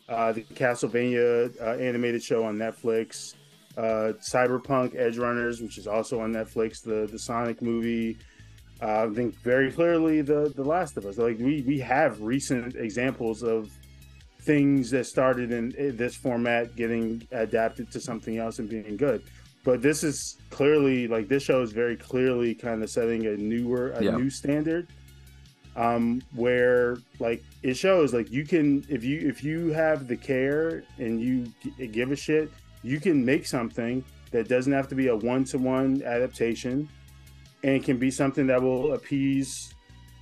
Uh, 0.08 0.32
the 0.32 0.42
Castlevania 0.42 1.50
uh, 1.60 1.82
animated 1.82 2.22
show 2.22 2.44
on 2.44 2.56
Netflix, 2.56 3.34
uh, 3.76 4.12
Cyberpunk 4.20 4.94
Edge 4.94 5.18
Runners, 5.18 5.60
which 5.60 5.78
is 5.78 5.86
also 5.88 6.20
on 6.20 6.32
Netflix, 6.32 6.80
the 6.82 7.08
the 7.10 7.18
Sonic 7.18 7.60
movie. 7.60 8.16
Uh, 8.80 9.06
I 9.10 9.14
think 9.14 9.34
very 9.42 9.72
clearly 9.72 10.20
the 10.22 10.52
the 10.54 10.62
Last 10.62 10.96
of 10.96 11.06
Us. 11.06 11.18
Like 11.18 11.38
we 11.38 11.62
we 11.66 11.80
have 11.80 12.20
recent 12.20 12.76
examples 12.76 13.42
of 13.42 13.70
things 14.42 14.90
that 14.90 15.06
started 15.06 15.50
in 15.50 15.72
in 15.72 15.96
this 15.96 16.14
format 16.14 16.76
getting 16.76 17.26
adapted 17.32 17.90
to 17.90 18.00
something 18.00 18.38
else 18.38 18.60
and 18.60 18.68
being 18.68 18.96
good. 18.96 19.22
But 19.64 19.82
this 19.82 20.04
is 20.04 20.36
clearly 20.50 21.08
like 21.08 21.26
this 21.26 21.42
show 21.42 21.62
is 21.62 21.72
very 21.72 21.96
clearly 21.96 22.54
kind 22.54 22.80
of 22.84 22.90
setting 22.90 23.26
a 23.26 23.36
newer 23.36 23.90
a 23.90 24.04
Yeah. 24.04 24.16
new 24.16 24.30
standard. 24.30 24.86
Um, 25.76 26.22
where 26.34 26.96
like 27.18 27.44
it 27.62 27.74
shows 27.74 28.14
like 28.14 28.30
you 28.30 28.46
can 28.46 28.84
if 28.88 29.04
you 29.04 29.28
if 29.28 29.44
you 29.44 29.72
have 29.72 30.08
the 30.08 30.16
care 30.16 30.84
and 30.98 31.20
you 31.20 31.52
g- 31.62 31.86
give 31.88 32.12
a 32.12 32.16
shit, 32.16 32.50
you 32.82 32.98
can 32.98 33.22
make 33.22 33.46
something 33.46 34.02
that 34.30 34.48
doesn't 34.48 34.72
have 34.72 34.88
to 34.88 34.94
be 34.94 35.08
a 35.08 35.16
one 35.16 35.44
to 35.44 35.58
one 35.58 36.02
adaptation, 36.02 36.88
and 37.62 37.84
can 37.84 37.98
be 37.98 38.10
something 38.10 38.46
that 38.46 38.62
will 38.62 38.94
appease 38.94 39.74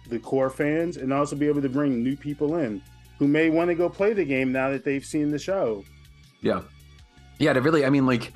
the 0.09 0.19
core 0.19 0.51
fans 0.51 0.97
and 0.97 1.13
also 1.13 1.37
be 1.37 1.47
able 1.47 1.63
to 1.63 1.69
bring 1.69 2.03
new 2.03 2.17
people 2.17 2.57
in 2.57 2.83
who 3.19 3.29
may 3.29 3.49
want 3.49 3.69
to 3.69 3.75
go 3.75 3.89
play 3.89 4.13
the 4.13 4.25
game 4.25 4.53
now 4.53 4.71
that 4.71 4.85
they've 4.85 5.05
seen 5.05 5.31
the 5.31 5.39
show. 5.39 5.85
Yeah. 6.41 6.63
Yeah, 7.39 7.53
to 7.53 7.61
really, 7.61 7.85
I 7.85 7.91
mean, 7.91 8.07
like, 8.07 8.33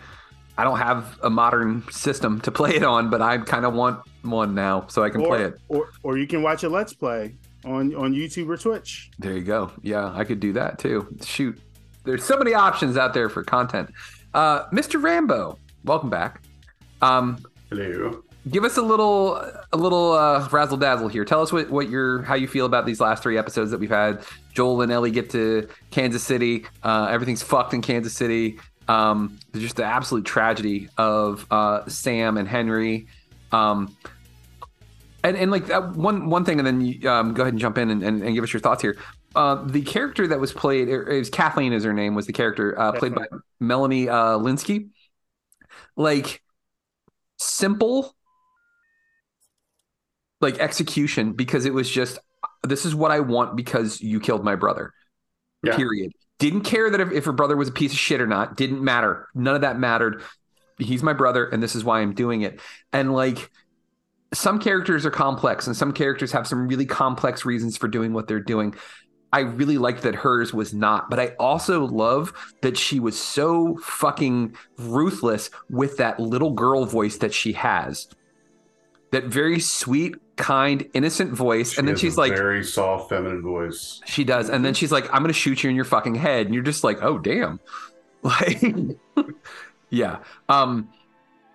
I 0.58 0.64
don't 0.64 0.78
have 0.78 1.20
a 1.22 1.30
modern 1.30 1.84
system 1.88 2.40
to 2.40 2.50
play 2.50 2.74
it 2.74 2.82
on, 2.82 3.10
but 3.10 3.22
I 3.22 3.38
kind 3.38 3.64
of 3.64 3.74
want 3.74 4.02
one 4.22 4.56
now 4.56 4.86
so 4.88 5.04
I 5.04 5.08
can 5.08 5.20
or, 5.20 5.28
play 5.28 5.44
it. 5.44 5.60
Or 5.68 5.90
or 6.02 6.18
you 6.18 6.26
can 6.26 6.42
watch 6.42 6.64
a 6.64 6.68
let's 6.68 6.92
play 6.92 7.36
on 7.64 7.94
on 7.94 8.12
YouTube 8.12 8.48
or 8.48 8.56
Twitch. 8.56 9.10
There 9.20 9.34
you 9.34 9.44
go. 9.44 9.70
Yeah, 9.82 10.12
I 10.12 10.24
could 10.24 10.40
do 10.40 10.52
that 10.54 10.80
too. 10.80 11.16
Shoot. 11.24 11.60
There's 12.02 12.24
so 12.24 12.36
many 12.36 12.54
options 12.54 12.96
out 12.96 13.14
there 13.14 13.28
for 13.28 13.44
content. 13.44 13.90
Uh, 14.34 14.68
Mr. 14.70 15.00
Rambo, 15.00 15.58
welcome 15.84 16.10
back. 16.10 16.42
Um, 17.02 17.38
Hello. 17.70 18.24
give 18.50 18.64
us 18.64 18.76
a 18.78 18.82
little 18.82 19.36
a 19.72 19.76
little 19.76 20.12
uh, 20.12 20.48
razzle 20.50 20.76
dazzle 20.76 21.06
here. 21.06 21.24
Tell 21.24 21.40
us 21.40 21.52
what 21.52 21.70
what 21.70 21.88
your 21.88 22.22
how 22.22 22.34
you 22.34 22.48
feel 22.48 22.66
about 22.66 22.84
these 22.84 23.00
last 23.00 23.22
three 23.22 23.38
episodes 23.38 23.70
that 23.70 23.78
we've 23.78 23.90
had. 23.90 24.24
Joel 24.54 24.82
and 24.82 24.90
Ellie 24.90 25.12
get 25.12 25.30
to 25.30 25.68
Kansas 25.92 26.24
City. 26.24 26.66
Uh, 26.82 27.06
everything's 27.08 27.44
fucked 27.44 27.74
in 27.74 27.80
Kansas 27.80 28.12
City. 28.12 28.58
Um, 28.88 29.38
just 29.54 29.76
the 29.76 29.84
absolute 29.84 30.24
tragedy 30.24 30.88
of 30.96 31.46
uh, 31.50 31.86
Sam 31.88 32.36
and 32.36 32.48
Henry. 32.48 33.06
Um, 33.52 33.96
and 35.24 35.36
and 35.36 35.50
like 35.50 35.66
that 35.66 35.94
one 35.94 36.30
one 36.30 36.44
thing, 36.44 36.58
and 36.58 36.66
then 36.66 36.80
you, 36.80 37.10
um, 37.10 37.34
go 37.34 37.42
ahead 37.42 37.52
and 37.52 37.60
jump 37.60 37.76
in 37.78 37.90
and, 37.90 38.02
and, 38.02 38.22
and 38.22 38.34
give 38.34 38.44
us 38.44 38.52
your 38.52 38.60
thoughts 38.60 38.82
here. 38.82 38.96
Uh, 39.34 39.62
the 39.66 39.82
character 39.82 40.26
that 40.26 40.40
was 40.40 40.52
played, 40.52 40.88
it 40.88 41.06
was 41.06 41.28
Kathleen, 41.28 41.72
is 41.72 41.84
her 41.84 41.92
name, 41.92 42.14
was 42.14 42.26
the 42.26 42.32
character 42.32 42.78
uh, 42.78 42.92
played 42.92 43.14
by 43.14 43.26
Melanie 43.60 44.08
uh, 44.08 44.38
Lynskey. 44.38 44.88
Like 45.96 46.42
simple 47.36 48.14
like 50.40 50.58
execution 50.58 51.32
because 51.32 51.66
it 51.66 51.74
was 51.74 51.90
just 51.90 52.18
this 52.62 52.84
is 52.84 52.94
what 52.94 53.10
I 53.10 53.20
want 53.20 53.56
because 53.56 54.00
you 54.00 54.20
killed 54.20 54.44
my 54.44 54.54
brother. 54.54 54.92
Yeah. 55.62 55.76
Period. 55.76 56.12
Didn't 56.38 56.62
care 56.62 56.90
that 56.90 57.00
if, 57.00 57.10
if 57.12 57.24
her 57.24 57.32
brother 57.32 57.56
was 57.56 57.68
a 57.68 57.72
piece 57.72 57.92
of 57.92 57.98
shit 57.98 58.20
or 58.20 58.26
not. 58.26 58.56
Didn't 58.56 58.82
matter. 58.82 59.28
None 59.34 59.54
of 59.54 59.60
that 59.62 59.78
mattered. 59.78 60.22
He's 60.78 61.02
my 61.02 61.12
brother, 61.12 61.46
and 61.46 61.62
this 61.62 61.74
is 61.74 61.84
why 61.84 62.00
I'm 62.00 62.14
doing 62.14 62.42
it. 62.42 62.60
And 62.92 63.12
like 63.12 63.50
some 64.32 64.60
characters 64.60 65.04
are 65.04 65.10
complex, 65.10 65.66
and 65.66 65.76
some 65.76 65.92
characters 65.92 66.32
have 66.32 66.46
some 66.46 66.68
really 66.68 66.86
complex 66.86 67.44
reasons 67.44 67.76
for 67.76 67.88
doing 67.88 68.12
what 68.12 68.28
they're 68.28 68.40
doing. 68.40 68.74
I 69.32 69.40
really 69.40 69.76
liked 69.76 70.02
that 70.02 70.14
hers 70.14 70.54
was 70.54 70.72
not, 70.72 71.10
but 71.10 71.20
I 71.20 71.34
also 71.38 71.84
love 71.84 72.32
that 72.62 72.78
she 72.78 72.98
was 72.98 73.18
so 73.18 73.76
fucking 73.78 74.56
ruthless 74.78 75.50
with 75.68 75.98
that 75.98 76.18
little 76.18 76.52
girl 76.52 76.86
voice 76.86 77.18
that 77.18 77.34
she 77.34 77.52
has. 77.52 78.08
That 79.12 79.24
very 79.24 79.60
sweet, 79.60 80.16
kind, 80.38 80.88
innocent 80.94 81.32
voice. 81.32 81.76
and 81.76 81.86
then 81.86 81.96
she's 81.96 82.16
a 82.16 82.20
like, 82.20 82.32
very 82.32 82.64
soft, 82.64 83.10
feminine 83.10 83.42
voice. 83.42 84.00
she 84.06 84.24
does. 84.24 84.48
And 84.48 84.64
then 84.64 84.72
she's 84.72 84.92
like, 84.92 85.04
I'm 85.12 85.22
going 85.22 85.26
to 85.26 85.38
shoot 85.38 85.62
you 85.62 85.68
in 85.68 85.76
your 85.76 85.84
fucking 85.84 86.14
head. 86.14 86.46
And 86.46 86.54
you're 86.54 86.64
just 86.64 86.84
like, 86.84 87.02
oh, 87.02 87.18
damn. 87.18 87.60
Like, 88.20 88.60
yeah. 89.90 90.18
Um, 90.48 90.88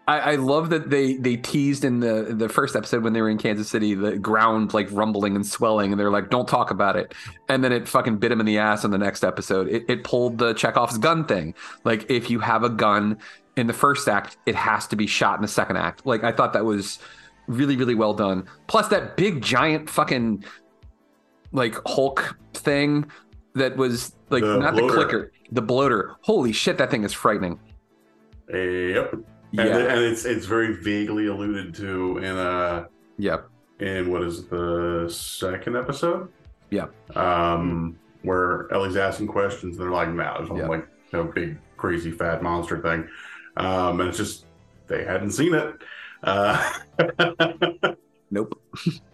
I, 0.08 0.20
I 0.20 0.36
love 0.36 0.70
that 0.72 0.90
they 0.90 1.16
they 1.16 1.38
teased 1.38 1.86
in 1.86 2.00
the 2.00 2.34
the 2.36 2.50
first 2.50 2.76
episode 2.76 3.04
when 3.04 3.14
they 3.14 3.22
were 3.22 3.30
in 3.30 3.38
Kansas 3.38 3.70
City 3.70 3.94
the 3.94 4.18
ground 4.18 4.74
like 4.74 4.88
rumbling 4.92 5.36
and 5.36 5.46
swelling 5.46 5.92
and 5.92 6.00
they're 6.00 6.10
like 6.10 6.30
don't 6.30 6.48
talk 6.48 6.72
about 6.72 6.96
it 6.96 7.14
and 7.48 7.64
then 7.64 7.72
it 7.72 7.88
fucking 7.88 8.18
bit 8.18 8.32
him 8.32 8.40
in 8.40 8.46
the 8.46 8.58
ass 8.58 8.84
in 8.84 8.92
the 8.92 8.98
next 8.98 9.24
episode 9.24 9.68
it, 9.70 9.86
it 9.88 10.04
pulled 10.04 10.38
the 10.40 10.54
Chekhov's 10.54 10.98
gun 10.98 11.26
thing 11.26 11.54
like 11.86 12.10
if 12.10 12.30
you 12.30 12.40
have 12.40 12.64
a 12.64 12.70
gun 12.70 13.18
in 13.56 13.68
the 13.68 13.74
first 13.74 14.10
act 14.10 14.36
it 14.46 14.56
has 14.56 14.88
to 14.88 14.98
be 14.98 15.08
shot 15.08 15.38
in 15.38 15.42
the 15.42 15.48
second 15.48 15.78
act 15.78 16.06
like 16.06 16.24
I 16.24 16.34
thought 16.34 16.52
that 16.54 16.66
was 16.66 17.00
really 17.48 17.76
really 17.76 17.96
well 17.96 18.14
done 18.14 18.48
plus 18.68 18.88
that 18.88 19.18
big 19.18 19.42
giant 19.42 19.90
fucking 19.90 20.44
like 21.52 21.76
Hulk 21.86 22.38
thing 22.54 23.06
that 23.56 23.76
was 23.78 24.16
like 24.30 24.44
The 24.44 24.58
not 24.58 24.76
the 24.76 24.88
clicker 24.88 25.32
the 25.52 25.62
bloater 25.62 26.16
holy 26.22 26.52
shit 26.52 26.78
that 26.78 26.90
thing 26.90 27.04
is 27.04 27.14
frightening 27.14 27.60
Yep. 28.50 29.14
And, 29.14 29.24
Yeah. 29.52 29.78
and 29.78 30.00
it's 30.02 30.26
it's 30.26 30.46
very 30.46 30.74
vaguely 30.74 31.28
alluded 31.28 31.74
to 31.76 32.18
in 32.18 32.38
uh 32.38 32.86
Yep. 33.18 33.50
in 33.80 34.12
what 34.12 34.24
is 34.24 34.48
the 34.48 35.08
second 35.10 35.76
episode? 35.76 36.30
Yeah. 36.70 36.88
Um 37.16 37.98
where 38.24 38.72
Ellie's 38.74 38.96
asking 38.96 39.28
questions 39.28 39.78
and 39.78 39.84
they're 39.86 39.92
like, 39.92 40.10
no 40.10 40.36
there's 40.38 40.50
one 40.50 40.68
like 40.70 40.88
you 41.12 41.20
know, 41.20 41.26
big 41.26 41.58
crazy 41.78 42.12
fat 42.12 42.42
monster 42.42 42.82
thing. 42.82 43.08
Um 43.58 44.00
and 44.00 44.10
it's 44.10 44.18
just 44.18 44.46
they 44.88 45.04
hadn't 45.04 45.32
seen 45.32 45.54
it. 45.54 45.76
Uh 46.24 46.72
Nope. 48.32 48.60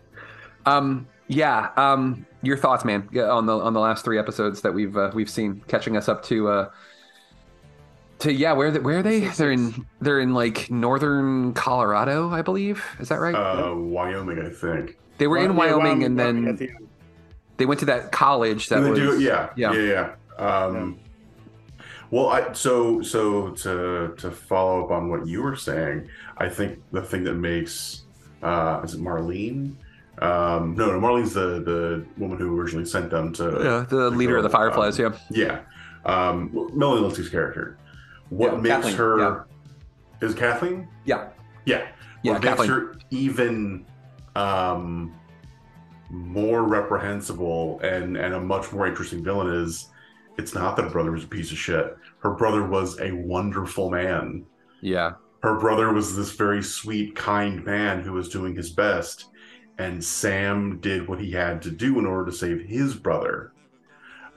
um. 0.66 1.07
Yeah. 1.28 1.72
Um. 1.76 2.26
Your 2.41 2.55
thoughts, 2.55 2.86
man, 2.86 3.10
yeah, 3.12 3.30
on 3.30 3.45
the 3.45 3.57
on 3.57 3.74
the 3.74 3.82
last 3.82 4.05
three 4.05 4.18
episodes 4.18 4.62
that 4.62 4.74
we've 4.74 4.95
uh, 4.95 5.12
we've 5.14 5.30
seen, 5.30 5.62
catching 5.68 5.97
us 5.97 6.07
up 6.07 6.24
to 6.26 6.47
uh 6.47 6.70
to 8.20 8.32
yeah, 8.32 8.53
where 8.53 8.72
they, 8.72 8.80
where 8.80 8.99
are 8.99 9.03
they? 9.03 9.28
They're 9.28 9.51
in 9.51 9.86
they're 9.99 10.20
in 10.20 10.34
like 10.34 10.72
northern 10.72 11.53
Colorado, 11.53 12.30
I 12.30 12.41
believe. 12.41 12.84
Is 12.99 13.10
that 13.10 13.20
right? 13.20 13.36
uh 13.36 13.76
Wyoming, 13.76 14.39
I 14.39 14.49
think. 14.49 14.97
they 15.18 15.28
were 15.28 15.38
in 15.38 15.55
Well, 15.55 15.68
yeah, 15.68 15.76
Wyoming, 15.76 16.03
and 16.05 16.18
Wyoming 16.18 16.45
then 16.45 16.55
the 16.55 16.70
they 17.57 17.66
went 17.66 17.82
to 17.82 17.86
that 17.88 18.14
college 18.14 18.70
that 18.70 18.82
was 18.82 18.97
do, 18.97 19.20
yeah, 19.20 19.49
yeah. 19.57 19.74
yeah, 19.74 20.16
yeah. 20.39 20.45
Um, 20.45 20.97
Well, 22.12 22.30
I 22.30 22.53
so 22.53 23.01
so 23.01 23.51
to 23.51 24.14
to 24.18 24.32
follow 24.32 24.86
up 24.86 24.91
on 24.91 25.10
what 25.10 25.28
you 25.28 25.43
were 25.43 25.55
saying, 25.55 26.10
I 26.38 26.49
think 26.49 26.82
the 26.91 27.01
thing 27.01 27.24
that 27.26 27.36
makes 27.36 28.03
uh, 28.41 28.82
is 28.84 28.95
it 28.95 29.01
Marlene 29.01 29.76
Um, 30.22 30.76
no, 30.76 30.88
no, 30.91 30.99
Marlene's 30.99 31.34
the 31.34 31.62
the 31.62 32.05
woman 32.18 32.38
who 32.38 32.60
originally 32.60 32.86
sent 32.86 33.10
them 33.12 33.32
to. 33.34 33.43
Yeah, 33.64 33.86
the 33.88 34.10
leader 34.10 34.38
of 34.38 34.43
the 34.43 34.49
Fireflies. 34.49 34.99
um, 34.99 35.14
yeah. 35.30 35.62
Yeah. 36.05 36.30
Um, 36.30 36.49
Melanie 36.74 37.07
Lynskey's 37.07 37.30
character. 37.30 37.78
What 38.30 38.53
Yeah, 38.53 38.60
makes 38.60 38.76
Kathleen, 38.76 38.95
her 38.95 39.45
is 40.22 40.34
Kathleen? 40.34 40.88
Yeah. 41.05 41.30
Yeah. 41.66 41.88
Yeah, 42.24 42.34
What 42.34 42.41
makes 42.43 42.49
Kathleen. 42.57 42.70
her 42.70 42.95
even 43.12 43.86
um, 44.36 45.14
more 46.10 46.64
reprehensible 46.64 47.80
and 47.82 48.18
and 48.18 48.34
a 48.34 48.39
much 48.39 48.72
more 48.72 48.88
interesting 48.88 49.24
villain 49.24 49.53
is 49.64 49.88
it's 50.40 50.56
not 50.56 50.78
that 50.78 50.84
her 50.84 50.90
brother 50.90 51.12
was 51.12 51.26
a 51.26 51.28
piece 51.28 51.52
of 51.52 51.58
shit. 51.58 51.98
Her 52.20 52.32
brother 52.32 52.66
was 52.66 53.00
a 53.02 53.12
wonderful 53.12 53.92
man. 53.92 54.46
Yeah. 54.82 55.16
Her 55.44 55.60
brother 55.60 55.92
was 55.92 56.16
this 56.16 56.32
very 56.32 56.64
sweet, 56.64 57.14
kind 57.16 57.64
man 57.66 58.02
who 58.02 58.14
was 58.14 58.30
doing 58.30 58.56
his 58.56 58.70
best, 58.70 59.26
and 59.78 60.04
Sam 60.04 60.80
did 60.80 61.08
what 61.08 61.20
he 61.20 61.32
had 61.32 61.62
to 61.64 61.72
do 61.72 62.00
in 62.00 62.06
order 62.06 62.32
to 62.32 62.38
save 62.38 62.62
his 62.62 62.96
brother. 62.96 63.52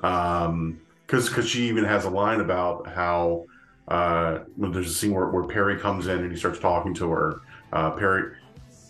Um, 0.03 0.81
because 1.07 1.29
because 1.29 1.49
she 1.49 1.69
even 1.69 1.85
has 1.85 2.05
a 2.05 2.11
line 2.11 2.41
about 2.41 2.87
how 2.87 3.45
uh, 3.87 4.39
when 4.57 4.73
there's 4.73 4.91
a 4.91 4.95
scene 4.95 5.13
where, 5.13 5.29
where 5.29 5.45
Perry 5.45 5.79
comes 5.79 6.07
in 6.07 6.19
and 6.21 6.33
he 6.33 6.39
starts 6.39 6.59
talking 6.59 6.95
to 6.95 7.11
her. 7.11 7.43
Uh, 7.73 7.91
Perry, 7.91 8.35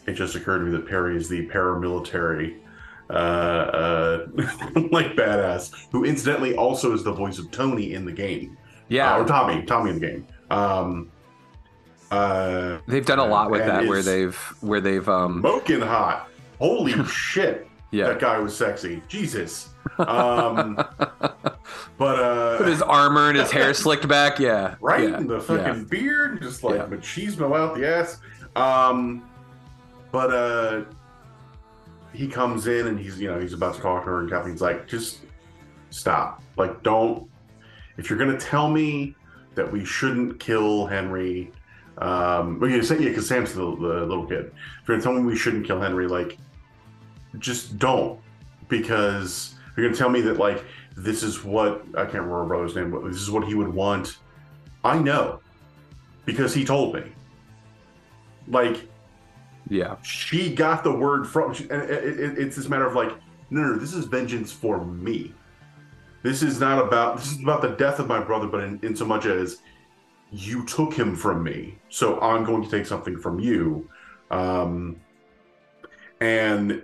it 0.07 0.13
just 0.13 0.35
occurred 0.35 0.61
to 0.61 0.65
me 0.67 0.71
that 0.73 0.87
Perry 0.87 1.17
is 1.17 1.29
the 1.29 1.47
paramilitary 1.49 2.62
uh, 3.13 3.15
uh, 3.15 4.27
like 4.91 5.15
badass, 5.15 5.73
who 5.91 6.05
incidentally 6.05 6.55
also 6.57 6.93
is 6.93 7.03
the 7.05 7.13
voice 7.13 7.39
of 7.39 7.51
Tony 7.51 7.95
in 7.95 8.05
the 8.05 8.13
game. 8.13 8.57
Yeah. 8.89 9.15
Uh, 9.15 9.21
or 9.21 9.25
Tommy, 9.27 9.63
Tommy 9.65 9.91
in 9.91 10.01
the 10.01 10.07
game. 10.07 10.27
Um, 10.51 11.11
uh, 12.11 12.79
They've 12.87 13.07
done 13.07 13.19
a 13.19 13.25
lot 13.25 13.51
with 13.51 13.65
that 13.65 13.87
where 13.87 14.03
they've 14.03 14.37
where 14.61 14.81
they've 14.81 15.09
um 15.09 15.41
smoking 15.41 15.81
hot. 15.81 16.29
Holy 16.59 16.93
shit! 17.09 17.67
Yeah. 17.91 18.09
that 18.09 18.21
guy 18.21 18.39
was 18.39 18.57
sexy. 18.57 19.03
Jesus. 19.09 19.71
Um, 19.99 20.75
but 21.99 22.19
uh, 22.19 22.57
put 22.59 22.69
his 22.69 22.83
armor 22.83 23.29
and 23.29 23.39
his 23.39 23.51
hair 23.51 23.75
slicked 23.75 24.09
back. 24.09 24.39
Yeah. 24.39 24.77
right? 24.81 25.09
Yeah. 25.09 25.17
And 25.17 25.29
the 25.29 25.41
fucking 25.41 25.65
yeah. 25.65 25.85
beard, 25.89 26.43
just 26.43 26.63
like 26.63 26.77
Yeah. 26.77 26.87
machismo 26.87 27.57
out 27.59 27.75
the 27.77 27.87
ass. 27.89 28.19
Um, 28.57 29.29
but 30.11 30.33
uh, 30.33 30.83
he 32.13 32.29
comes 32.29 32.67
in 32.67 32.87
and 32.87 32.99
he's 32.99 33.21
you 33.21 33.29
know 33.29 33.39
he's 33.39 33.53
about 33.53 33.75
to 33.75 33.81
talk 33.81 34.05
to 34.05 34.11
her, 34.11 34.21
and 34.21 34.31
Kathleen's 34.31 34.61
like, 34.61 34.87
just 34.87 35.21
stop. 35.91 36.43
Like, 36.57 36.83
don't. 36.83 37.29
If 37.97 38.09
you're 38.09 38.19
gonna 38.19 38.39
tell 38.39 38.69
me 38.69 39.15
that 39.55 39.71
we 39.71 39.85
shouldn't 39.85 40.41
kill 40.41 40.87
Henry, 40.87 41.53
um, 41.99 42.59
well, 42.59 42.71
you 42.71 42.83
say 42.83 42.99
yeah, 42.99 43.09
because 43.09 43.29
Sam's 43.29 43.55
the, 43.55 43.61
the 43.61 44.07
little 44.07 44.27
kid. 44.27 44.53
If 44.83 44.89
you're 44.89 44.97
gonna 44.97 45.03
tell 45.03 45.13
me 45.13 45.23
we 45.23 45.37
shouldn't 45.37 45.67
kill 45.67 45.81
Henry, 45.81 46.07
like, 46.07 46.39
just 47.39 47.79
don't, 47.79 48.21
because 48.69 49.55
you're 49.77 49.87
gonna 49.87 49.97
tell 49.97 50.11
me 50.11 50.21
that 50.23 50.39
like 50.39 50.65
this 50.97 51.23
is 51.23 51.45
what 51.45 51.85
I 51.95 52.05
can't 52.05 52.25
remember 52.25 52.45
brother's 52.47 52.77
name, 52.77 52.91
but 52.91 53.05
this 53.05 53.21
is 53.21 53.31
what 53.31 53.47
he 53.47 53.55
would 53.55 53.73
want. 53.73 54.19
I 54.85 54.99
know 54.99 55.41
because 56.25 56.55
he 56.55 56.65
told 56.65 56.95
me. 56.95 57.03
Like 58.49 58.89
Yeah. 59.69 59.97
she 60.03 60.55
got 60.55 60.85
the 60.85 60.93
word 60.93 61.27
from, 61.27 61.53
and 61.53 61.83
it, 61.91 62.21
it, 62.21 62.39
it's 62.39 62.57
this 62.57 62.69
matter 62.69 62.87
of 62.87 62.95
like, 62.95 63.13
no, 63.51 63.61
no, 63.63 63.77
this 63.77 63.95
is 63.95 64.07
vengeance 64.07 64.51
for 64.53 64.85
me. 64.85 65.33
This 66.23 66.43
is 66.43 66.61
not 66.61 66.85
about 66.85 67.19
this 67.19 67.33
is 67.33 67.43
about 67.43 67.63
the 67.63 67.71
death 67.71 67.99
of 67.99 68.07
my 68.07 68.21
brother, 68.23 68.47
but 68.47 68.63
in, 68.63 68.79
in 68.83 68.95
so 68.95 69.05
much 69.05 69.27
as 69.27 69.59
you 70.31 70.65
took 70.67 70.95
him 70.95 71.15
from 71.17 71.43
me, 71.43 71.79
so 71.89 72.21
I'm 72.21 72.45
going 72.45 72.63
to 72.63 72.71
take 72.71 72.87
something 72.87 73.19
from 73.19 73.41
you. 73.41 73.89
Um, 74.31 74.97
and 76.21 76.83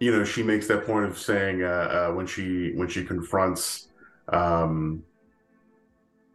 you 0.00 0.12
know, 0.12 0.22
she 0.24 0.42
makes 0.42 0.68
that 0.68 0.86
point 0.86 1.06
of 1.06 1.18
saying 1.18 1.62
uh, 1.62 1.66
uh, 2.10 2.14
when 2.14 2.26
she 2.26 2.72
when 2.74 2.88
she 2.88 3.04
confronts 3.04 3.88
um, 4.28 5.02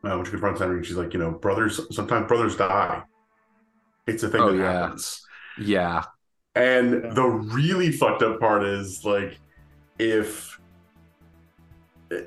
uh, 0.03 0.15
when 0.15 0.25
she 0.25 0.31
confronts 0.31 0.59
Henry, 0.59 0.83
she's 0.83 0.97
like, 0.97 1.13
you 1.13 1.19
know, 1.19 1.31
brothers 1.31 1.79
sometimes 1.95 2.27
brothers 2.27 2.57
die. 2.57 3.03
It's 4.07 4.23
a 4.23 4.29
thing 4.29 4.41
Oh, 4.41 4.51
that 4.51 4.57
yeah. 4.57 4.71
happens. 4.81 5.25
Yeah. 5.57 6.03
And 6.55 7.15
the 7.15 7.25
really 7.25 7.91
fucked 7.91 8.21
up 8.21 8.39
part 8.39 8.63
is 8.63 9.03
like 9.03 9.39
if 9.97 10.59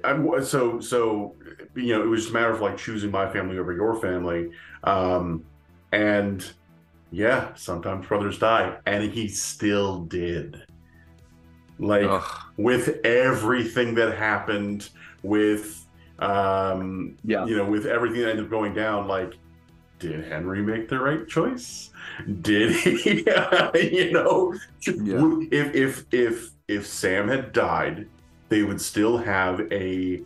I'm 0.05 0.45
so 0.45 0.81
so 0.81 1.35
you 1.75 1.95
know 1.95 2.03
it 2.03 2.07
was 2.07 2.23
just 2.23 2.31
a 2.31 2.35
matter 2.35 2.51
of 2.51 2.61
like 2.61 2.77
choosing 2.77 3.11
my 3.11 3.31
family 3.31 3.59
over 3.59 3.73
your 3.73 4.01
family, 4.01 4.51
um, 4.85 5.45
and 5.93 6.51
yeah, 7.13 7.55
sometimes 7.55 8.07
brothers 8.07 8.39
die, 8.39 8.77
and 8.87 9.05
he 9.05 9.29
still 9.29 10.01
did. 10.05 10.63
Like 11.79 12.23
with 12.57 13.05
everything 13.05 13.95
that 13.97 14.17
happened, 14.17 14.89
with 15.23 15.87
um, 16.19 17.17
Yeah. 17.23 17.45
you 17.45 17.57
know, 17.57 17.67
with 17.67 17.87
everything 17.87 18.23
that 18.23 18.31
ended 18.31 18.47
up 18.47 18.51
going 18.51 18.75
down, 18.75 19.07
like 19.07 19.35
did 19.99 20.25
Henry 20.27 20.63
make 20.63 20.89
the 20.89 20.99
right 20.99 21.27
choice? 21.27 21.91
Did 22.43 22.73
he? 22.73 23.19
you 23.75 24.13
know, 24.13 24.55
if 24.83 25.75
if 25.75 26.05
if 26.13 26.51
if 26.69 26.87
Sam 26.87 27.29
had 27.29 27.53
died, 27.53 28.07
they 28.49 28.63
would 28.63 28.81
still 28.81 29.19
have 29.19 29.61
a 29.73 30.23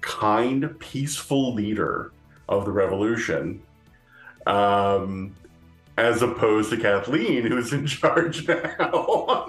kind, 0.00 0.78
peaceful 0.80 1.54
leader 1.54 2.12
of 2.48 2.64
the 2.64 2.72
revolution, 2.72 3.62
um, 4.46 5.34
as 5.96 6.22
opposed 6.22 6.70
to 6.70 6.76
Kathleen, 6.76 7.46
who's 7.46 7.72
in 7.72 7.86
charge 7.88 8.46
now. 8.46 8.66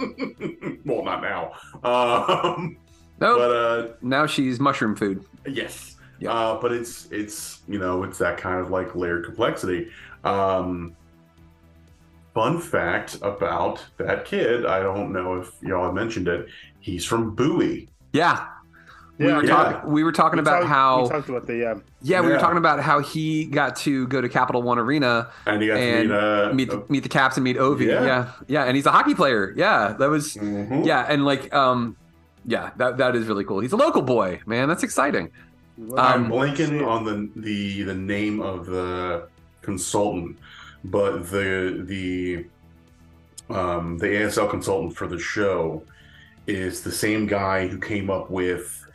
well, 0.85 1.03
not 1.03 1.21
now. 1.21 1.51
Um, 1.83 2.77
Nope. 3.19 3.37
but 3.37 3.51
uh, 3.51 3.87
now 4.01 4.25
she's 4.25 4.59
mushroom 4.59 4.95
food. 4.95 5.25
Yes. 5.45 5.94
Uh, 6.27 6.57
but 6.61 6.71
it's 6.71 7.07
it's 7.11 7.59
you 7.67 7.79
know 7.79 8.03
it's 8.03 8.17
that 8.19 8.37
kind 8.37 8.59
of 8.59 8.69
like 8.71 8.95
layered 8.95 9.25
complexity. 9.25 9.89
Um, 10.23 10.95
fun 12.33 12.59
fact 12.59 13.15
about 13.21 13.83
that 13.97 14.25
kid, 14.25 14.65
I 14.65 14.79
don't 14.81 15.11
know 15.13 15.39
if 15.39 15.51
y'all 15.61 15.85
have 15.85 15.93
mentioned 15.93 16.27
it. 16.27 16.47
He's 16.79 17.05
from 17.05 17.33
Bowie. 17.35 17.89
Yeah. 18.13 18.47
We 19.17 19.27
Yeah, 19.27 19.37
were, 19.37 19.43
yeah. 19.45 19.49
talk- 19.49 19.85
we 19.85 20.03
were 20.03 20.11
talking 20.11 20.37
We 20.37 20.41
about 20.41 20.59
talked- 20.59 20.67
how 20.67 21.03
we 21.03 21.09
talked 21.09 21.29
about 21.29 21.47
the 21.47 21.55
yeah. 21.55 21.73
Yeah, 22.01 22.19
we 22.21 22.27
were 22.31 22.37
talking 22.37 22.57
about 22.57 22.81
how 22.81 22.99
he 22.99 23.45
got 23.45 23.77
to 23.77 24.05
go 24.07 24.19
to 24.19 24.27
Capital 24.27 24.61
One 24.61 24.77
Arena 24.77 25.29
And 25.45 25.61
he 25.61 25.69
got 25.69 25.75
to 25.75 25.79
meet, 26.03 26.11
uh, 26.11 26.53
meet, 26.53 26.69
the, 26.69 26.83
meet 26.89 27.03
the 27.03 27.09
Caps 27.09 27.37
and 27.37 27.43
meet 27.45 27.55
Ovi. 27.55 27.85
Yeah. 27.87 28.03
Yeah. 28.05 28.31
yeah, 28.47 28.63
and 28.65 28.75
he's 28.75 28.85
a 28.85 28.91
hockey 28.91 29.15
player. 29.15 29.53
Yeah, 29.55 29.93
that 29.97 30.09
was 30.09 30.33
Mm-hmm. 30.35 30.83
yeah, 30.83 31.05
and 31.07 31.23
like 31.23 31.53
um, 31.53 31.95
yeah, 32.45 32.71
that 32.75 32.97
that 32.97 33.15
is 33.15 33.25
really 33.27 33.45
cool. 33.45 33.61
He's 33.61 33.71
a 33.71 33.77
local 33.77 34.01
boy, 34.01 34.41
man. 34.45 34.67
That's 34.67 34.83
exciting. 34.83 35.31
I'm 35.97 36.27
blanking 36.29 36.85
on 36.85 37.03
the 37.03 37.29
the 37.35 37.83
the 37.83 37.93
name 37.93 38.41
of 38.41 38.65
the 38.65 39.27
consultant, 39.61 40.37
but 40.83 41.29
the 41.29 41.83
the 41.85 42.45
um, 43.53 43.97
the 43.97 44.07
ASL 44.07 44.49
consultant 44.49 44.95
for 44.95 45.07
the 45.07 45.19
show 45.19 45.83
is 46.47 46.81
the 46.81 46.91
same 46.91 47.25
guy 47.27 47.67
who 47.67 47.77
came 47.79 48.09
up 48.09 48.29
with 48.29 48.85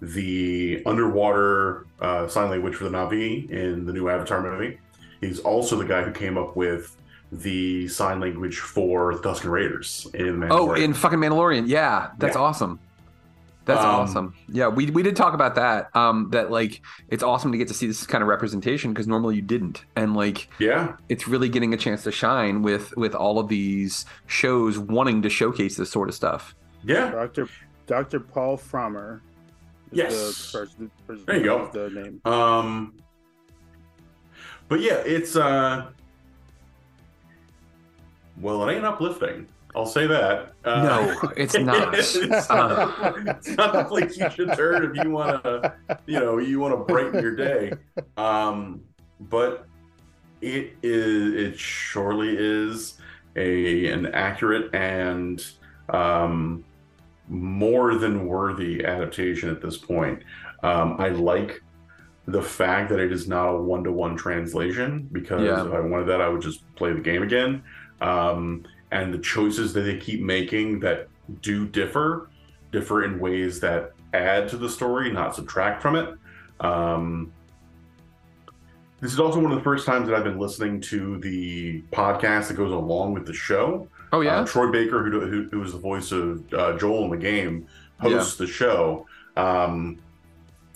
the 0.00 0.82
underwater 0.84 1.86
uh, 2.00 2.28
sign 2.28 2.50
language 2.50 2.74
for 2.74 2.84
the 2.84 2.90
Na'vi 2.90 3.48
in 3.50 3.86
the 3.86 3.92
new 3.92 4.08
Avatar 4.08 4.42
movie. 4.42 4.78
He's 5.20 5.40
also 5.40 5.76
the 5.76 5.84
guy 5.86 6.02
who 6.02 6.12
came 6.12 6.36
up 6.36 6.54
with 6.56 6.96
the 7.32 7.88
sign 7.88 8.20
language 8.20 8.58
for 8.58 9.14
the 9.14 9.20
Tusken 9.20 9.50
Raiders 9.50 10.06
in 10.14 10.36
Mandalorian. 10.38 10.50
Oh, 10.50 10.72
in 10.74 10.92
fucking 10.92 11.18
Mandalorian. 11.18 11.66
Yeah, 11.66 12.10
that's 12.18 12.36
Yeah. 12.36 12.42
awesome. 12.42 12.78
That's 13.66 13.80
Um, 13.80 13.86
awesome. 13.86 14.34
Yeah, 14.48 14.68
we 14.68 14.90
we 14.90 15.02
did 15.02 15.16
talk 15.16 15.34
about 15.34 15.56
that. 15.56 15.94
Um, 15.94 16.30
that 16.30 16.50
like 16.52 16.80
it's 17.08 17.24
awesome 17.24 17.50
to 17.50 17.58
get 17.58 17.66
to 17.68 17.74
see 17.74 17.88
this 17.88 18.06
kind 18.06 18.22
of 18.22 18.28
representation 18.28 18.92
because 18.92 19.08
normally 19.08 19.34
you 19.36 19.42
didn't, 19.42 19.84
and 19.96 20.14
like 20.14 20.48
yeah, 20.60 20.94
it's 21.08 21.26
really 21.26 21.48
getting 21.48 21.74
a 21.74 21.76
chance 21.76 22.04
to 22.04 22.12
shine 22.12 22.62
with 22.62 22.96
with 22.96 23.14
all 23.14 23.40
of 23.40 23.48
these 23.48 24.06
shows 24.28 24.78
wanting 24.78 25.20
to 25.22 25.28
showcase 25.28 25.76
this 25.76 25.90
sort 25.90 26.08
of 26.08 26.14
stuff. 26.14 26.54
Yeah. 26.84 27.10
Dr. 27.10 27.48
Dr. 27.88 28.20
Paul 28.20 28.56
Frommer. 28.56 29.16
is 29.16 29.98
Yes. 29.98 30.52
The 30.52 30.58
person, 30.58 30.90
the 30.96 31.12
person 31.12 31.24
There 31.26 31.36
you 31.38 31.44
go. 31.44 31.70
The 31.72 31.90
name. 31.90 32.20
Um, 32.24 32.94
but 34.68 34.80
yeah, 34.80 35.02
it's 35.04 35.34
uh, 35.34 35.86
well, 38.40 38.68
it 38.68 38.74
ain't 38.74 38.84
uplifting. 38.84 39.48
I'll 39.76 39.84
say 39.86 40.06
that. 40.06 40.54
Uh, 40.64 40.82
No, 40.82 41.30
it's 41.36 41.54
not. 41.58 41.94
it's, 41.98 42.16
Uh. 42.16 43.12
it's 43.26 43.50
not 43.50 43.74
the 43.74 43.84
place 43.84 44.16
you 44.16 44.30
should 44.30 44.54
turn 44.54 44.84
if 44.96 45.04
you 45.04 45.10
want 45.10 45.44
to, 45.44 45.74
you 46.06 46.18
know, 46.18 46.38
you 46.38 46.58
want 46.58 46.72
to 46.72 46.92
brighten 46.92 47.22
your 47.22 47.36
day. 47.36 47.72
Um, 48.16 48.80
but 49.20 49.66
it 50.40 50.72
is. 50.82 51.34
It 51.34 51.58
surely 51.58 52.34
is 52.38 52.98
a 53.36 53.88
an 53.92 54.06
accurate 54.14 54.74
and 54.74 55.46
um, 55.90 56.64
more 57.28 57.96
than 57.96 58.26
worthy 58.26 58.82
adaptation 58.84 59.50
at 59.50 59.60
this 59.60 59.76
point. 59.76 60.22
Um, 60.62 60.96
I 60.98 61.10
like 61.10 61.62
the 62.26 62.42
fact 62.42 62.88
that 62.90 62.98
it 62.98 63.12
is 63.12 63.28
not 63.28 63.48
a 63.50 63.56
one 63.60 63.84
to 63.84 63.92
one 63.92 64.16
translation 64.16 65.06
because 65.12 65.42
Yeah. 65.42 65.66
if 65.66 65.72
I 65.72 65.80
wanted 65.80 66.06
that, 66.06 66.22
I 66.22 66.28
would 66.28 66.40
just 66.40 66.64
play 66.76 66.92
the 66.94 67.00
game 67.00 67.22
again. 67.22 67.62
Um, 68.00 68.64
and 68.96 69.12
the 69.12 69.18
choices 69.18 69.72
that 69.74 69.82
they 69.82 69.98
keep 69.98 70.22
making 70.22 70.80
that 70.80 71.08
do 71.42 71.66
differ, 71.66 72.30
differ 72.72 73.04
in 73.04 73.18
ways 73.18 73.60
that 73.60 73.92
add 74.14 74.48
to 74.48 74.56
the 74.56 74.68
story, 74.68 75.12
not 75.12 75.34
subtract 75.34 75.82
from 75.82 75.96
it. 75.96 76.14
Um, 76.60 77.32
this 79.00 79.12
is 79.12 79.20
also 79.20 79.38
one 79.40 79.52
of 79.52 79.58
the 79.58 79.64
first 79.64 79.84
times 79.84 80.08
that 80.08 80.16
I've 80.16 80.24
been 80.24 80.38
listening 80.38 80.80
to 80.82 81.18
the 81.18 81.82
podcast 81.92 82.48
that 82.48 82.54
goes 82.54 82.72
along 82.72 83.12
with 83.12 83.26
the 83.26 83.34
show. 83.34 83.88
Oh 84.12 84.22
yeah, 84.22 84.36
Uh, 84.40 84.46
Troy 84.46 84.70
Baker, 84.70 85.04
who, 85.04 85.20
who 85.20 85.48
who 85.50 85.60
was 85.60 85.72
the 85.72 85.78
voice 85.78 86.12
of 86.12 86.42
uh, 86.54 86.78
Joel 86.78 87.04
in 87.04 87.10
the 87.10 87.16
game, 87.18 87.66
hosts 88.00 88.36
the 88.36 88.46
show. 88.46 89.06
Um, 89.36 89.98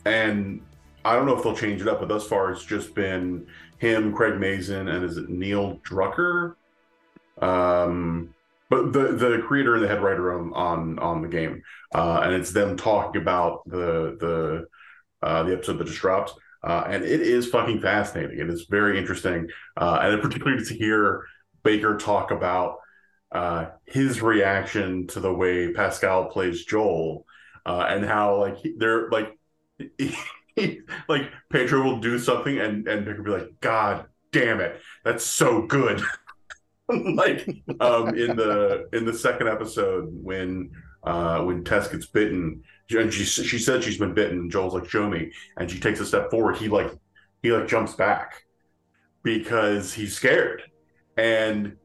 and 0.04 0.60
I 1.04 1.14
don't 1.14 1.24
know 1.24 1.36
if 1.36 1.42
they'll 1.42 1.56
change 1.56 1.80
it 1.80 1.88
up, 1.88 2.00
but 2.00 2.08
thus 2.08 2.26
far 2.26 2.52
it's 2.52 2.64
just 2.64 2.94
been 2.94 3.46
him, 3.78 4.12
Craig 4.12 4.38
Mazin, 4.38 4.88
and 4.88 5.02
is 5.04 5.16
it 5.16 5.30
Neil 5.30 5.78
Drucker? 5.78 6.56
Um, 7.40 8.34
but 8.68 8.92
the 8.92 9.12
the 9.12 9.42
creator 9.46 9.74
and 9.74 9.82
the 9.82 9.88
head 9.88 10.02
writer 10.02 10.38
on 10.38 10.52
on, 10.54 10.98
on 11.00 11.22
the 11.22 11.28
game, 11.28 11.62
uh, 11.94 12.20
and 12.22 12.32
it's 12.32 12.52
them 12.52 12.76
talking 12.76 13.20
about 13.20 13.68
the 13.68 14.16
the 14.20 14.66
uh, 15.26 15.42
the 15.42 15.52
episode 15.54 15.78
that 15.78 15.86
just 15.86 16.00
dropped. 16.00 16.32
Uh, 16.62 16.84
and 16.86 17.02
it 17.02 17.20
is 17.20 17.48
fucking 17.48 17.80
fascinating. 17.80 18.38
It 18.38 18.50
is 18.50 18.66
very 18.68 18.98
interesting, 18.98 19.48
uh, 19.76 19.98
and 20.02 20.22
particularly 20.22 20.62
to 20.64 20.74
hear 20.74 21.26
Baker 21.62 21.96
talk 21.96 22.30
about 22.30 22.76
uh, 23.32 23.66
his 23.86 24.20
reaction 24.20 25.06
to 25.08 25.20
the 25.20 25.32
way 25.32 25.72
Pascal 25.72 26.26
plays 26.26 26.64
Joel, 26.64 27.24
uh, 27.66 27.86
and 27.88 28.04
how 28.04 28.36
like 28.40 28.58
they're 28.76 29.08
like, 29.10 29.36
like 31.08 31.30
Pedro 31.50 31.82
will 31.82 32.00
do 32.00 32.18
something, 32.18 32.58
and 32.58 32.86
and 32.86 33.04
Baker 33.04 33.22
will 33.22 33.24
be 33.24 33.42
like, 33.42 33.60
"God 33.60 34.06
damn 34.30 34.60
it, 34.60 34.80
that's 35.02 35.24
so 35.24 35.62
good." 35.62 36.02
like 37.14 37.48
um, 37.80 38.08
in 38.08 38.36
the 38.36 38.88
in 38.92 39.04
the 39.04 39.12
second 39.12 39.48
episode 39.48 40.08
when 40.10 40.70
uh, 41.04 41.42
when 41.42 41.64
Tess 41.64 41.88
gets 41.88 42.06
bitten, 42.06 42.62
and 42.90 43.12
she 43.12 43.24
she 43.24 43.58
said 43.58 43.82
she's 43.82 43.98
been 43.98 44.14
bitten, 44.14 44.38
and 44.38 44.50
Joel's 44.50 44.74
like, 44.74 44.88
"Show 44.88 45.08
me," 45.08 45.32
and 45.56 45.70
she 45.70 45.78
takes 45.80 46.00
a 46.00 46.06
step 46.06 46.30
forward. 46.30 46.56
He 46.56 46.68
like 46.68 46.92
he 47.42 47.52
like 47.52 47.68
jumps 47.68 47.94
back 47.94 48.42
because 49.22 49.92
he's 49.94 50.14
scared, 50.14 50.62
and 51.16 51.76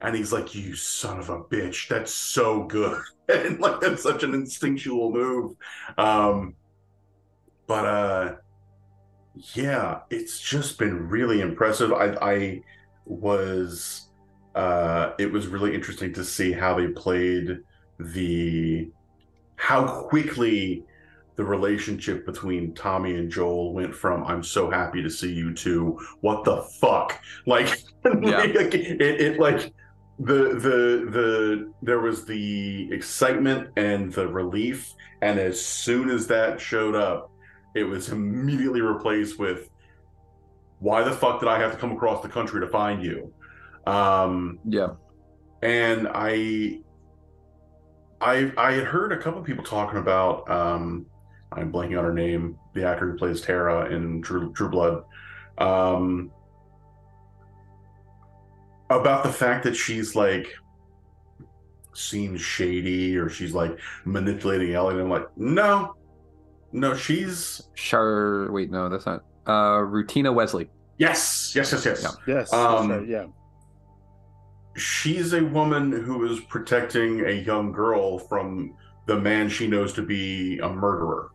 and 0.00 0.16
he's 0.16 0.32
like, 0.32 0.54
"You 0.54 0.74
son 0.74 1.18
of 1.18 1.28
a 1.28 1.42
bitch, 1.42 1.88
that's 1.88 2.14
so 2.14 2.64
good," 2.64 3.02
and 3.28 3.60
like 3.60 3.80
that's 3.80 4.02
such 4.02 4.22
an 4.22 4.34
instinctual 4.34 5.12
move. 5.12 5.56
Um, 5.98 6.54
but 7.66 7.84
uh, 7.86 8.34
yeah, 9.54 10.00
it's 10.10 10.40
just 10.40 10.78
been 10.78 11.08
really 11.08 11.40
impressive. 11.40 11.92
I 11.92 12.16
I 12.22 12.60
was 13.04 14.08
uh, 14.54 15.12
it 15.18 15.30
was 15.30 15.46
really 15.46 15.74
interesting 15.74 16.12
to 16.14 16.24
see 16.24 16.52
how 16.52 16.74
they 16.74 16.88
played 16.88 17.58
the 17.98 18.90
how 19.56 19.86
quickly 20.08 20.84
the 21.36 21.44
relationship 21.44 22.26
between 22.26 22.74
Tommy 22.74 23.14
and 23.14 23.30
Joel 23.30 23.72
went 23.72 23.94
from 23.94 24.24
"I'm 24.24 24.42
so 24.42 24.70
happy 24.70 25.02
to 25.02 25.10
see 25.10 25.32
you" 25.32 25.54
to 25.54 25.98
"What 26.20 26.44
the 26.44 26.62
fuck?" 26.80 27.18
Like, 27.46 27.68
like, 28.04 28.74
it, 28.74 29.00
it 29.00 29.38
like 29.40 29.72
the 30.18 30.54
the 30.54 31.08
the 31.10 31.72
there 31.82 32.00
was 32.00 32.24
the 32.24 32.92
excitement 32.92 33.70
and 33.76 34.12
the 34.12 34.28
relief, 34.28 34.92
and 35.22 35.38
as 35.38 35.64
soon 35.64 36.10
as 36.10 36.26
that 36.26 36.60
showed 36.60 36.94
up, 36.94 37.30
it 37.74 37.84
was 37.84 38.10
immediately 38.10 38.82
replaced 38.82 39.38
with 39.38 39.70
"Why 40.80 41.02
the 41.02 41.12
fuck 41.12 41.40
did 41.40 41.48
I 41.48 41.58
have 41.58 41.72
to 41.72 41.78
come 41.78 41.92
across 41.92 42.22
the 42.22 42.28
country 42.28 42.60
to 42.60 42.68
find 42.68 43.02
you?" 43.02 43.32
Um, 43.86 44.58
yeah, 44.64 44.88
and 45.62 46.08
I 46.12 46.80
I 48.20 48.52
I 48.56 48.72
had 48.72 48.84
heard 48.84 49.12
a 49.12 49.18
couple 49.18 49.42
people 49.42 49.64
talking 49.64 49.98
about 49.98 50.48
um 50.50 51.06
I'm 51.50 51.72
blanking 51.72 51.98
on 51.98 52.04
her 52.04 52.14
name, 52.14 52.58
the 52.74 52.86
actor 52.86 53.10
who 53.10 53.18
plays 53.18 53.40
Tara 53.40 53.90
in 53.90 54.22
True 54.22 54.52
True 54.52 54.68
Blood. 54.68 55.04
Um 55.58 56.30
about 58.90 59.24
the 59.24 59.32
fact 59.32 59.64
that 59.64 59.74
she's 59.74 60.14
like 60.14 60.46
seems 61.94 62.40
shady 62.40 63.16
or 63.16 63.28
she's 63.28 63.52
like 63.54 63.78
manipulating 64.04 64.74
Ellie. 64.74 64.94
And 64.94 65.02
I'm 65.02 65.10
like, 65.10 65.26
no, 65.36 65.94
no, 66.72 66.94
she's 66.94 67.62
Char. 67.74 68.50
Wait, 68.50 68.70
no, 68.70 68.88
that's 68.88 69.06
not. 69.06 69.24
Uh, 69.46 69.78
Rutina 69.78 70.32
Wesley. 70.32 70.70
yes, 70.98 71.52
yes, 71.54 71.72
yes, 71.72 71.84
yes. 71.84 72.16
Yes, 72.26 72.52
Um, 72.52 72.90
right, 72.90 73.08
yeah. 73.08 73.26
She's 74.76 75.32
a 75.32 75.42
woman 75.44 75.92
who 75.92 76.24
is 76.30 76.40
protecting 76.40 77.24
a 77.26 77.30
young 77.32 77.72
girl 77.72 78.18
from 78.18 78.74
the 79.06 79.18
man 79.18 79.48
she 79.48 79.66
knows 79.66 79.92
to 79.94 80.02
be 80.02 80.58
a 80.58 80.68
murderer. 80.68 81.30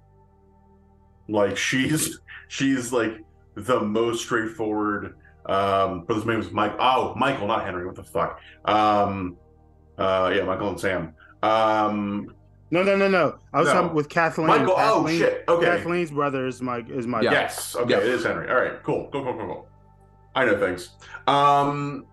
Like 1.30 1.58
she's 1.58 2.20
she's 2.48 2.92
like 2.94 3.24
the 3.56 3.80
most 3.82 4.24
straightforward. 4.24 5.16
Um, 5.46 6.04
but 6.08 6.16
his 6.16 6.26
name 6.26 6.40
is 6.40 6.52
Mike. 6.52 6.74
Oh, 6.80 7.14
Michael, 7.16 7.48
not 7.48 7.64
Henry. 7.64 7.86
What 7.86 7.96
the 7.96 8.04
fuck? 8.04 8.40
Um, 8.66 9.38
uh, 9.98 10.32
yeah, 10.36 10.44
Michael 10.44 10.70
and 10.70 10.80
Sam. 10.80 11.14
Um, 11.42 12.34
No, 12.70 12.84
no, 12.84 12.98
no, 12.98 13.08
no. 13.08 13.40
I 13.54 13.60
was 13.60 13.68
No. 13.70 13.74
talking 13.74 13.96
with 13.96 14.10
Kathleen. 14.10 14.48
Michael- 14.48 14.76
oh, 14.78 15.08
shit, 15.08 15.46
okay. 15.48 15.66
Kathleen's 15.66 16.12
brother 16.12 16.48
is 16.48 16.62
my 16.62 16.80
is 16.90 17.08
my 17.08 17.22
Yes. 17.22 17.76
Okay, 17.78 17.94
it 17.94 18.04
is 18.04 18.26
Henry. 18.26 18.50
All 18.50 18.56
right. 18.58 18.84
Cool. 18.84 19.10
Cool. 19.12 19.24
Cool. 19.24 19.34
Cool. 19.34 19.46
Cool. 19.48 19.68
I 20.36 20.46
know 20.46 20.60
things. 20.60 20.90
Um. 21.28 22.06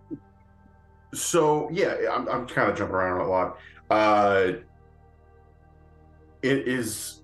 So 1.15 1.69
yeah, 1.73 1.97
I'm 2.13 2.29
I'm 2.29 2.47
kind 2.47 2.71
of 2.71 2.77
jumping 2.77 2.97
around 2.97 3.21
a 3.21 3.29
lot. 3.29 3.59
Uh. 3.91 4.53
It 6.43 6.69
is. 6.69 7.23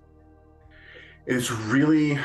It's 1.27 1.51
really, 1.51 2.17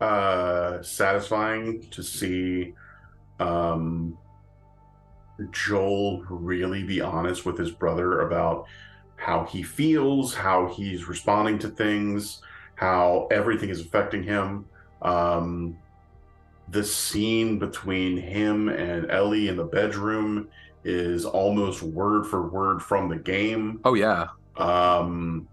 uh, 0.00 0.82
satisfying 0.82 1.86
to 1.90 2.02
see, 2.02 2.74
um, 3.38 4.18
Joel 5.52 6.24
really 6.28 6.82
be 6.82 7.00
honest 7.00 7.46
with 7.46 7.56
his 7.56 7.70
brother 7.70 8.22
about 8.22 8.66
how 9.14 9.44
he 9.44 9.62
feels, 9.62 10.34
how 10.34 10.66
he's 10.66 11.06
responding 11.06 11.60
to 11.60 11.68
things, 11.68 12.42
how 12.74 13.28
everything 13.30 13.68
is 13.68 13.80
affecting 13.80 14.24
him. 14.24 14.66
Um, 15.02 15.78
the 16.70 16.82
scene 16.82 17.58
between 17.58 18.16
him 18.16 18.68
and 18.68 19.10
Ellie 19.10 19.48
in 19.48 19.56
the 19.56 19.64
bedroom 19.64 20.48
is 20.84 21.24
almost 21.24 21.82
word 21.82 22.26
for 22.26 22.48
word 22.48 22.82
from 22.82 23.08
the 23.08 23.16
game. 23.16 23.80
Oh 23.84 23.94
yeah. 23.94 24.28
Um, 24.56 25.48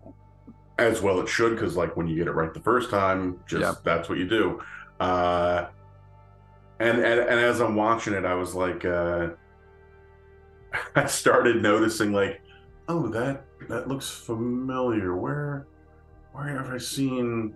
as 0.77 1.01
well 1.01 1.19
it 1.19 1.27
should, 1.27 1.51
because 1.55 1.75
like 1.75 1.97
when 1.97 2.07
you 2.07 2.15
get 2.15 2.27
it 2.27 2.31
right 2.31 2.53
the 2.53 2.59
first 2.61 2.89
time, 2.89 3.39
just 3.47 3.61
Yeah. 3.61 3.73
that's 3.83 4.09
what 4.09 4.17
you 4.17 4.27
do. 4.27 4.61
Uh, 4.99 5.67
and, 6.79 6.99
and 6.99 7.19
and 7.19 7.39
as 7.39 7.59
I'm 7.59 7.75
watching 7.75 8.13
it, 8.13 8.25
I 8.25 8.35
was 8.35 8.53
like, 8.55 8.85
uh, 8.85 9.29
I 10.95 11.05
started 11.07 11.61
noticing 11.61 12.13
like, 12.13 12.41
oh 12.87 13.07
that 13.09 13.43
that 13.69 13.87
looks 13.87 14.09
familiar. 14.09 15.15
Where 15.15 15.67
where 16.33 16.47
have 16.49 16.69
I 16.71 16.77
seen 16.77 17.55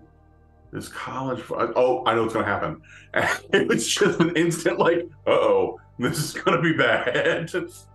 this 0.72 0.88
college? 0.88 1.42
Oh, 1.50 2.02
I 2.06 2.14
know 2.14 2.22
what's 2.22 2.34
gonna 2.34 2.46
happen. 2.46 2.80
And 3.14 3.28
it 3.52 3.68
was 3.68 3.86
just 3.86 4.18
an 4.20 4.34
instant 4.36 4.78
like, 4.78 5.08
uh 5.26 5.30
oh, 5.30 5.78
this 5.98 6.18
is 6.18 6.32
gonna 6.32 6.60
be 6.60 6.72
bad. 6.72 7.50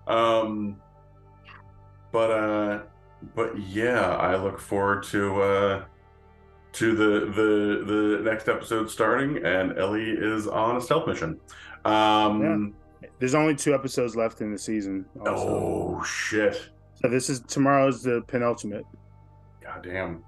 um, 0.07 0.77
but 2.11 2.31
uh, 2.31 2.81
but 3.35 3.57
yeah, 3.59 4.15
I 4.15 4.35
look 4.35 4.59
forward 4.59 5.03
to 5.05 5.41
uh 5.41 5.85
to 6.73 6.95
the 6.95 7.31
the 7.31 7.83
the 7.85 8.29
next 8.29 8.47
episode 8.47 8.89
starting, 8.89 9.43
and 9.43 9.77
Ellie 9.77 10.11
is 10.11 10.47
on 10.47 10.77
a 10.77 10.81
stealth 10.81 11.07
mission. 11.07 11.39
Um, 11.85 12.73
There's 13.19 13.35
only 13.35 13.55
two 13.55 13.73
episodes 13.73 14.15
left 14.15 14.41
in 14.41 14.51
the 14.51 14.59
season. 14.59 15.05
Also. 15.19 15.31
Oh 15.35 16.03
shit! 16.03 16.69
So 16.95 17.09
this 17.09 17.29
is 17.29 17.39
tomorrow's 17.41 18.03
the 18.03 18.21
penultimate. 18.27 18.85
God 19.61 19.83
damn. 19.83 20.23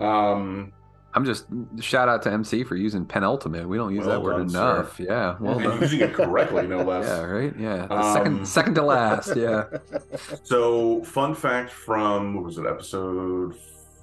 Um, 0.00 0.72
I'm 1.12 1.24
just 1.24 1.46
shout 1.80 2.08
out 2.08 2.22
to 2.22 2.32
MC 2.32 2.62
for 2.62 2.76
using 2.76 3.04
penultimate. 3.04 3.68
We 3.68 3.76
don't 3.76 3.92
use 3.94 4.06
Well 4.06 4.20
that 4.20 4.22
word 4.24 4.38
done, 4.38 4.48
sir. 4.50 4.74
enough. 4.76 5.00
Yeah, 5.00 5.36
well 5.40 5.58
done. 5.58 5.80
using 5.80 6.00
it 6.00 6.14
correctly, 6.14 6.66
no 6.68 6.82
less. 6.82 7.06
Yeah, 7.06 7.22
right. 7.22 7.52
Yeah, 7.58 7.86
the 7.86 7.94
Um, 7.98 8.14
second 8.14 8.46
second 8.48 8.74
to 8.76 8.82
last. 8.82 9.34
Yeah. 9.36 9.64
So, 10.44 11.02
fun 11.04 11.34
fact 11.34 11.70
from 11.72 12.34
what 12.34 12.44
was 12.44 12.58
it, 12.58 12.66
episode 12.66 13.56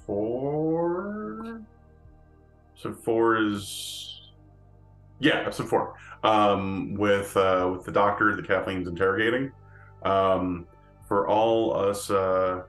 four? 0.06 1.60
So 2.76 2.92
four 2.92 3.36
is 3.36 4.30
yeah, 5.20 5.40
episode 5.40 5.68
four. 5.68 5.94
Um, 6.24 6.94
with 6.94 7.36
uh, 7.36 7.70
with 7.72 7.84
the 7.84 7.92
doctor 7.92 8.34
that 8.36 8.46
Kathleen's 8.46 8.86
interrogating. 8.88 9.50
Um, 10.02 10.66
for 11.06 11.26
all 11.26 11.74
us 11.74 12.10
uh, 12.10 12.62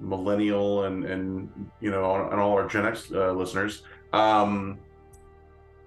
millennial 0.00 0.84
and 0.84 1.04
and 1.04 1.70
you 1.80 1.90
know 1.90 2.28
and 2.30 2.40
all 2.40 2.52
our 2.52 2.66
Gen 2.68 2.86
X 2.86 3.10
uh, 3.12 3.32
listeners, 3.32 3.82
um, 4.12 4.78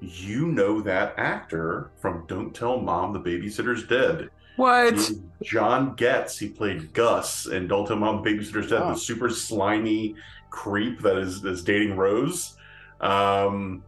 you 0.01 0.47
know 0.47 0.82
that 0.82 1.14
actor 1.18 1.91
from 1.97 2.26
Don't 2.28 2.53
Tell 2.53 2.80
Mom 2.80 3.14
the 3.14 3.20
Babysitter's 3.20 3.86
Dead. 3.88 4.30
What? 4.55 4.99
He- 4.99 5.22
John 5.43 5.95
Getz. 5.95 6.38
He 6.38 6.47
played 6.49 6.93
Gus 6.93 7.47
in 7.47 7.68
Don't 7.68 7.88
Tell 7.88 7.95
Mom 7.97 8.22
the 8.24 8.30
Babysitter's 8.30 8.70
Dead, 8.70 8.82
Oh. 8.84 8.89
the 8.93 8.99
super 8.99 9.30
slimy 9.30 10.16
creep 10.49 11.01
that 11.01 11.18
is 11.18 11.43
is 11.43 11.64
dating 11.64 11.95
Rose. 11.97 12.55
Um, 13.01 13.84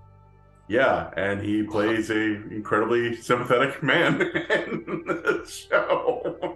yeah, 0.67 1.11
and 1.15 1.39
he 1.41 1.61
plays 1.63 2.09
a 2.09 2.15
incredibly 2.15 3.15
sympathetic 3.17 3.83
man 3.83 4.19
in 4.21 5.03
the 5.05 5.45
show. 5.69 6.55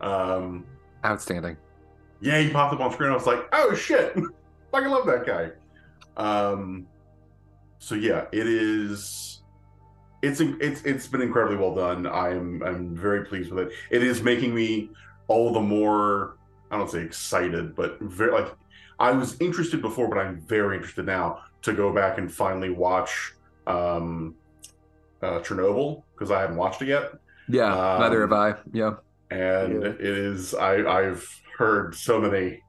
um, 0.00 0.64
Outstanding. 1.04 1.56
Yeah, 2.20 2.40
he 2.40 2.50
popped 2.50 2.74
up 2.74 2.80
on 2.80 2.92
screen. 2.92 3.10
I 3.10 3.14
was 3.14 3.26
like, 3.26 3.46
oh 3.52 3.74
shit, 3.74 4.14
fucking 4.72 4.88
love 4.90 5.06
that 5.06 5.26
guy. 5.26 5.50
Um, 6.16 6.86
so 7.78 7.94
yeah, 7.94 8.26
it 8.32 8.46
is. 8.46 9.42
It's 10.22 10.40
it's 10.40 10.82
it's 10.82 11.06
been 11.06 11.22
incredibly 11.22 11.56
well 11.58 11.74
done. 11.74 12.06
I'm 12.06 12.62
I'm 12.64 12.96
very 12.96 13.24
pleased 13.24 13.52
with 13.52 13.68
it. 13.68 13.72
It 13.90 14.02
is 14.02 14.22
making 14.22 14.54
me 14.54 14.90
all 15.28 15.52
the 15.52 15.60
more 15.60 16.36
I 16.70 16.76
don't 16.76 16.90
say 16.90 17.02
excited, 17.02 17.76
but 17.76 17.98
very 18.00 18.32
like 18.32 18.52
I 18.98 19.12
was 19.12 19.40
interested 19.40 19.80
before, 19.80 20.08
but 20.08 20.18
I'm 20.18 20.40
very 20.40 20.76
interested 20.76 21.06
now 21.06 21.42
to 21.62 21.72
go 21.72 21.92
back 21.92 22.18
and 22.18 22.32
finally 22.32 22.70
watch 22.70 23.32
um, 23.68 24.34
uh, 25.22 25.38
Chernobyl 25.38 26.02
because 26.14 26.32
I 26.32 26.40
haven't 26.40 26.56
watched 26.56 26.82
it 26.82 26.88
yet 26.88 27.12
Yeah, 27.48 27.68
neither 28.00 28.24
Um, 28.24 28.30
have 28.30 28.38
I. 28.38 28.54
Yeah. 28.72 28.94
and 29.30 29.82
Yeah. 29.82 29.88
it 29.90 30.00
is 30.00 30.52
I 30.54 30.78
I've 30.84 31.24
heard 31.58 31.94
so 31.94 32.20
many 32.20 32.62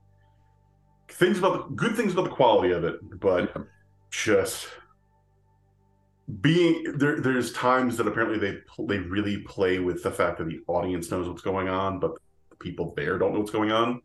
things 1.10 1.38
about 1.38 1.70
the 1.70 1.76
good 1.76 1.96
things 1.96 2.14
about 2.14 2.26
the 2.26 2.36
quality 2.36 2.72
of 2.72 2.84
it, 2.84 2.96
but 3.20 3.54
just 4.10 4.68
being 6.42 6.84
there 6.96 7.20
there's 7.20 7.54
times 7.54 7.98
that 7.98 8.08
apparently 8.08 8.40
they 8.40 8.58
they 8.88 8.98
really 9.00 9.40
play 9.40 9.80
with 9.80 10.02
the 10.04 10.12
fact 10.12 10.40
that 10.40 10.48
the 10.48 10.60
audience 10.68 11.12
knows 11.12 11.28
what's 11.28 11.42
going 11.42 11.70
on, 11.70 12.00
but 12.00 12.16
the 12.50 12.56
people 12.56 12.94
there 12.98 13.18
don't 13.20 13.34
know 13.34 13.40
what's 13.40 13.52
going 13.52 13.72
on. 13.72 14.02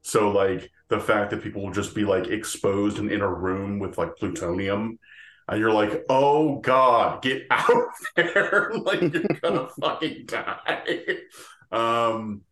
So 0.00 0.30
like 0.30 0.70
the 0.88 1.00
fact 1.00 1.30
that 1.30 1.42
people 1.42 1.62
will 1.62 1.72
just 1.72 1.94
be 1.94 2.04
like 2.04 2.28
exposed 2.28 2.98
and 2.98 3.10
in 3.10 3.20
a 3.20 3.28
room 3.28 3.78
with 3.78 3.98
like 3.98 4.16
plutonium 4.16 4.98
and 5.48 5.60
you're 5.60 5.72
like, 5.72 6.04
oh 6.08 6.60
God, 6.60 7.22
get 7.22 7.46
out 7.50 7.70
of 7.70 7.84
there. 8.16 8.70
like 8.82 9.12
you're 9.12 9.22
gonna 9.42 9.68
fucking 9.80 10.26
die. 10.26 11.18
Um 11.70 12.42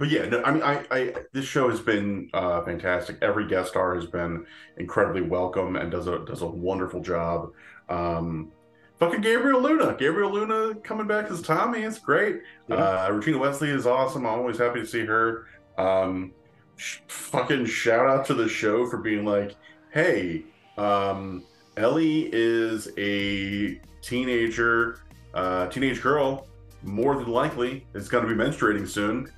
but 0.00 0.08
yeah, 0.08 0.24
no, 0.24 0.42
I 0.42 0.50
mean 0.50 0.62
I, 0.62 0.84
I 0.90 1.14
this 1.32 1.44
show 1.44 1.68
has 1.68 1.78
been 1.78 2.30
uh 2.32 2.64
fantastic. 2.64 3.18
Every 3.20 3.46
guest 3.46 3.68
star 3.68 3.94
has 3.94 4.06
been 4.06 4.46
incredibly 4.78 5.20
welcome 5.20 5.76
and 5.76 5.90
does 5.90 6.08
a 6.08 6.20
does 6.20 6.40
a 6.40 6.46
wonderful 6.46 7.00
job. 7.00 7.52
Um 7.90 8.50
fucking 8.98 9.20
Gabriel 9.20 9.60
Luna. 9.60 9.94
Gabriel 9.98 10.32
Luna 10.32 10.74
coming 10.76 11.06
back 11.06 11.30
as 11.30 11.42
Tommy, 11.42 11.82
it's 11.82 11.98
great. 11.98 12.40
Yeah. 12.68 12.76
Uh 12.76 13.10
Regina 13.12 13.36
Wesley 13.36 13.68
is 13.68 13.86
awesome. 13.86 14.24
I'm 14.26 14.38
always 14.38 14.56
happy 14.56 14.80
to 14.80 14.86
see 14.86 15.04
her. 15.04 15.46
Um 15.76 16.32
sh- 16.76 17.00
fucking 17.08 17.66
shout 17.66 18.08
out 18.08 18.24
to 18.26 18.34
the 18.34 18.48
show 18.48 18.88
for 18.88 18.96
being 18.96 19.26
like, 19.26 19.54
hey, 19.90 20.44
um, 20.78 21.44
Ellie 21.76 22.30
is 22.32 22.88
a 22.96 23.78
teenager, 24.00 25.00
uh, 25.34 25.66
teenage 25.68 26.00
girl, 26.00 26.48
more 26.82 27.16
than 27.16 27.28
likely 27.28 27.86
is 27.94 28.08
going 28.08 28.26
to 28.26 28.34
be 28.34 28.42
menstruating 28.42 28.88
soon. 28.88 29.30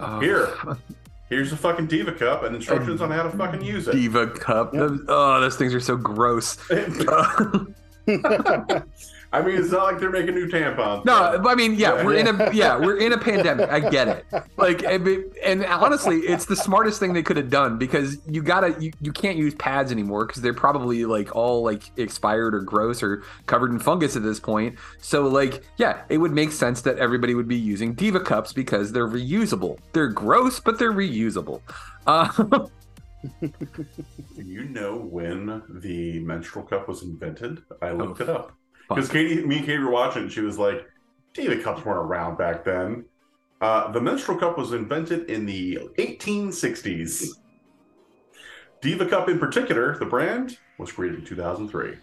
Oh. 0.00 0.18
Here, 0.20 0.48
here's 1.28 1.52
a 1.52 1.56
fucking 1.56 1.86
diva 1.86 2.12
cup 2.12 2.42
and 2.42 2.56
instructions 2.56 3.00
on 3.00 3.10
how 3.10 3.22
to 3.24 3.30
fucking 3.30 3.62
use 3.62 3.86
it. 3.88 3.92
Diva 3.92 4.28
cup. 4.30 4.72
Those- 4.72 5.00
Oh, 5.08 5.40
those 5.40 5.56
things 5.56 5.74
are 5.74 5.80
so 5.80 5.96
gross. 5.96 6.56
I 9.32 9.42
mean, 9.42 9.56
it's 9.56 9.70
not 9.70 9.84
like 9.84 10.00
they're 10.00 10.10
making 10.10 10.34
new 10.34 10.48
tampons. 10.48 11.04
No, 11.04 11.38
but 11.40 11.50
I 11.50 11.54
mean, 11.54 11.74
yeah, 11.74 12.04
we're 12.04 12.16
in 12.16 12.26
a 12.26 12.52
yeah, 12.52 12.76
we're 12.76 12.96
in 12.96 13.12
a 13.12 13.18
pandemic. 13.18 13.70
I 13.70 13.80
get 13.80 14.08
it. 14.08 14.26
Like, 14.56 14.82
and 14.82 15.06
and 15.42 15.64
honestly, 15.64 16.18
it's 16.18 16.44
the 16.44 16.56
smartest 16.56 17.00
thing 17.00 17.14
they 17.14 17.22
could 17.22 17.38
have 17.38 17.48
done 17.48 17.78
because 17.78 18.18
you 18.26 18.42
gotta 18.42 18.76
you, 18.78 18.92
you 19.00 19.10
can't 19.10 19.38
use 19.38 19.54
pads 19.54 19.90
anymore 19.90 20.26
because 20.26 20.42
they're 20.42 20.52
probably 20.52 21.06
like 21.06 21.34
all 21.34 21.62
like 21.62 21.82
expired 21.96 22.54
or 22.54 22.60
gross 22.60 23.02
or 23.02 23.22
covered 23.46 23.70
in 23.70 23.78
fungus 23.78 24.16
at 24.16 24.22
this 24.22 24.38
point. 24.38 24.76
So 25.00 25.26
like, 25.28 25.62
yeah, 25.78 26.02
it 26.10 26.18
would 26.18 26.32
make 26.32 26.52
sense 26.52 26.82
that 26.82 26.98
everybody 26.98 27.34
would 27.34 27.48
be 27.48 27.56
using 27.56 27.94
Diva 27.94 28.20
cups 28.20 28.52
because 28.52 28.92
they're 28.92 29.08
reusable. 29.08 29.78
They're 29.92 30.08
gross, 30.08 30.60
but 30.60 30.78
they're 30.78 30.92
reusable. 30.92 31.62
Uh, 32.06 32.30
Do 33.40 33.50
you 34.36 34.64
know 34.64 34.96
when 34.96 35.62
the 35.68 36.20
menstrual 36.20 36.66
cup 36.66 36.86
was 36.86 37.02
invented? 37.02 37.62
I 37.80 37.92
looked 37.92 38.20
it 38.20 38.28
up 38.28 38.52
because 38.94 39.08
Katie, 39.08 39.44
me 39.44 39.58
and 39.58 39.66
Katie 39.66 39.78
were 39.78 39.90
watching. 39.90 40.28
She 40.28 40.40
was 40.40 40.58
like, 40.58 40.88
"Diva 41.34 41.62
cups 41.62 41.84
weren't 41.84 41.98
around 41.98 42.36
back 42.36 42.64
then." 42.64 43.04
Uh, 43.60 43.90
the 43.92 44.00
menstrual 44.00 44.38
cup 44.38 44.56
was 44.56 44.72
invented 44.72 45.28
in 45.28 45.44
the 45.44 45.78
1860s. 45.98 47.36
Diva 48.80 49.06
Cup, 49.06 49.28
in 49.28 49.38
particular, 49.38 49.98
the 49.98 50.06
brand 50.06 50.58
was 50.78 50.90
created 50.90 51.20
in 51.20 51.24
2003. 51.26 51.96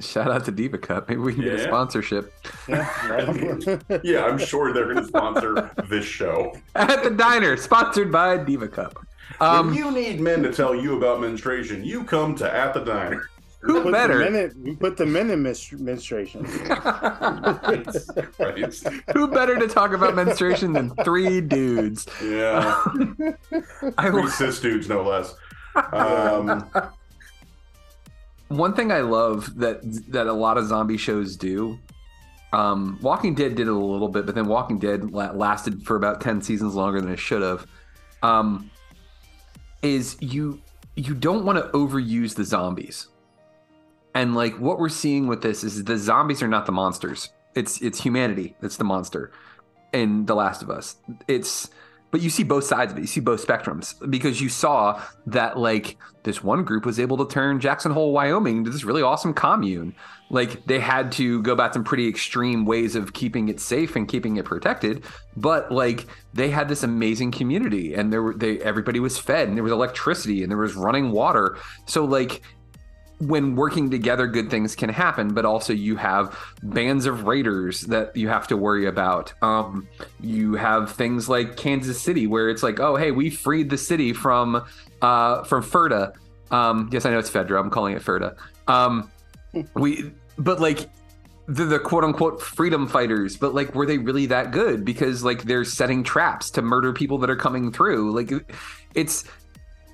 shout 0.00 0.30
out 0.30 0.44
to 0.44 0.50
Diva 0.50 0.78
Cup. 0.78 1.08
Maybe 1.08 1.20
we 1.20 1.32
can 1.32 1.44
get 1.44 1.54
a 1.54 1.62
sponsorship. 1.62 2.32
yeah, 2.68 4.24
I'm 4.24 4.38
sure 4.38 4.72
they're 4.72 4.92
going 4.92 4.96
to 4.96 5.06
sponsor 5.06 5.70
this 5.88 6.04
show. 6.04 6.56
At 6.74 7.04
the 7.04 7.10
diner, 7.10 7.56
sponsored 7.56 8.10
by 8.10 8.38
Diva 8.38 8.66
Cup. 8.66 8.98
Um, 9.40 9.70
if 9.70 9.76
you 9.76 9.92
need 9.92 10.20
men 10.20 10.42
to 10.42 10.52
tell 10.52 10.74
you 10.74 10.96
about 10.96 11.20
menstruation, 11.20 11.84
you 11.84 12.02
come 12.02 12.34
to 12.36 12.52
At 12.52 12.74
the 12.74 12.80
Diner. 12.80 13.28
Who 13.60 13.82
put 13.82 13.92
better? 13.92 14.22
In, 14.22 14.62
we 14.62 14.76
put 14.76 14.96
the 14.96 15.06
men 15.06 15.30
in 15.30 15.42
menstru- 15.42 15.80
menstruation. 15.80 16.44
Who 19.14 19.28
better 19.28 19.58
to 19.58 19.66
talk 19.66 19.92
about 19.92 20.14
menstruation 20.14 20.72
than 20.72 20.90
three 21.04 21.40
dudes? 21.40 22.06
Yeah. 22.22 22.80
I 23.98 24.10
Three 24.10 24.28
cis 24.28 24.60
dudes, 24.60 24.88
no 24.88 25.02
less. 25.02 25.34
Um, 25.92 26.70
One 28.48 28.74
thing 28.74 28.92
I 28.92 29.00
love 29.00 29.58
that 29.58 29.80
that 30.10 30.26
a 30.26 30.32
lot 30.32 30.56
of 30.56 30.66
zombie 30.66 30.96
shows 30.96 31.36
do. 31.36 31.78
Um, 32.52 32.98
Walking 33.02 33.34
Dead 33.34 33.56
did 33.56 33.66
it 33.66 33.70
a 33.70 33.74
little 33.74 34.08
bit, 34.08 34.24
but 34.24 34.34
then 34.34 34.46
Walking 34.46 34.78
Dead 34.78 35.10
la- 35.10 35.32
lasted 35.32 35.84
for 35.84 35.96
about 35.96 36.20
ten 36.20 36.40
seasons 36.40 36.74
longer 36.74 37.00
than 37.00 37.10
it 37.10 37.18
should 37.18 37.42
have. 37.42 37.66
Um, 38.22 38.70
is 39.82 40.16
you 40.20 40.60
you 40.96 41.14
don't 41.14 41.44
want 41.44 41.58
to 41.58 41.70
overuse 41.72 42.34
the 42.34 42.44
zombies, 42.44 43.08
and 44.14 44.34
like 44.34 44.58
what 44.58 44.78
we're 44.78 44.88
seeing 44.88 45.26
with 45.26 45.42
this 45.42 45.64
is 45.64 45.84
the 45.84 45.96
zombies 45.96 46.42
are 46.42 46.48
not 46.48 46.66
the 46.66 46.72
monsters. 46.72 47.30
It's 47.54 47.80
it's 47.80 48.00
humanity 48.00 48.56
that's 48.60 48.76
the 48.76 48.84
monster 48.84 49.32
in 49.92 50.26
The 50.26 50.34
Last 50.34 50.62
of 50.62 50.70
Us. 50.70 50.96
It's 51.26 51.70
but 52.10 52.22
you 52.22 52.30
see 52.30 52.42
both 52.42 52.64
sides 52.64 52.92
of 52.92 52.98
it. 52.98 53.02
You 53.02 53.06
see 53.06 53.20
both 53.20 53.46
spectrums 53.46 53.94
because 54.10 54.40
you 54.40 54.48
saw 54.48 55.02
that 55.26 55.58
like 55.58 55.98
this 56.22 56.42
one 56.42 56.64
group 56.64 56.86
was 56.86 56.98
able 56.98 57.18
to 57.18 57.32
turn 57.32 57.60
Jackson 57.60 57.92
Hole, 57.92 58.12
Wyoming 58.12 58.58
into 58.58 58.70
this 58.70 58.84
really 58.84 59.02
awesome 59.02 59.34
commune. 59.34 59.94
Like 60.30 60.64
they 60.64 60.78
had 60.78 61.12
to 61.12 61.42
go 61.42 61.52
about 61.52 61.74
some 61.74 61.84
pretty 61.84 62.08
extreme 62.08 62.64
ways 62.64 62.94
of 62.96 63.12
keeping 63.12 63.48
it 63.48 63.60
safe 63.60 63.94
and 63.94 64.08
keeping 64.08 64.36
it 64.36 64.46
protected, 64.46 65.04
but 65.36 65.70
like 65.70 66.06
they 66.32 66.48
had 66.48 66.68
this 66.68 66.82
amazing 66.82 67.30
community 67.30 67.94
and 67.94 68.12
there 68.12 68.22
were 68.22 68.34
they 68.34 68.58
everybody 68.60 69.00
was 69.00 69.18
fed 69.18 69.48
and 69.48 69.56
there 69.56 69.64
was 69.64 69.72
electricity 69.72 70.42
and 70.42 70.50
there 70.50 70.58
was 70.58 70.74
running 70.74 71.10
water. 71.10 71.58
So 71.86 72.04
like 72.04 72.42
when 73.18 73.56
working 73.56 73.90
together, 73.90 74.26
good 74.26 74.50
things 74.50 74.76
can 74.76 74.88
happen, 74.88 75.34
but 75.34 75.44
also 75.44 75.72
you 75.72 75.96
have 75.96 76.38
bands 76.62 77.06
of 77.06 77.24
raiders 77.24 77.82
that 77.82 78.16
you 78.16 78.28
have 78.28 78.46
to 78.48 78.56
worry 78.56 78.86
about. 78.86 79.32
Um, 79.42 79.88
you 80.20 80.54
have 80.54 80.92
things 80.92 81.28
like 81.28 81.56
Kansas 81.56 82.00
City, 82.00 82.26
where 82.26 82.48
it's 82.48 82.62
like, 82.62 82.78
oh, 82.78 82.96
hey, 82.96 83.10
we 83.10 83.30
freed 83.30 83.70
the 83.70 83.78
city 83.78 84.12
from 84.12 84.64
uh, 85.02 85.42
from 85.44 85.62
Ferda. 85.62 86.14
Um, 86.50 86.88
yes, 86.92 87.04
I 87.04 87.10
know 87.10 87.18
it's 87.18 87.30
Fedra. 87.30 87.60
I'm 87.60 87.70
calling 87.70 87.94
it 87.94 88.02
Ferda. 88.02 88.36
Um, 88.68 89.10
we, 89.74 90.12
but 90.38 90.60
like 90.60 90.88
the, 91.48 91.64
the 91.64 91.78
quote 91.78 92.04
unquote 92.04 92.40
freedom 92.40 92.86
fighters, 92.86 93.36
but 93.36 93.54
like, 93.54 93.74
were 93.74 93.86
they 93.86 93.98
really 93.98 94.26
that 94.26 94.52
good? 94.52 94.84
Because 94.84 95.24
like 95.24 95.42
they're 95.42 95.64
setting 95.64 96.04
traps 96.04 96.50
to 96.50 96.62
murder 96.62 96.92
people 96.92 97.18
that 97.18 97.30
are 97.30 97.36
coming 97.36 97.72
through. 97.72 98.12
Like, 98.12 98.46
it's 98.94 99.24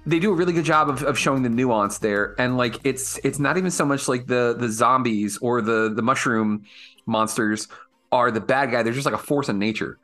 they 0.06 0.18
do 0.18 0.30
a 0.30 0.34
really 0.34 0.52
good 0.52 0.64
job 0.64 0.88
of, 0.90 1.02
of 1.02 1.18
showing 1.18 1.42
the 1.42 1.48
nuance 1.48 1.98
there. 1.98 2.34
And 2.38 2.56
like 2.56 2.78
it's 2.84 3.18
it's 3.24 3.38
not 3.38 3.56
even 3.56 3.70
so 3.70 3.84
much 3.86 4.08
like 4.08 4.26
the 4.26 4.54
the 4.58 4.68
zombies 4.68 5.38
or 5.38 5.62
the 5.62 5.92
the 5.94 6.02
mushroom 6.02 6.64
monsters 7.06 7.68
are 8.12 8.30
the 8.30 8.40
bad 8.40 8.70
guy. 8.70 8.82
They're 8.82 8.92
just 8.92 9.06
like 9.06 9.14
a 9.14 9.18
force 9.18 9.48
of 9.48 9.56
nature. 9.56 9.98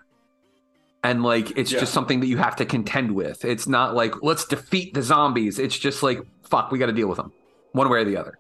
And 1.03 1.23
like 1.23 1.57
it's 1.57 1.73
Yeah. 1.73 1.81
just 1.81 1.93
something 1.93 2.21
that 2.21 2.27
you 2.27 2.37
have 2.39 2.57
to 2.57 2.67
contend 2.67 3.15
with. 3.15 3.45
It's 3.45 3.67
not 3.67 3.95
like 3.95 4.15
let's 4.23 4.45
defeat 4.47 4.95
the 4.95 5.03
zombies. 5.03 5.59
It's 5.59 5.79
just 5.79 6.03
like 6.03 6.21
fuck 6.43 6.71
we 6.71 6.79
got 6.79 6.87
to 6.87 6.93
deal 6.93 7.09
with 7.09 7.17
them 7.17 7.33
one 7.73 7.89
way 7.89 8.01
or 8.01 8.05
the 8.05 8.17
other. 8.17 8.39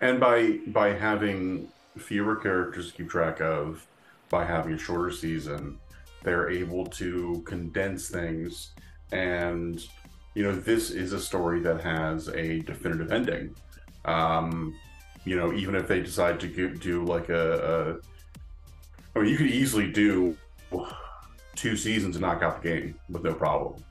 And 0.00 0.20
by 0.20 0.58
by 0.66 0.88
having 0.94 1.72
fewer 1.98 2.36
characters 2.36 2.88
to 2.90 2.96
keep 2.96 3.10
track 3.10 3.40
of, 3.40 3.86
by 4.30 4.44
having 4.44 4.74
a 4.74 4.78
shorter 4.78 5.10
season, 5.10 5.80
they're 6.22 6.50
able 6.50 6.86
to 6.86 7.42
condense 7.46 8.08
things. 8.08 8.74
And 9.10 9.80
you 10.38 10.44
know, 10.44 10.52
this 10.52 10.92
is 10.92 11.12
a 11.12 11.18
story 11.18 11.58
that 11.58 11.80
has 11.80 12.28
a 12.28 12.60
definitive 12.60 13.10
ending. 13.10 13.52
Um, 14.04 14.72
you 15.24 15.34
know, 15.34 15.52
even 15.52 15.74
if 15.74 15.88
they 15.88 16.00
decide 16.00 16.38
to 16.38 16.76
do 16.76 17.04
like 17.04 17.28
a, 17.28 17.98
I 19.16 19.18
mean, 19.18 19.32
you 19.32 19.36
could 19.36 19.50
easily 19.50 19.90
do 19.90 20.36
two 21.56 21.76
seasons 21.76 22.14
and 22.14 22.22
knock 22.22 22.44
out 22.44 22.62
the 22.62 22.68
game 22.68 22.94
with 23.10 23.24
no 23.24 23.34
problem. 23.34 23.82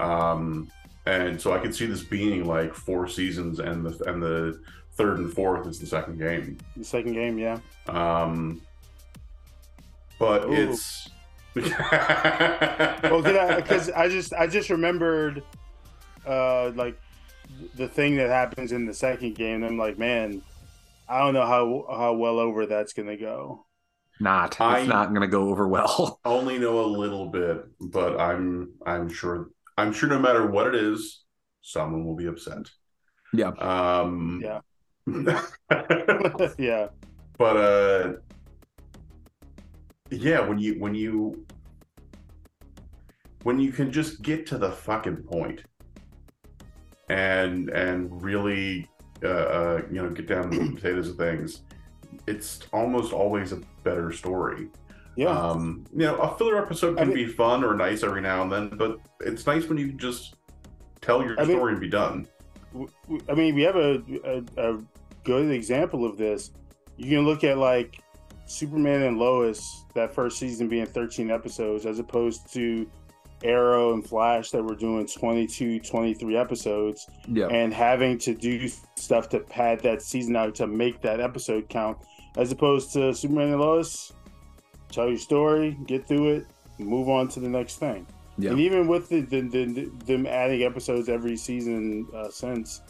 Um, 0.00 0.68
and 1.06 1.40
so 1.40 1.52
I 1.52 1.60
could 1.60 1.72
see 1.72 1.86
this 1.86 2.02
being 2.02 2.46
like 2.46 2.74
four 2.74 3.06
seasons, 3.06 3.60
and 3.60 3.86
the 3.86 4.10
and 4.10 4.20
the 4.20 4.60
third 4.94 5.20
and 5.20 5.32
fourth 5.32 5.68
is 5.68 5.78
the 5.78 5.86
second 5.86 6.18
game. 6.18 6.58
The 6.76 6.82
second 6.82 7.12
game, 7.12 7.38
yeah. 7.38 7.60
Um, 7.86 8.60
but 10.18 10.46
Ooh. 10.46 10.52
it's 10.52 11.10
well, 11.54 13.22
because 13.22 13.88
I, 13.90 14.08
just 14.08 14.34
I 14.34 14.48
just 14.48 14.68
remembered, 14.68 15.44
uh, 16.26 16.72
like 16.74 16.98
the 17.76 17.88
thing 17.88 18.16
that 18.16 18.28
happens 18.28 18.72
in 18.72 18.86
the 18.86 18.94
second 18.94 19.34
game. 19.34 19.62
I'm 19.62 19.78
like, 19.78 19.98
man, 19.98 20.42
I 21.08 21.20
don't 21.20 21.34
know 21.34 21.46
how 21.46 21.86
how 21.96 22.14
well 22.14 22.38
over 22.38 22.66
that's 22.66 22.92
gonna 22.92 23.16
go. 23.16 23.64
Not. 24.18 24.52
It's 24.52 24.60
I- 24.60 24.86
not 24.86 25.10
going 25.10 25.20
to 25.20 25.26
go 25.26 25.50
over 25.50 25.68
well. 25.68 26.18
only 26.24 26.58
know 26.58 26.80
a 26.80 26.86
little 26.86 27.26
bit, 27.28 27.66
but 27.80 28.18
I'm 28.18 28.70
I'm 28.86 29.10
sure 29.10 29.50
I'm 29.76 29.92
sure 29.92 30.08
no 30.08 30.18
matter 30.18 30.46
what 30.46 30.66
it 30.68 30.74
is, 30.74 31.22
someone 31.60 32.06
will 32.06 32.16
be 32.16 32.24
upset. 32.26 32.70
Yeah. 33.34 33.48
Um, 33.48 34.42
Yeah. 34.42 34.60
yeah. 36.58 36.88
but 37.38 37.56
uh 37.56 38.12
yeah 40.10 40.40
when 40.40 40.58
you 40.58 40.74
when 40.80 40.94
you 40.94 41.44
when 43.42 43.60
you 43.60 43.70
can 43.72 43.92
just 43.92 44.22
get 44.22 44.46
to 44.46 44.56
the 44.58 44.70
fucking 44.70 45.16
point 45.16 45.62
and 47.08 47.68
and 47.70 48.22
really 48.22 48.86
uh, 49.22 49.28
uh 49.28 49.82
you 49.90 50.02
know 50.02 50.10
get 50.10 50.26
down 50.26 50.50
to 50.50 50.58
the 50.58 50.70
potatoes 50.74 51.08
of 51.08 51.16
things 51.16 51.62
it's 52.26 52.60
almost 52.72 53.12
always 53.12 53.52
a 53.52 53.60
better 53.84 54.10
story 54.12 54.68
Yeah. 55.16 55.28
um 55.28 55.84
you 55.92 56.00
know 56.06 56.16
a 56.16 56.36
filler 56.36 56.60
episode 56.62 56.96
I 56.98 57.04
can 57.04 57.14
mean- 57.14 57.26
be 57.26 57.32
fun 57.32 57.62
or 57.64 57.74
nice 57.74 58.02
every 58.02 58.20
now 58.20 58.42
and 58.42 58.50
then 58.52 58.68
but 58.70 58.98
it's 59.20 59.46
nice 59.46 59.66
when 59.68 59.78
you 59.78 59.92
just 59.92 60.34
tell 61.00 61.22
your 61.22 61.38
I 61.40 61.44
mean- 61.44 61.56
story 61.56 61.72
and 61.72 61.80
be 61.80 61.88
done 61.88 62.26
I 63.30 63.32
mean, 63.32 63.54
we 63.54 63.62
have 63.62 63.76
a, 63.76 64.02
a, 64.58 64.72
a 64.72 64.78
good 65.24 65.50
example 65.50 66.04
of 66.04 66.18
this. 66.18 66.50
You 66.98 67.08
can 67.08 67.24
look 67.24 67.42
at 67.42 67.56
like 67.56 68.00
Superman 68.44 69.04
and 69.04 69.18
Lois, 69.18 69.84
that 69.94 70.14
first 70.14 70.38
season 70.38 70.68
being 70.68 70.84
13 70.84 71.30
episodes, 71.30 71.86
as 71.86 72.00
opposed 72.00 72.52
to 72.52 72.86
Arrow 73.46 73.92
and 73.94 74.06
Flash 74.06 74.50
that 74.50 74.62
were 74.62 74.74
doing 74.74 75.06
22, 75.06 75.80
23 75.80 76.36
episodes, 76.36 77.06
Yeah. 77.28 77.46
and 77.48 77.72
having 77.72 78.18
to 78.18 78.34
do 78.34 78.68
stuff 78.96 79.28
to 79.30 79.40
pad 79.40 79.80
that 79.80 80.02
season 80.02 80.36
out 80.36 80.54
to 80.56 80.66
make 80.66 81.00
that 81.02 81.20
episode 81.20 81.68
count, 81.68 81.98
as 82.36 82.52
opposed 82.52 82.92
to 82.94 83.14
Superman 83.14 83.52
and 83.52 83.60
Lois, 83.60 84.12
tell 84.90 85.08
your 85.08 85.18
story, 85.18 85.78
get 85.86 86.06
through 86.06 86.28
it, 86.36 86.46
move 86.78 87.08
on 87.08 87.28
to 87.28 87.40
the 87.40 87.48
next 87.48 87.76
thing. 87.76 88.06
Yeah. 88.38 88.50
And 88.50 88.60
even 88.60 88.86
with 88.86 89.08
the, 89.08 89.20
the, 89.22 89.40
the, 89.40 89.90
them 90.04 90.26
adding 90.26 90.62
episodes 90.62 91.08
every 91.08 91.36
season 91.36 92.06
uh, 92.14 92.28
since, 92.28 92.82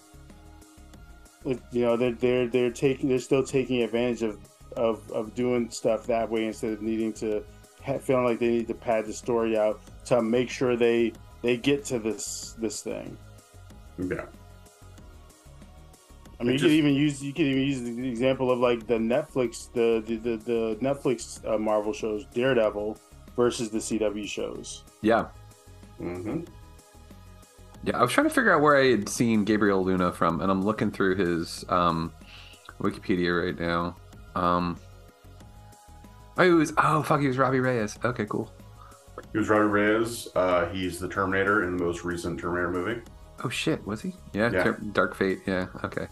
it- 1.45 1.61
you 1.71 1.83
know, 1.83 1.97
they're 1.97 2.13
they're 2.13 2.49
they're 2.49 2.71
taking 2.73 3.09
they're 3.09 3.19
still 3.21 3.45
taking 3.45 3.83
advantage 3.83 4.23
of 4.23 4.39
of, 4.77 5.09
of 5.13 5.35
doing 5.35 5.71
stuff 5.71 6.07
that 6.07 6.29
way 6.29 6.47
instead 6.47 6.73
of 6.73 6.83
needing 6.83 7.13
to 7.13 7.43
ha- 7.85 7.99
feeling 7.99 8.25
like 8.25 8.39
they 8.41 8.49
need 8.49 8.67
to 8.67 8.75
pad 8.75 9.07
the 9.07 9.13
story 9.13 9.57
out 9.57 9.81
to 10.07 10.23
make 10.23 10.49
sure 10.51 10.77
they 10.77 11.13
they 11.43 11.57
get 11.57 11.85
to 11.87 11.99
this 11.99 12.55
this 12.59 12.83
thing. 12.83 13.17
yeah 13.99 14.25
I 16.39 16.43
mean, 16.45 16.51
It 16.51 16.53
you 16.55 16.59
just- 16.59 16.63
could 16.65 16.73
even 16.73 16.95
use 16.95 17.23
you 17.23 17.33
could 17.33 17.47
even 17.47 17.63
use 17.63 17.81
the 17.83 18.09
example 18.09 18.51
of 18.51 18.59
like 18.59 18.87
the 18.87 18.95
Netflix 18.99 19.73
the 19.73 20.03
the 20.07 20.17
the, 20.17 20.37
the 20.37 20.79
Netflix 20.83 21.41
uh, 21.49 21.57
Marvel 21.59 21.93
shows 21.93 22.25
Daredevil 22.35 22.99
versus 23.37 23.71
the 23.71 23.79
CW 23.79 24.27
shows. 24.27 24.83
Yeah. 25.03 25.27
hmm 25.99 26.41
Yeah, 27.85 27.99
I 27.99 28.03
was 28.03 28.13
trying 28.13 28.29
to 28.29 28.35
figure 28.35 28.53
out 28.55 28.61
where 28.61 28.77
I 28.77 28.91
had 28.91 29.09
seen 29.09 29.45
Gabriel 29.45 29.83
Luna 29.85 30.13
from, 30.13 30.41
and 30.41 30.51
I'm 30.51 30.63
looking 30.63 30.91
through 30.91 31.17
his 31.17 31.65
um, 31.71 32.13
Wikipedia 32.81 33.45
right 33.45 33.59
now. 33.59 33.97
Um, 34.35 34.77
oh, 36.37 36.45
he 36.45 36.51
was 36.51 36.73
oh 36.77 37.03
fuck, 37.03 37.21
he 37.21 37.29
was 37.29 37.39
Robbie 37.39 37.61
Reyes. 37.61 37.99
Okay, 38.05 38.27
cool. 38.27 38.51
He 39.37 39.39
was 39.41 39.51
Robert 39.51 39.69
Reyes 39.69 40.29
uh 40.35 40.65
he's 40.71 40.99
the 40.99 41.09
Terminator 41.09 41.63
in 41.65 41.77
the 41.77 41.85
most 41.85 42.05
recent 42.05 42.41
Terminator 42.41 42.71
movie 42.71 43.03
Oh 43.45 43.51
shit, 43.51 43.87
was 43.87 44.01
he? 44.01 44.15
Yeah, 44.33 44.51
Yeah. 44.51 44.63
Ter- 44.63 44.79
Dark 44.93 45.15
Fate. 45.15 45.41
Yeah, 45.47 45.67
okay. 45.85 46.07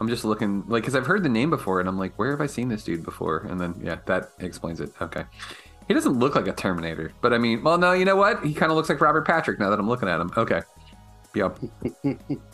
I'm 0.00 0.08
just 0.08 0.24
looking 0.24 0.62
like 0.68 0.82
because 0.84 0.94
I've 0.94 1.06
heard 1.06 1.22
the 1.24 1.28
name 1.28 1.50
before, 1.50 1.80
and 1.80 1.88
I'm 1.88 1.98
like, 1.98 2.16
where 2.18 2.30
have 2.30 2.40
I 2.40 2.46
seen 2.46 2.68
this 2.68 2.84
dude 2.84 3.04
before? 3.04 3.38
And 3.50 3.60
then 3.60 3.74
yeah, 3.82 3.98
that 4.06 4.30
explains 4.38 4.80
it. 4.80 4.92
Okay. 5.00 5.24
He 5.88 5.94
doesn't 5.94 6.18
look 6.18 6.36
like 6.36 6.46
a 6.46 6.52
Terminator, 6.52 7.12
but 7.20 7.32
I 7.32 7.38
mean, 7.38 7.62
well, 7.62 7.76
no, 7.76 7.92
you 7.92 8.04
know 8.04 8.16
what? 8.16 8.44
He 8.44 8.54
kind 8.54 8.70
of 8.70 8.76
looks 8.76 8.88
like 8.88 9.00
Robert 9.00 9.26
Patrick 9.26 9.58
now 9.58 9.68
that 9.70 9.78
I'm 9.80 9.88
looking 9.88 10.08
at 10.08 10.20
him. 10.20 10.30
Okay. 10.36 10.62
Yep. 11.34 11.58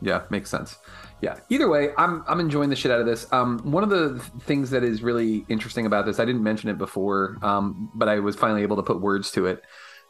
yeah, 0.00 0.22
makes 0.30 0.50
sense. 0.50 0.76
Yeah. 1.20 1.38
Either 1.48 1.68
way, 1.68 1.90
I'm 1.96 2.22
I'm 2.28 2.40
enjoying 2.40 2.70
the 2.70 2.76
shit 2.76 2.90
out 2.90 3.00
of 3.00 3.06
this. 3.06 3.30
Um, 3.32 3.58
one 3.60 3.82
of 3.82 3.90
the 3.90 4.18
things 4.40 4.70
that 4.70 4.84
is 4.84 5.02
really 5.02 5.44
interesting 5.48 5.86
about 5.86 6.06
this, 6.06 6.18
I 6.18 6.24
didn't 6.24 6.42
mention 6.42 6.68
it 6.68 6.78
before, 6.78 7.38
um, 7.42 7.90
but 7.94 8.08
I 8.08 8.18
was 8.18 8.36
finally 8.36 8.62
able 8.62 8.76
to 8.76 8.82
put 8.82 9.00
words 9.00 9.30
to 9.32 9.46
it. 9.46 9.62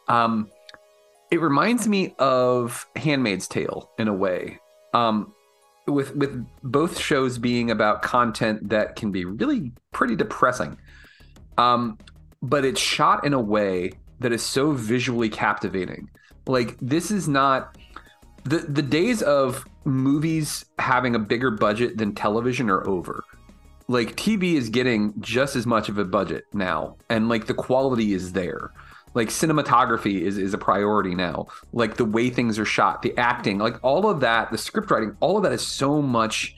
Um, 0.08 0.50
it 1.30 1.40
reminds 1.40 1.88
me 1.88 2.14
of 2.18 2.86
Handmaid's 2.96 3.48
Tale 3.48 3.90
in 3.98 4.08
a 4.08 4.14
way. 4.14 4.58
Um, 4.94 5.32
with 5.86 6.14
with 6.16 6.44
both 6.62 6.98
shows 6.98 7.38
being 7.38 7.70
about 7.70 8.02
content 8.02 8.68
that 8.70 8.96
can 8.96 9.12
be 9.12 9.24
really 9.24 9.72
pretty 9.92 10.16
depressing. 10.16 10.76
Um, 11.58 11.98
but 12.42 12.64
it's 12.64 12.80
shot 12.80 13.24
in 13.24 13.32
a 13.32 13.40
way 13.40 13.92
that 14.20 14.32
is 14.32 14.42
so 14.42 14.72
visually 14.72 15.28
captivating. 15.28 16.10
Like 16.46 16.76
this 16.80 17.10
is 17.10 17.28
not 17.28 17.76
the 18.46 18.58
the 18.58 18.82
days 18.82 19.22
of 19.22 19.64
movies 19.84 20.64
having 20.78 21.14
a 21.14 21.18
bigger 21.18 21.50
budget 21.50 21.98
than 21.98 22.14
television 22.14 22.70
are 22.70 22.86
over. 22.86 23.24
Like 23.88 24.16
TV 24.16 24.54
is 24.54 24.68
getting 24.68 25.14
just 25.20 25.54
as 25.56 25.66
much 25.66 25.88
of 25.88 25.98
a 25.98 26.04
budget 26.04 26.44
now, 26.52 26.96
and 27.08 27.28
like 27.28 27.46
the 27.46 27.54
quality 27.54 28.12
is 28.12 28.32
there. 28.32 28.72
Like 29.14 29.28
cinematography 29.28 30.20
is 30.20 30.38
is 30.38 30.54
a 30.54 30.58
priority 30.58 31.14
now. 31.14 31.46
Like 31.72 31.96
the 31.96 32.04
way 32.04 32.30
things 32.30 32.58
are 32.58 32.64
shot, 32.64 33.02
the 33.02 33.16
acting, 33.18 33.58
like 33.58 33.82
all 33.82 34.08
of 34.08 34.20
that, 34.20 34.50
the 34.50 34.58
script 34.58 34.90
writing, 34.90 35.16
all 35.20 35.36
of 35.36 35.42
that 35.42 35.52
is 35.52 35.66
so 35.66 36.00
much 36.00 36.56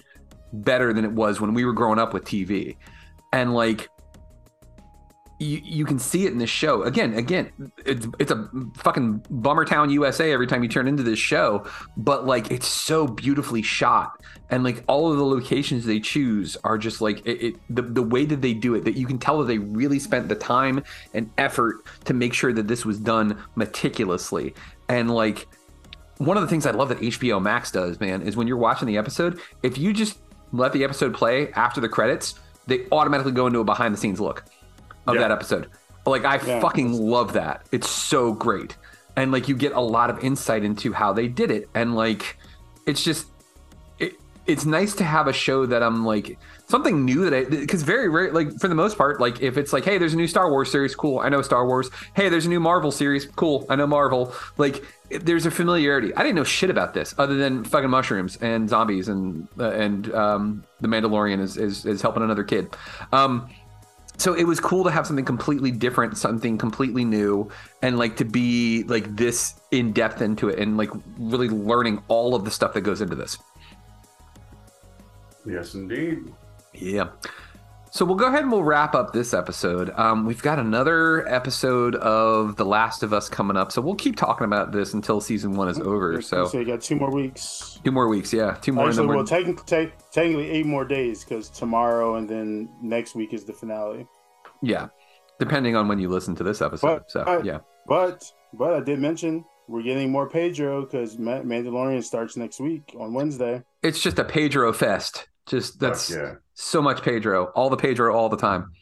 better 0.53 0.93
than 0.93 1.05
it 1.05 1.12
was 1.12 1.41
when 1.41 1.55
we 1.55 1.64
were 1.64 1.72
growing 1.72 1.99
up 1.99 2.12
with 2.12 2.24
TV. 2.24 2.76
And 3.32 3.55
like 3.55 3.89
you, 5.39 5.61
you 5.62 5.84
can 5.84 5.99
see 5.99 6.26
it 6.26 6.32
in 6.32 6.39
this 6.39 6.51
show. 6.51 6.82
Again 6.82 7.14
again 7.14 7.53
it's 7.84 8.07
it's 8.18 8.30
a 8.30 8.49
fucking 8.76 9.24
bummer 9.30 9.64
town 9.64 9.91
usa 9.91 10.32
every 10.32 10.47
time 10.47 10.62
you 10.62 10.68
turn 10.68 10.89
into 10.89 11.03
this 11.03 11.18
show 11.18 11.66
but 11.97 12.26
like 12.26 12.51
it's 12.51 12.66
so 12.66 13.07
beautifully 13.07 13.62
shot. 13.62 14.20
And 14.51 14.64
like 14.64 14.82
all 14.89 15.11
of 15.11 15.18
the 15.18 15.24
locations 15.24 15.84
they 15.84 16.01
choose 16.01 16.57
are 16.64 16.78
just 16.78 17.01
like 17.01 17.24
it, 17.26 17.43
it 17.43 17.57
the, 17.70 17.82
the 17.82 18.03
way 18.03 18.24
that 18.24 18.43
they 18.43 18.55
do 18.55 18.74
it 18.74 18.84
that 18.84 18.97
you 18.97 19.07
can 19.07 19.18
tell 19.18 19.39
that 19.39 19.47
they 19.47 19.59
really 19.59 19.99
spent 19.99 20.28
the 20.28 20.34
time 20.34 20.82
and 21.14 21.30
effort 21.39 21.84
to 22.05 22.14
make 22.14 22.34
sure 22.34 22.53
that 22.53 22.66
this 22.66 22.84
was 22.84 22.99
done 22.99 23.41
meticulously. 23.55 24.55
And 24.89 25.11
like 25.11 25.47
one 26.18 26.36
of 26.36 26.43
the 26.43 26.49
things 26.49 26.66
I 26.66 26.72
love 26.72 26.89
that 26.89 26.99
HBO 26.99 27.41
Max 27.41 27.70
does, 27.70 28.01
man, 28.01 28.22
is 28.22 28.36
when 28.36 28.49
you're 28.49 28.57
watching 28.57 28.89
the 28.89 28.99
episode, 28.99 29.41
if 29.62 29.78
you 29.78 29.93
just 29.93 30.18
let 30.53 30.72
the 30.72 30.82
episode 30.82 31.14
play 31.14 31.53
after 31.53 31.80
the 31.80 31.89
credits, 31.89 32.34
they 32.66 32.86
automatically 32.91 33.32
go 33.32 33.47
into 33.47 33.61
a 33.61 33.64
behind 33.64 33.95
the 33.95 33.99
scenes 33.99 34.20
look 34.20 34.45
of 35.09 35.15
Yeah. 35.17 35.23
that 35.23 35.31
episode. 35.33 35.67
Like 36.07 36.25
I 36.25 36.37
Yeah. 36.37 36.61
fucking 36.61 36.93
love 36.93 37.33
that. 37.35 37.67
It's 37.73 37.89
so 37.91 38.33
great. 38.33 38.77
And 39.17 39.33
like 39.33 39.49
you 39.49 39.57
get 39.57 39.73
a 39.73 39.81
lot 39.81 40.11
of 40.11 40.23
insight 40.23 40.63
into 40.63 40.93
how 40.93 41.13
they 41.13 41.27
did 41.29 41.51
it 41.51 41.69
and 41.75 41.97
like 41.97 42.39
it's 42.87 43.03
just 43.03 43.27
it, 43.99 44.13
it's 44.47 44.65
nice 44.65 44.95
to 44.95 45.05
have 45.05 45.27
a 45.27 45.33
show 45.33 45.67
that 45.67 45.83
I'm 45.83 46.07
like 46.07 46.39
something 46.69 47.05
new 47.05 47.29
that 47.29 47.35
I 47.35 47.45
because 47.45 47.83
very 47.83 48.09
rare 48.09 48.33
like 48.33 48.59
for 48.61 48.69
the 48.69 48.75
most 48.77 48.97
part 48.97 49.21
like 49.21 49.43
if 49.43 49.59
it's 49.59 49.73
like 49.73 49.85
hey 49.85 49.99
there's 49.99 50.15
a 50.15 50.17
new 50.17 50.29
Star 50.29 50.51
Wars 50.51 50.71
series 50.71 50.95
cool 50.95 51.19
I 51.19 51.29
know 51.31 51.43
Star 51.43 51.67
Wars 51.67 51.91
hey 52.15 52.29
there's 52.29 52.47
a 52.47 52.49
new 52.49 52.61
Marvel 52.61 52.93
series 52.93 53.27
cool 53.37 53.67
I 53.69 53.75
know 53.77 53.87
Marvel 53.89 54.33
like 54.57 54.85
there's 55.11 55.47
a 55.47 55.51
familiarity 55.51 56.15
I 56.15 56.23
didn't 56.23 56.37
know 56.37 56.45
shit 56.45 56.71
about 56.71 56.95
this 56.95 57.15
other 57.19 57.35
than 57.37 57.65
fucking 57.65 57.91
mushrooms 57.91 58.37
and 58.37 58.69
zombies 58.69 59.09
and 59.09 59.49
uh, 59.59 59.71
and 59.71 60.15
um, 60.15 60.65
the 60.81 60.87
Mandalorian 60.89 61.41
is, 61.41 61.57
is 61.57 61.85
is 61.85 62.01
helping 62.03 62.23
another 62.23 62.45
kid 62.45 62.75
um 63.13 63.49
so 64.19 64.35
it 64.35 64.45
was 64.45 64.61
cool 64.61 64.85
to 64.85 64.91
have 64.91 65.07
something 65.07 65.25
completely 65.25 65.71
different 65.71 66.16
something 66.19 66.59
completely 66.59 67.05
new 67.05 67.49
and 67.83 67.99
like 67.99 68.16
to 68.16 68.25
be 68.25 68.83
like 68.85 69.16
this 69.16 69.55
in 69.71 69.93
depth 69.93 70.21
into 70.21 70.49
it 70.49 70.59
and 70.59 70.77
like 70.77 70.91
really 71.19 71.49
learning 71.49 72.03
all 72.09 72.35
of 72.35 72.45
the 72.45 72.51
stuff 72.51 72.75
that 72.75 72.83
goes 72.83 73.01
into 73.01 73.16
this 73.16 73.39
Yes, 75.47 75.75
indeed. 75.75 76.31
yeah 76.75 77.09
so 77.99 78.05
we'll 78.05 78.15
go 78.15 78.29
ahead 78.29 78.43
and 78.43 78.53
we'll 78.53 78.63
wrap 78.63 78.95
up 78.95 79.13
this 79.13 79.35
episode 79.35 79.91
um, 79.97 80.25
we've 80.25 80.41
got 80.41 80.61
another 80.61 81.27
episode 81.27 81.97
of 81.97 82.55
the 82.55 82.65
last 82.65 83.03
of 83.03 83.13
us 83.13 83.29
coming 83.29 83.57
up 83.57 83.73
so 83.73 83.83
we'll 83.83 83.97
keep 83.97 84.15
talking 84.15 84.45
about 84.45 84.71
this 84.71 84.95
until 84.95 85.21
season 85.21 85.57
one 85.57 85.69
is 85.69 85.81
over 85.81 86.23
so 86.23 86.47
so 86.47 86.61
you 86.61 86.65
got 86.65 86.81
two 86.81 86.95
more 86.95 87.11
weeks. 87.11 87.81
two 87.83 87.91
more 87.91 88.07
weeks 88.07 88.33
yeah 88.33 88.53
two 88.61 88.71
more 88.71 88.89
Actually, 88.89 89.09
well, 89.09 89.25
technically, 89.25 89.65
te- 89.67 89.93
technically 90.13 90.49
eight 90.49 90.65
more 90.65 90.85
days 90.85 91.25
because 91.25 91.49
tomorrow 91.49 92.15
and 92.15 92.31
then 92.31 92.69
next 92.81 93.17
week 93.17 93.35
is 93.35 93.45
the 93.45 93.53
finale. 93.53 94.07
Yeah. 94.63 94.91
depending 95.41 95.75
on 95.75 95.89
when 95.89 95.99
you 95.99 96.09
listen 96.09 96.37
to 96.37 96.45
this 96.45 96.63
episode. 96.63 96.99
But, 96.99 97.11
so 97.11 97.43
yeah, 97.43 97.59
but 97.89 98.23
but 98.55 98.75
I 98.75 98.81
did 98.81 99.01
mention 99.01 99.45
we're 99.67 99.83
getting 99.83 100.13
more 100.13 100.29
Pedro 100.31 100.83
because 100.83 101.17
Mandalorian 101.17 102.05
starts 102.05 102.37
next 102.37 102.61
week 102.61 102.95
on 102.97 103.13
Wednesday. 103.13 103.65
it's 103.83 104.01
just 104.01 104.21
a 104.21 104.25
Pedro 104.25 104.73
fest. 104.73 105.27
Just 105.49 105.81
that's 105.81 106.11
yeah. 106.11 106.35
so 106.55 106.81
much 106.81 107.03
Pedro, 107.03 107.47
all 107.47 107.71
the 107.71 107.77
Pedro, 107.77 108.15
all 108.15 108.29
the 108.29 108.37
time. 108.37 108.73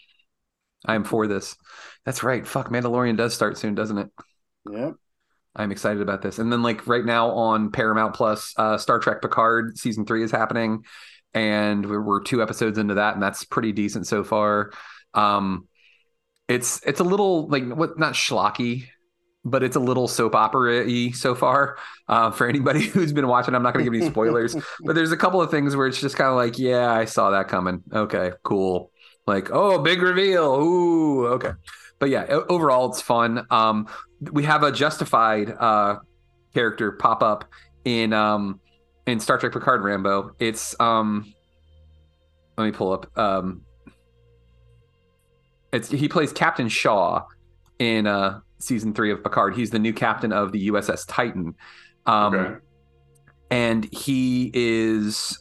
I 0.84 0.94
am 0.94 1.04
for 1.04 1.26
this. 1.26 1.56
That's 2.04 2.22
right. 2.22 2.46
Fuck, 2.46 2.68
Mandalorian 2.68 3.16
does 3.16 3.34
start 3.34 3.56
soon, 3.56 3.74
doesn't 3.74 3.98
it? 3.98 4.10
Yep. 4.70 4.94
I'm 5.54 5.72
excited 5.72 6.02
about 6.02 6.22
this. 6.22 6.38
And 6.38 6.52
then 6.52 6.62
like 6.62 6.86
right 6.86 7.04
now 7.04 7.30
on 7.30 7.72
Paramount 7.72 8.14
Plus, 8.14 8.52
uh, 8.56 8.76
Star 8.76 8.98
Trek 8.98 9.22
Picard 9.22 9.78
season 9.78 10.04
three 10.04 10.22
is 10.22 10.30
happening, 10.30 10.84
and 11.32 11.88
we're, 11.88 12.02
we're 12.02 12.22
two 12.22 12.42
episodes 12.42 12.78
into 12.78 12.94
that, 12.94 13.14
and 13.14 13.22
that's 13.22 13.44
pretty 13.44 13.72
decent 13.72 14.06
so 14.06 14.22
far. 14.22 14.72
Um, 15.14 15.66
it's 16.48 16.80
it's 16.86 17.00
a 17.00 17.04
little 17.04 17.48
like 17.48 17.64
what 17.66 17.98
not 17.98 18.12
schlocky, 18.12 18.88
but 19.46 19.62
it's 19.62 19.76
a 19.76 19.80
little 19.80 20.08
soap 20.08 20.34
opera 20.34 20.84
y 20.84 21.12
so 21.14 21.34
far. 21.34 21.78
Uh, 22.08 22.30
for 22.30 22.48
anybody 22.48 22.86
who's 22.86 23.12
been 23.12 23.28
watching, 23.28 23.54
I'm 23.54 23.62
not 23.62 23.72
going 23.72 23.84
to 23.84 23.90
give 23.90 24.00
any 24.00 24.10
spoilers, 24.10 24.56
but 24.84 24.94
there's 24.94 25.12
a 25.12 25.16
couple 25.16 25.40
of 25.40 25.50
things 25.50 25.76
where 25.76 25.86
it's 25.86 26.00
just 26.00 26.16
kind 26.16 26.28
of 26.28 26.36
like, 26.36 26.58
yeah, 26.58 26.92
I 26.92 27.04
saw 27.04 27.30
that 27.30 27.48
coming. 27.48 27.82
Okay, 27.92 28.32
cool. 28.42 28.90
Like, 29.26 29.50
oh, 29.50 29.78
big 29.78 30.02
reveal. 30.02 30.44
Ooh, 30.44 31.26
okay. 31.28 31.52
But 31.98 32.10
yeah, 32.10 32.24
overall, 32.26 32.90
it's 32.90 33.00
fun. 33.00 33.46
Um, 33.50 33.88
we 34.32 34.44
have 34.44 34.62
a 34.62 34.72
justified 34.72 35.50
uh 35.50 35.96
character 36.54 36.92
pop 36.92 37.22
up 37.22 37.44
in 37.84 38.12
um 38.12 38.60
in 39.06 39.20
Star 39.20 39.38
Trek 39.38 39.52
Picard 39.52 39.82
Rambo. 39.82 40.34
It's 40.38 40.74
um 40.80 41.32
let 42.58 42.64
me 42.64 42.72
pull 42.72 42.92
up 42.92 43.18
um 43.18 43.62
it's 45.72 45.90
he 45.90 46.08
plays 46.08 46.32
Captain 46.32 46.68
Shaw 46.68 47.24
in 47.78 48.06
uh 48.06 48.40
season 48.58 48.92
3 48.94 49.12
of 49.12 49.22
Picard. 49.22 49.54
He's 49.54 49.70
the 49.70 49.78
new 49.78 49.92
captain 49.92 50.32
of 50.32 50.52
the 50.52 50.68
USS 50.68 51.04
Titan. 51.06 51.54
Um 52.06 52.34
Okay. 52.34 52.54
and 53.50 53.88
he 53.92 54.50
is 54.54 55.38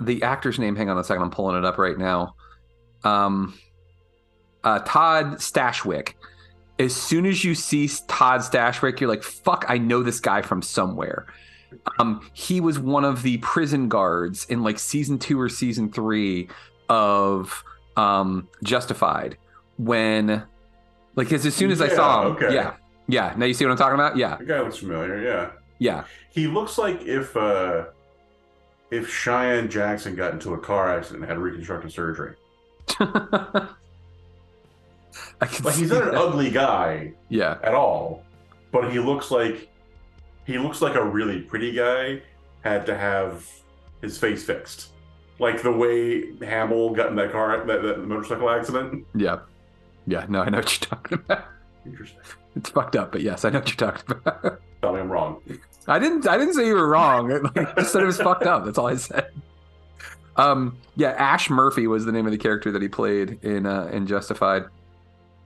the 0.00 0.22
actor's 0.22 0.58
name 0.58 0.74
hang 0.76 0.88
on 0.90 0.98
a 0.98 1.04
second 1.04 1.22
I'm 1.22 1.30
pulling 1.30 1.56
it 1.56 1.64
up 1.64 1.78
right 1.78 1.98
now. 1.98 2.34
Um 3.04 3.54
uh 4.62 4.80
Todd 4.80 5.36
Stashwick 5.38 6.14
as 6.78 6.94
soon 6.94 7.24
as 7.26 7.44
you 7.44 7.54
see 7.54 7.88
Todd 8.08 8.40
Stashwick, 8.40 8.98
you're 8.98 9.08
like, 9.08 9.22
fuck, 9.22 9.64
I 9.68 9.78
know 9.78 10.02
this 10.02 10.18
guy 10.18 10.42
from 10.42 10.60
somewhere. 10.60 11.26
Um, 12.00 12.28
he 12.32 12.60
was 12.60 12.80
one 12.80 13.04
of 13.04 13.22
the 13.22 13.36
prison 13.38 13.88
guards 13.88 14.44
in 14.46 14.62
like 14.64 14.80
season 14.80 15.18
two 15.20 15.40
or 15.40 15.48
season 15.48 15.92
three 15.92 16.48
of 16.88 17.62
um 17.96 18.48
Justified 18.64 19.36
when 19.76 20.42
like 21.16 21.28
'cause 21.28 21.44
as 21.46 21.54
soon 21.54 21.70
as 21.70 21.80
I 21.80 21.88
saw 21.88 22.22
him, 22.26 22.32
okay. 22.32 22.54
yeah, 22.54 22.74
yeah. 23.08 23.34
Now 23.36 23.46
you 23.46 23.54
see 23.54 23.64
what 23.64 23.70
I'm 23.72 23.76
talking 23.78 23.94
about? 23.94 24.16
Yeah, 24.16 24.36
The 24.36 24.44
guy 24.44 24.60
looks 24.60 24.78
familiar. 24.78 25.20
Yeah. 25.20 25.50
yeah. 25.78 26.04
He 26.30 26.46
looks 26.46 26.78
like 26.78 27.02
if 27.02 27.36
uh 27.36 27.84
if 28.90 29.08
Cheyenne 29.12 29.68
Jackson 29.70 30.14
got 30.14 30.32
into 30.32 30.54
a 30.54 30.58
car 30.58 30.96
accident 30.96 31.22
and 31.22 31.30
had 31.30 31.38
reconstructive 31.38 31.92
surgery. 31.92 32.34
Like 35.40 35.50
he's 35.74 35.90
not 35.90 36.08
an 36.08 36.14
ugly 36.14 36.50
guy 36.50 37.12
Yeah, 37.28 37.58
at 37.62 37.74
all, 37.74 38.24
but 38.72 38.90
he 38.92 38.98
looks 38.98 39.30
like 39.30 39.68
he 40.44 40.58
looks 40.58 40.82
like 40.82 40.94
a 40.96 41.04
really 41.04 41.40
pretty 41.40 41.72
guy 41.72 42.20
had 42.62 42.84
to 42.86 42.96
have 42.96 43.48
his 44.00 44.18
face 44.18 44.44
fixed. 44.44 44.88
Like 45.38 45.62
the 45.62 45.70
way 45.72 46.34
Hamill 46.44 46.90
got 46.90 47.08
in 47.10 47.16
that 47.16 47.32
car 47.32 47.64
that, 47.64 47.82
that 47.82 48.04
motorcycle 48.06 48.50
accident. 48.50 49.06
yeah, 49.14 49.40
yeah. 50.06 50.26
No, 50.28 50.42
I 50.42 50.50
know 50.50 50.58
what 50.58 50.80
you're 50.80 50.88
talking 50.90 51.18
about. 51.18 51.44
Interesting. 51.86 52.20
It's 52.56 52.70
fucked 52.70 52.96
up, 52.96 53.12
but 53.12 53.20
yes, 53.20 53.44
I 53.44 53.50
know 53.50 53.58
what 53.60 53.68
you're 53.68 53.92
talking 53.92 54.16
about. 54.16 54.60
Tell 54.82 54.92
me 54.92 55.00
I'm 55.00 55.10
wrong. 55.10 55.40
I 55.88 55.98
didn't. 55.98 56.26
I 56.26 56.38
didn't 56.38 56.54
say 56.54 56.66
you 56.66 56.74
were 56.74 56.88
wrong. 56.88 57.32
I 57.56 57.72
just 57.76 57.92
said 57.92 58.02
it 58.02 58.06
was 58.06 58.18
fucked 58.18 58.44
up. 58.44 58.64
That's 58.64 58.78
all 58.78 58.88
I 58.88 58.96
said. 58.96 59.30
Um, 60.36 60.78
yeah, 60.96 61.10
Ash 61.10 61.50
Murphy 61.50 61.86
was 61.86 62.04
the 62.04 62.12
name 62.12 62.26
of 62.26 62.32
the 62.32 62.38
character 62.38 62.70
that 62.72 62.82
he 62.82 62.88
played 62.88 63.38
in 63.42 63.66
uh, 63.66 63.88
in 63.92 64.06
Justified. 64.06 64.64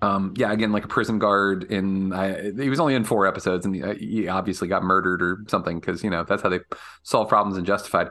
Um, 0.01 0.35
yeah, 0.37 0.53
again, 0.53 0.71
like 0.71 0.85
a 0.85 0.89
prison 0.89 1.19
guard. 1.19 1.65
In 1.65 2.13
I, 2.13 2.53
he 2.53 2.69
was 2.69 2.79
only 2.79 2.95
in 2.95 3.05
four 3.05 3.27
episodes, 3.27 3.67
and 3.67 3.75
he, 3.75 4.07
he 4.07 4.29
obviously 4.29 4.69
got 4.69 4.83
murdered 4.83 5.23
or 5.23 5.45
something 5.49 5.81
because 5.81 6.05
you 6.05 6.11
know 6.11 6.25
that's 6.25 6.43
how 6.43 6.49
they 6.49 6.61
solve 7.03 7.29
problems 7.29 7.59
in 7.59 7.65
Justified. 7.65 8.09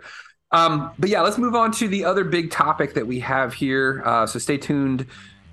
Um, 0.52 0.92
but 0.98 1.10
yeah, 1.10 1.22
let's 1.22 1.38
move 1.38 1.56
on 1.56 1.72
to 1.74 1.88
the 1.88 2.06
other 2.06 2.24
big 2.24 2.52
topic 2.52 2.94
that 2.94 3.06
we 3.06 3.20
have 3.20 3.54
here. 3.54 4.02
Uh, 4.06 4.26
so 4.26 4.40
stay 4.40 4.58
tuned 4.58 5.06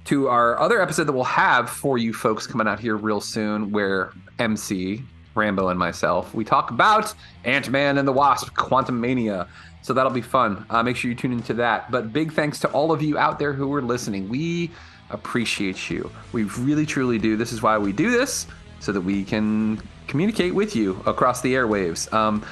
to 0.05 0.29
our 0.29 0.59
other 0.59 0.81
episode 0.81 1.05
that 1.05 1.13
we'll 1.13 1.25
have 1.25 1.71
for 1.71 1.99
you 1.99 2.13
folks 2.13 2.47
coming 2.47 2.67
out 2.69 2.79
here 2.79 2.97
real 2.97 3.21
soon, 3.21 3.71
where 3.71 4.13
MC 4.39 5.03
Rambo 5.35 5.69
and 5.69 5.79
myself 5.79 6.33
we 6.35 6.45
talk 6.45 6.71
about 6.71 7.13
Ant 7.45 7.71
Man 7.71 7.99
and 7.99 8.07
the 8.07 8.13
Wasp: 8.13 8.55
Quantumania. 8.55 9.49
So 9.83 9.93
that'll 9.93 10.13
be 10.13 10.23
fun. 10.23 10.65
Uh, 10.71 10.83
make 10.83 10.97
sure 10.97 11.11
you 11.11 11.15
tune 11.15 11.33
into 11.33 11.53
that. 11.55 11.91
But 11.91 12.13
big 12.13 12.33
thanks 12.33 12.59
to 12.61 12.69
all 12.69 12.91
of 12.91 13.03
you 13.03 13.19
out 13.19 13.39
there 13.39 13.53
who 13.53 13.73
are 13.75 13.83
listening. 13.83 14.29
We 14.31 14.71
appreciate 15.11 15.91
you. 15.91 16.11
We 16.33 16.45
really, 16.45 16.87
truly 16.87 17.19
do. 17.19 17.37
This 17.37 17.53
is 17.53 17.61
why 17.61 17.77
we 17.77 17.93
do 17.93 18.11
this, 18.11 18.47
so 18.81 18.93
that 18.93 19.03
we 19.03 19.25
can 19.25 19.83
communicate 20.09 20.55
with 20.55 20.75
you 20.75 21.03
across 21.07 21.41
the 21.41 21.55
airwaves. 21.55 22.11
Um, 22.13 22.45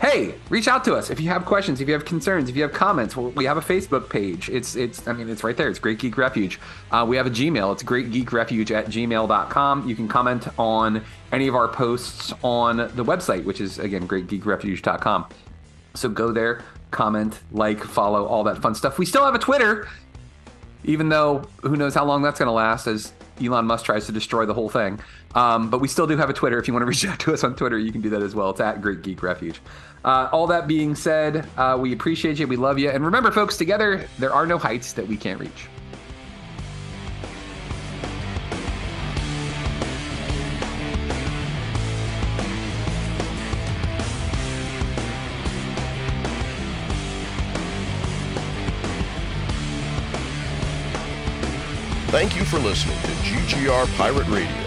hey, 0.00 0.34
reach 0.50 0.68
out 0.68 0.84
to 0.84 0.94
us 0.94 1.10
if 1.10 1.20
you 1.20 1.28
have 1.28 1.44
questions, 1.44 1.80
if 1.80 1.88
you 1.88 1.94
have 1.94 2.04
concerns, 2.04 2.48
if 2.48 2.56
you 2.56 2.62
have 2.62 2.72
comments. 2.72 3.16
We 3.16 3.44
have 3.44 3.56
a 3.56 3.62
Facebook 3.62 4.08
page. 4.08 4.48
It's 4.48 4.76
it's 4.76 5.06
I 5.06 5.12
mean 5.12 5.28
it's 5.28 5.42
right 5.42 5.56
there. 5.56 5.68
It's 5.68 5.78
Great 5.78 5.98
Geek 5.98 6.16
Refuge. 6.16 6.60
Uh, 6.90 7.04
we 7.08 7.16
have 7.16 7.26
a 7.26 7.30
Gmail. 7.30 7.72
It's 7.72 7.82
greatgeekrefuge 7.82 8.70
at 8.70 8.86
gmail.com. 8.86 9.88
You 9.88 9.96
can 9.96 10.08
comment 10.08 10.48
on 10.58 11.04
any 11.32 11.48
of 11.48 11.54
our 11.54 11.68
posts 11.68 12.32
on 12.42 12.76
the 12.76 13.04
website, 13.04 13.44
which 13.44 13.60
is 13.60 13.78
again 13.78 14.06
greatgeekrefuge.com. 14.06 15.26
So 15.94 16.08
go 16.10 16.30
there, 16.30 16.62
comment, 16.90 17.40
like, 17.52 17.82
follow, 17.82 18.26
all 18.26 18.44
that 18.44 18.60
fun 18.60 18.74
stuff. 18.74 18.98
We 18.98 19.06
still 19.06 19.24
have 19.24 19.34
a 19.34 19.38
Twitter, 19.38 19.88
even 20.84 21.08
though 21.08 21.48
who 21.62 21.76
knows 21.76 21.94
how 21.94 22.04
long 22.04 22.22
that's 22.22 22.38
going 22.38 22.48
to 22.48 22.52
last 22.52 22.86
as 22.86 23.12
Elon 23.42 23.66
Musk 23.66 23.84
tries 23.84 24.06
to 24.06 24.12
destroy 24.12 24.46
the 24.46 24.54
whole 24.54 24.68
thing. 24.68 25.00
Um, 25.34 25.70
but 25.70 25.80
we 25.80 25.88
still 25.88 26.06
do 26.06 26.16
have 26.16 26.30
a 26.30 26.32
Twitter. 26.32 26.58
If 26.58 26.68
you 26.68 26.74
want 26.74 26.82
to 26.82 26.86
reach 26.88 27.06
out 27.06 27.18
to 27.20 27.32
us 27.32 27.44
on 27.44 27.56
Twitter, 27.56 27.78
you 27.78 27.92
can 27.92 28.00
do 28.00 28.10
that 28.10 28.22
as 28.22 28.34
well. 28.34 28.50
It's 28.50 28.60
at 28.60 28.80
Great 28.80 29.02
Geek 29.02 29.22
Refuge. 29.22 29.60
Uh, 30.04 30.28
all 30.32 30.46
that 30.46 30.68
being 30.68 30.94
said, 30.94 31.48
uh, 31.56 31.76
we 31.80 31.92
appreciate 31.92 32.38
you. 32.38 32.46
We 32.46 32.56
love 32.56 32.78
you. 32.78 32.90
And 32.90 33.04
remember, 33.04 33.30
folks, 33.30 33.56
together, 33.56 34.06
there 34.18 34.32
are 34.32 34.46
no 34.46 34.58
heights 34.58 34.92
that 34.94 35.06
we 35.06 35.16
can't 35.16 35.40
reach. 35.40 35.68
Thank 52.16 52.34
you 52.34 52.44
for 52.44 52.58
listening 52.58 52.98
to 53.02 53.15
Pirate 53.64 54.28
Radio. 54.28 54.64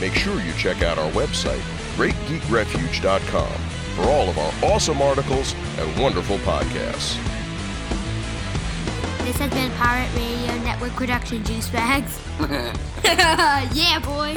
Make 0.00 0.14
sure 0.14 0.40
you 0.40 0.52
check 0.54 0.82
out 0.82 0.98
our 0.98 1.10
website, 1.12 1.62
greatgeekrefuge.com, 1.96 3.52
for 3.94 4.02
all 4.10 4.28
of 4.28 4.36
our 4.38 4.52
awesome 4.72 5.00
articles 5.00 5.54
and 5.78 6.02
wonderful 6.02 6.38
podcasts. 6.38 7.16
This 9.24 9.38
has 9.38 9.50
been 9.52 9.70
Pirate 9.72 10.12
Radio 10.16 10.58
Network 10.64 10.92
production, 10.92 11.44
Juice 11.44 11.68
Bags. 11.68 12.20
yeah, 13.04 14.00
boy. 14.00 14.36